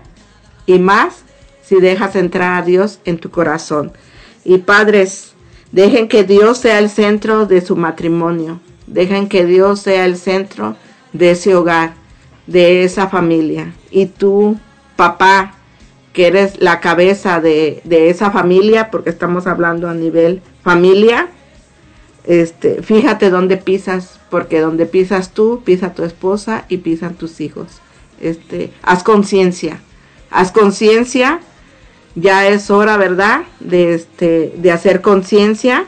[0.66, 1.24] y más
[1.64, 3.94] si dejas entrar a Dios en tu corazón.
[4.44, 5.34] Y padres,
[5.72, 8.60] dejen que Dios sea el centro de su matrimonio.
[8.88, 10.76] Dejen que Dios sea el centro
[11.14, 11.94] de ese hogar,
[12.48, 13.74] de esa familia.
[13.90, 14.58] Y tú,
[14.96, 15.54] papá,
[16.14, 21.30] que eres la cabeza de, de esa familia, porque estamos hablando a nivel familia,
[22.24, 27.82] este, fíjate dónde pisas, porque donde pisas tú, pisa tu esposa y pisan tus hijos.
[28.20, 29.80] Este, haz conciencia,
[30.30, 31.40] haz conciencia
[32.16, 33.44] ya es hora, ¿verdad?
[33.60, 35.86] De, este, de hacer conciencia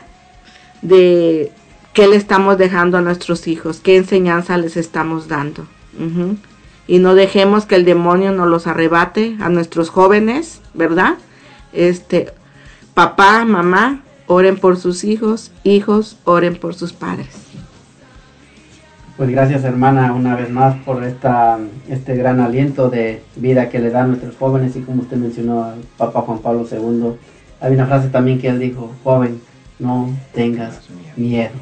[0.82, 1.52] de
[1.92, 5.66] qué le estamos dejando a nuestros hijos, qué enseñanza les estamos dando.
[6.86, 11.14] Y no dejemos que el demonio nos los arrebate a nuestros jóvenes, ¿verdad?
[11.72, 12.32] Este,
[12.94, 17.43] papá, mamá, oren por sus hijos, hijos, oren por sus padres.
[19.16, 23.90] Pues gracias hermana una vez más por esta, este gran aliento de vida que le
[23.90, 27.12] dan nuestros jóvenes y como usted mencionó al Papa Juan Pablo II,
[27.60, 29.40] hay una frase también que él dijo, joven,
[29.78, 30.80] no tengas
[31.14, 31.52] miedo.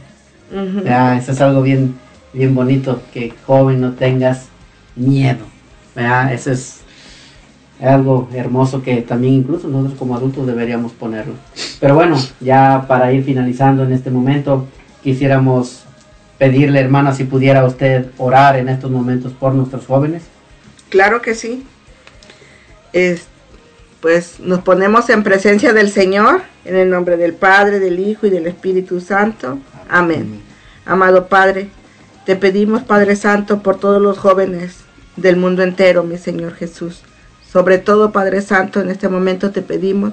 [0.50, 1.94] eso es algo bien,
[2.32, 4.46] bien bonito, que joven no tengas
[4.96, 5.44] miedo.
[6.30, 6.80] Eso es
[7.82, 11.34] algo hermoso que también incluso nosotros como adultos deberíamos ponerlo.
[11.80, 14.66] Pero bueno, ya para ir finalizando en este momento,
[15.02, 15.81] quisiéramos
[16.38, 20.22] pedirle, hermana, si pudiera usted orar en estos momentos por nuestros jóvenes.
[20.88, 21.64] Claro que sí.
[22.92, 23.26] Es,
[24.00, 28.30] pues nos ponemos en presencia del Señor, en el nombre del Padre, del Hijo y
[28.30, 29.58] del Espíritu Santo.
[29.88, 30.40] Amén.
[30.84, 31.68] Amado Padre,
[32.26, 34.78] te pedimos, Padre Santo, por todos los jóvenes
[35.16, 37.02] del mundo entero, mi Señor Jesús.
[37.50, 40.12] Sobre todo, Padre Santo, en este momento te pedimos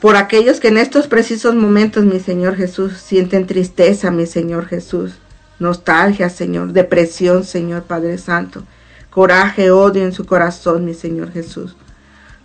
[0.00, 5.12] por aquellos que en estos precisos momentos, mi Señor Jesús, sienten tristeza, mi Señor Jesús,
[5.58, 8.64] nostalgia, Señor, depresión, Señor Padre Santo,
[9.10, 11.76] coraje, odio en su corazón, mi Señor Jesús.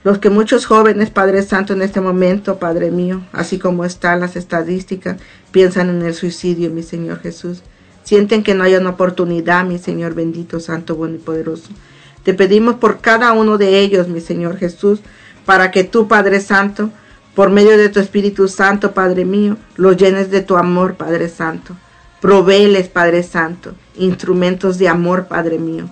[0.03, 4.35] Los que muchos jóvenes, Padre Santo, en este momento, Padre mío, así como están las
[4.35, 5.17] estadísticas,
[5.51, 7.63] piensan en el suicidio, mi Señor Jesús.
[8.03, 11.69] Sienten que no hay una oportunidad, mi Señor bendito, santo, bueno y poderoso.
[12.23, 14.99] Te pedimos por cada uno de ellos, mi Señor Jesús,
[15.45, 16.91] para que tú, Padre Santo,
[17.35, 21.75] por medio de tu Espíritu Santo, Padre mío, los llenes de tu amor, Padre Santo.
[22.21, 25.89] Provéles, Padre Santo, instrumentos de amor, Padre mío.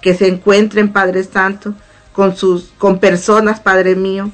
[0.00, 1.74] Que se encuentren, Padre Santo,
[2.12, 4.30] con sus, con personas, Padre mío,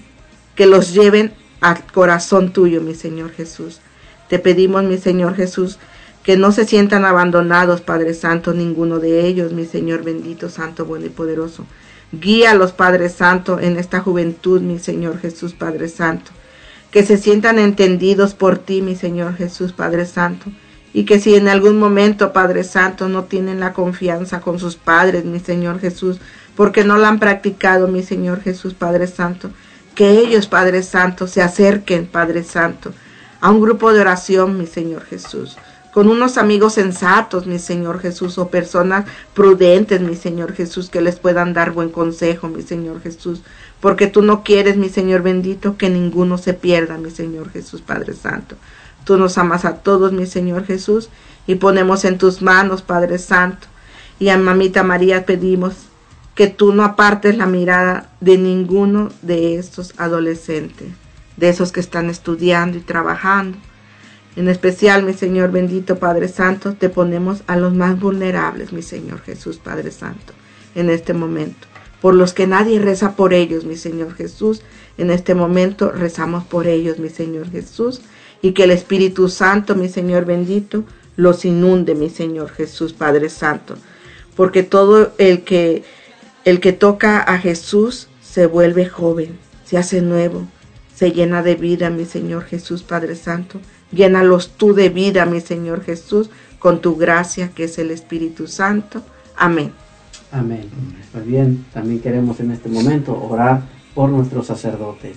[0.55, 1.32] que los lleven
[1.62, 3.81] al corazón tuyo, mi Señor Jesús.
[4.28, 5.78] Te pedimos, mi Señor Jesús,
[6.23, 11.07] que no se sientan abandonados, Padre Santo, ninguno de ellos, mi Señor bendito, Santo, bueno
[11.07, 11.65] y poderoso.
[12.12, 16.32] Guíalos, Padre Santo, en esta juventud, mi Señor Jesús, Padre Santo
[16.91, 20.51] que se sientan entendidos por ti, mi Señor Jesús, Padre Santo.
[20.93, 25.25] Y que si en algún momento, Padre Santo, no tienen la confianza con sus padres,
[25.25, 26.21] mi Señor Jesús,
[26.57, 29.51] porque no la han practicado, mi Señor Jesús, Padre Santo,
[29.95, 32.93] que ellos, Padre Santo, se acerquen, Padre Santo,
[33.41, 35.57] a un grupo de oración, mi Señor Jesús,
[35.93, 41.21] con unos amigos sensatos, mi Señor Jesús, o personas prudentes, mi Señor Jesús, que les
[41.21, 43.43] puedan dar buen consejo, mi Señor Jesús,
[43.81, 48.15] porque tú no quieres, mi Señor bendito, que ninguno se pierda, mi Señor Jesús, Padre
[48.15, 48.57] Santo.
[49.05, 51.09] Tú nos amas a todos, mi Señor Jesús,
[51.47, 53.66] y ponemos en tus manos, Padre Santo.
[54.19, 55.74] Y a Mamita María pedimos
[56.35, 60.89] que tú no apartes la mirada de ninguno de estos adolescentes,
[61.39, 63.57] de esos que están estudiando y trabajando.
[64.36, 69.23] En especial, mi Señor bendito Padre Santo, te ponemos a los más vulnerables, mi Señor
[69.23, 70.35] Jesús Padre Santo,
[70.74, 71.70] en este momento.
[72.01, 74.62] Por los que nadie reza por ellos, mi Señor Jesús,
[74.98, 78.01] en este momento rezamos por ellos, mi Señor Jesús,
[78.43, 80.85] y que el Espíritu Santo, mi Señor bendito,
[81.16, 83.77] los inunde, mi Señor Jesús Padre Santo,
[84.36, 85.85] porque todo el que
[86.44, 90.47] el que toca a Jesús se vuelve joven, se hace nuevo,
[90.94, 93.60] se llena de vida, mi Señor Jesús Padre Santo.
[93.93, 99.02] Llénalos tú de vida, mi Señor Jesús, con tu gracia que es el Espíritu Santo.
[99.36, 99.72] Amén.
[100.32, 100.69] Amén.
[101.12, 103.62] Pues bien, también queremos en este momento orar
[103.94, 105.16] por nuestros sacerdotes.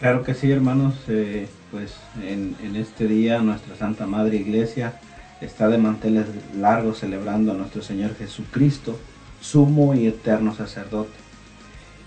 [0.00, 0.94] Claro que sí, hermanos.
[1.08, 4.94] eh, pues en, en este día nuestra Santa Madre Iglesia
[5.40, 6.26] está de manteles
[6.58, 8.98] largos celebrando a nuestro Señor Jesucristo,
[9.40, 11.10] sumo y eterno sacerdote.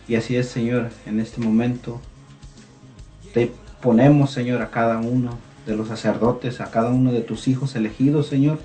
[0.07, 2.01] Y así es, Señor, en este momento
[3.33, 5.37] te ponemos, Señor, a cada uno
[5.67, 8.59] de los sacerdotes, a cada uno de tus hijos elegidos, Señor,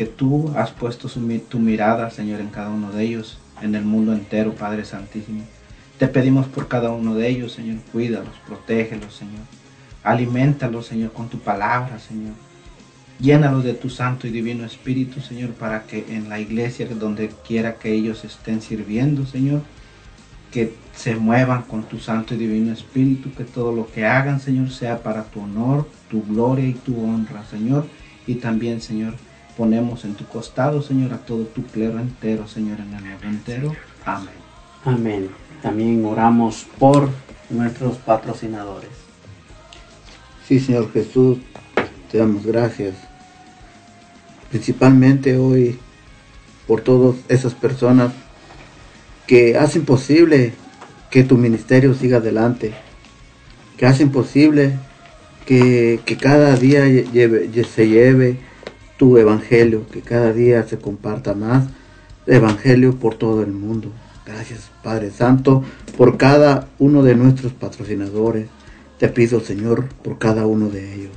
[0.00, 1.10] que tú has puesto
[1.50, 5.42] tu mirada, Señor, en cada uno de ellos, en el mundo entero, Padre Santísimo.
[5.98, 9.42] Te pedimos por cada uno de ellos, Señor, cuídalos, protégelos, Señor.
[10.02, 12.32] Alimentalos, Señor, con tu palabra, Señor.
[13.18, 17.74] Llénalos de tu Santo y Divino Espíritu, Señor, para que en la iglesia, donde quiera
[17.74, 19.60] que ellos estén sirviendo, Señor,
[20.50, 24.70] que se muevan con tu Santo y Divino Espíritu, que todo lo que hagan, Señor,
[24.70, 27.84] sea para tu honor, tu gloria y tu honra, Señor.
[28.26, 29.12] Y también, Señor,
[29.60, 33.76] ponemos en tu costado, Señor, a todo tu clero entero, Señor, en el mundo entero.
[34.06, 34.32] Amén.
[34.86, 35.28] Amén.
[35.60, 37.10] También oramos por
[37.50, 38.88] nuestros patrocinadores.
[40.48, 41.40] Sí, Señor Jesús,
[42.10, 42.94] te damos gracias.
[44.48, 45.78] Principalmente hoy
[46.66, 48.12] por todas esas personas
[49.26, 50.54] que hacen posible
[51.10, 52.72] que tu ministerio siga adelante,
[53.76, 54.72] que hacen posible
[55.44, 58.48] que, que cada día lleve- se lleve
[59.00, 61.64] tu evangelio, que cada día se comparta más
[62.26, 63.90] evangelio por todo el mundo.
[64.26, 65.64] Gracias, Padre Santo,
[65.96, 68.48] por cada uno de nuestros patrocinadores.
[68.98, 71.12] Te pido, Señor, por cada uno de ellos.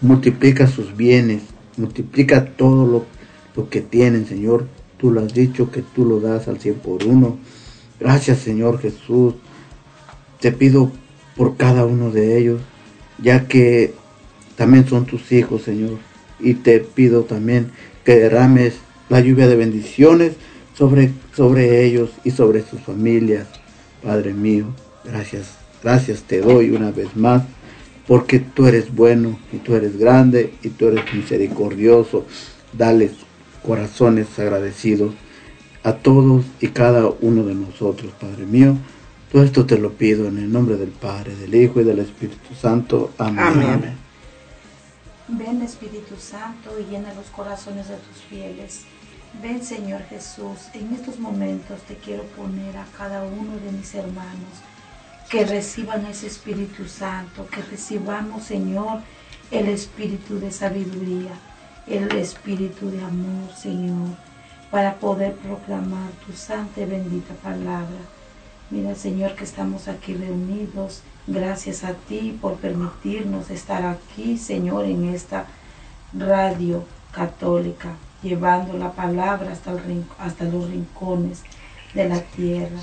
[0.00, 1.42] Multiplica sus bienes,
[1.76, 3.04] multiplica todo lo,
[3.54, 4.66] lo que tienen, Señor.
[4.98, 7.38] Tú lo has dicho que tú lo das al cien por uno.
[8.00, 9.34] Gracias, Señor Jesús.
[10.40, 10.90] Te pido
[11.36, 12.60] por cada uno de ellos,
[13.22, 13.94] ya que
[14.56, 16.09] también son tus hijos, Señor.
[16.42, 17.70] Y te pido también
[18.04, 18.74] que derrames
[19.08, 20.32] la lluvia de bendiciones
[20.76, 23.46] sobre, sobre ellos y sobre sus familias.
[24.02, 24.66] Padre mío,
[25.04, 27.42] gracias, gracias te doy una vez más,
[28.06, 32.24] porque tú eres bueno y tú eres grande y tú eres misericordioso.
[32.72, 33.12] Dales
[33.62, 35.12] corazones agradecidos
[35.82, 38.76] a todos y cada uno de nosotros, Padre mío.
[39.32, 42.54] Todo esto te lo pido en el nombre del Padre, del Hijo y del Espíritu
[42.60, 43.12] Santo.
[43.18, 43.44] Amén.
[43.44, 43.99] Amén.
[45.32, 48.82] Ven Espíritu Santo y llena los corazones de tus fieles.
[49.40, 54.50] Ven Señor Jesús, en estos momentos te quiero poner a cada uno de mis hermanos
[55.30, 59.02] que reciban ese Espíritu Santo, que recibamos Señor
[59.52, 61.32] el Espíritu de sabiduría,
[61.86, 64.08] el Espíritu de amor Señor,
[64.72, 68.00] para poder proclamar tu santa y bendita palabra.
[68.70, 71.02] Mira, Señor, que estamos aquí reunidos.
[71.32, 75.46] Gracias a ti por permitirnos estar aquí, Señor, en esta
[76.12, 76.82] radio
[77.12, 81.44] católica, llevando la palabra hasta, el hasta los rincones
[81.94, 82.80] de la tierra.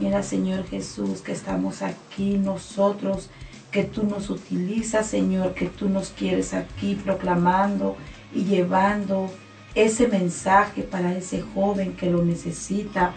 [0.00, 3.30] Mira, Señor Jesús, que estamos aquí nosotros,
[3.70, 7.96] que tú nos utilizas, Señor, que tú nos quieres aquí proclamando
[8.34, 9.30] y llevando
[9.76, 13.14] ese mensaje para ese joven que lo necesita,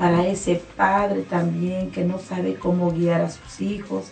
[0.00, 4.06] para ese padre también que no sabe cómo guiar a sus hijos.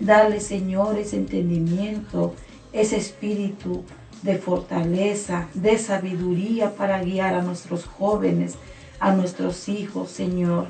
[0.00, 2.34] Dale, Señor, ese entendimiento,
[2.72, 3.84] ese espíritu
[4.22, 8.54] de fortaleza, de sabiduría para guiar a nuestros jóvenes,
[8.98, 10.68] a nuestros hijos, Señor.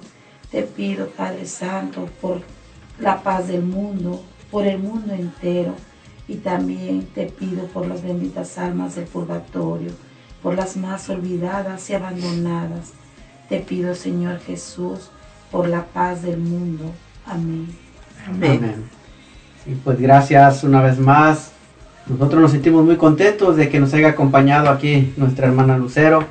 [0.50, 2.42] Te pido, Padre Santo, por
[2.98, 4.20] la paz del mundo,
[4.50, 5.76] por el mundo entero.
[6.26, 9.92] Y también te pido por las benditas almas del purgatorio,
[10.42, 13.05] por las más olvidadas y abandonadas.
[13.48, 15.10] Te pido, Señor Jesús,
[15.50, 16.92] por la paz del mundo.
[17.24, 17.68] Amén.
[18.26, 18.84] Amén.
[19.64, 21.52] Sí, pues gracias una vez más
[22.08, 26.24] Nosotros nos sentimos muy contentos de que nos haya acompañado aquí nuestra hermana Lucero,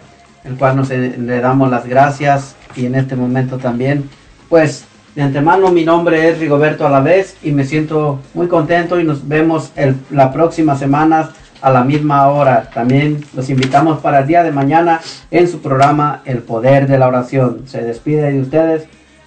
[0.46, 4.10] el cual nos eh, le damos las gracias y en este momento también,
[4.48, 4.86] pues
[5.16, 9.72] de antemano mi nombre es Rigoberto Alavés y me siento muy contento y nos vemos
[9.76, 11.30] el, la próxima semana
[11.66, 12.70] a la misma hora.
[12.72, 15.02] También los invitamos para el día de mañana
[15.32, 17.64] en su programa El Poder de la Oración.
[17.66, 18.84] Se despide de ustedes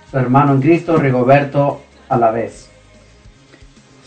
[0.08, 2.68] su hermano en Cristo, Rigoberto Alavés.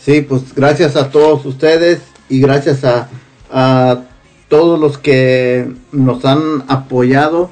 [0.00, 2.00] Sí, pues gracias a todos ustedes
[2.30, 4.00] y gracias a,
[4.48, 7.50] todos los que nos han apoyado.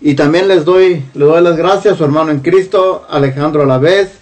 [0.00, 4.19] Y también les doy, le doy las gracias a su hermano en Cristo, Alejandro Alavés.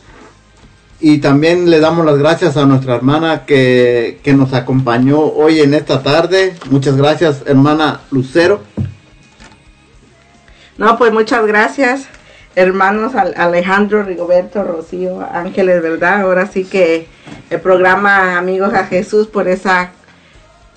[1.01, 5.75] Y también le damos las gracias a nuestra hermana que, que nos acompañó hoy en
[5.75, 6.57] esta tarde.
[6.71, 8.63] Muchas gracias, hermana Lucero.
[10.77, 12.07] No, pues muchas gracias,
[12.55, 16.23] hermanos Al- Alejandro, Rigoberto, Rocío, Ángeles, ¿verdad?
[16.23, 17.07] Ahora sí que
[17.51, 19.91] el programa Amigos a Jesús por esa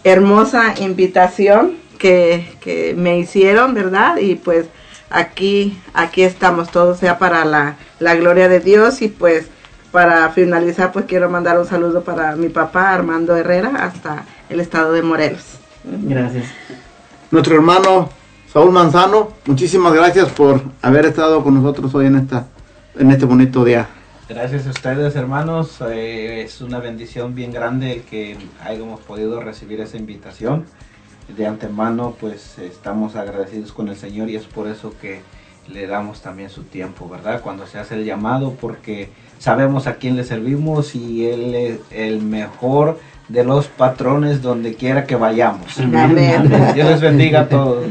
[0.03, 4.17] hermosa invitación que, que me hicieron, ¿verdad?
[4.17, 4.65] Y pues
[5.11, 9.47] aquí, aquí estamos, todo sea para la, la gloria de Dios y pues
[9.91, 14.93] para finalizar pues quiero mandar un saludo para mi papá Armando Herrera hasta el estado
[14.93, 15.59] de Morelos.
[15.83, 16.45] Gracias.
[17.29, 18.09] Nuestro hermano
[18.51, 22.47] Saúl Manzano, muchísimas gracias por haber estado con nosotros hoy en, esta,
[22.95, 23.87] en este bonito día.
[24.27, 29.81] Gracias a ustedes hermanos, eh, es una bendición bien grande el que hayamos podido recibir
[29.81, 30.65] esa invitación.
[31.35, 35.21] De antemano pues estamos agradecidos con el Señor y es por eso que
[35.67, 37.41] le damos también su tiempo, ¿verdad?
[37.41, 39.09] Cuando se hace el llamado porque
[39.41, 45.05] sabemos a quién le servimos y Él es el mejor de los patrones donde quiera
[45.05, 45.77] que vayamos.
[45.79, 46.49] Amén.
[46.73, 47.85] Dios les bendiga a todos.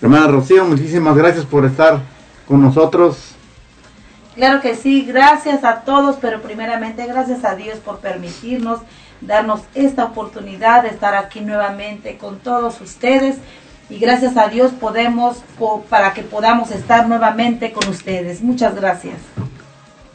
[0.00, 1.98] Hermana Rocío, muchísimas gracias por estar
[2.46, 3.34] con nosotros.
[4.36, 8.80] Claro que sí, gracias a todos, pero primeramente gracias a Dios por permitirnos
[9.20, 13.38] darnos esta oportunidad de estar aquí nuevamente con todos ustedes
[13.90, 18.40] y gracias a Dios podemos po- para que podamos estar nuevamente con ustedes.
[18.42, 19.16] Muchas gracias.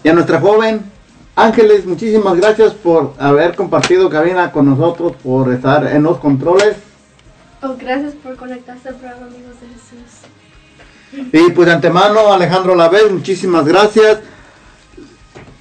[0.03, 0.91] Y a nuestra joven
[1.35, 6.75] Ángeles, muchísimas gracias por haber compartido cabina con nosotros, por estar en los controles.
[7.63, 11.31] Oh, gracias por conectarse al programa Amigos de Jesús.
[11.31, 14.19] Y pues de antemano, Alejandro Lavez, muchísimas gracias.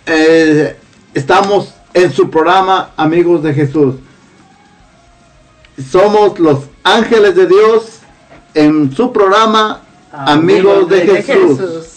[0.04, 0.76] Eh,
[1.14, 3.94] estamos en su programa Amigos de Jesús.
[5.90, 8.00] Somos los ángeles de Dios
[8.52, 9.80] en su programa
[10.12, 11.56] Amigos, de, Jesús.
[11.56, 11.91] Cada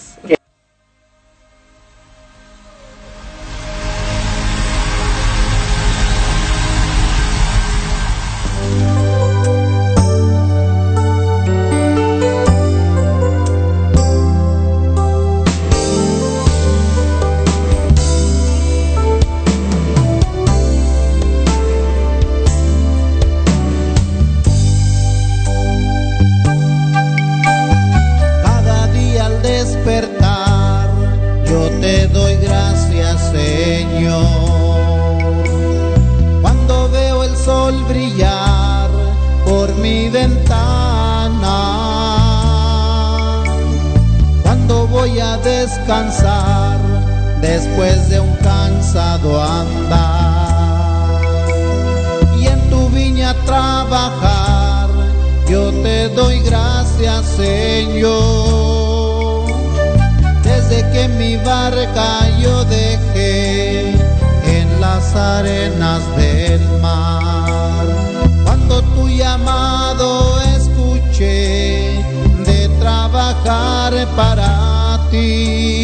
[45.45, 46.79] descansar
[47.39, 51.21] después de un cansado andar,
[52.39, 54.89] y en tu viña trabajar,
[55.47, 58.25] yo te doy gracias, Señor.
[60.41, 67.85] Desde que mi barca yo dejé en las arenas del mar.
[68.43, 72.03] Cuando tu llamado escuché
[72.45, 74.64] de trabajar para
[75.11, 75.74] ti.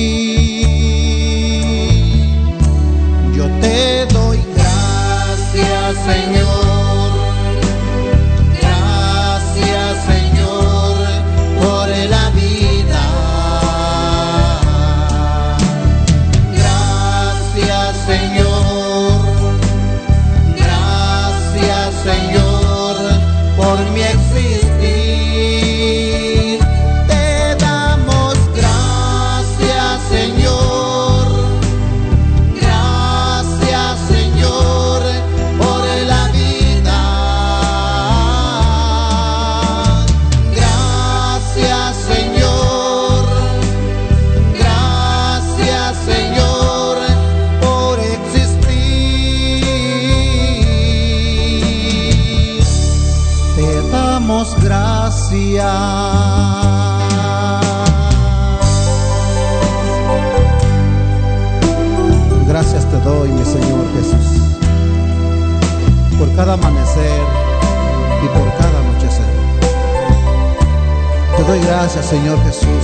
[71.52, 72.84] Doy gracias, Señor Jesús,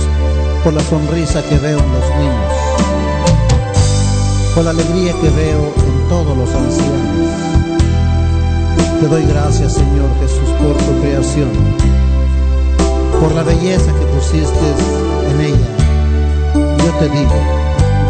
[0.62, 2.52] por la sonrisa que veo en los niños,
[4.54, 7.30] por la alegría que veo en todos los ancianos.
[9.00, 11.48] Te doy gracias, Señor Jesús, por tu creación,
[13.22, 14.68] por la belleza que pusiste
[15.30, 15.70] en ella.
[16.84, 17.40] Yo te digo,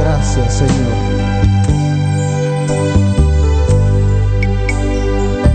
[0.01, 0.97] gracias, Señor.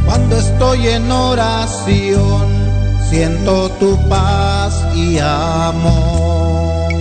[0.06, 2.48] Cuando estoy en oración,
[3.10, 4.53] siento tu paz
[4.94, 6.92] y amor.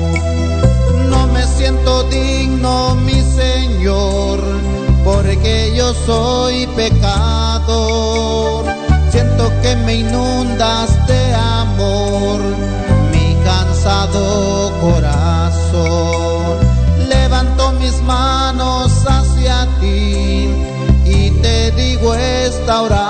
[1.10, 4.40] No me siento digno, mi Señor,
[5.04, 8.64] porque yo soy pecador.
[9.10, 12.40] Siento que me inundas de amor,
[13.12, 16.56] mi cansado corazón.
[17.08, 20.48] Levanto mis manos hacia ti
[21.04, 23.01] y te digo esta oración.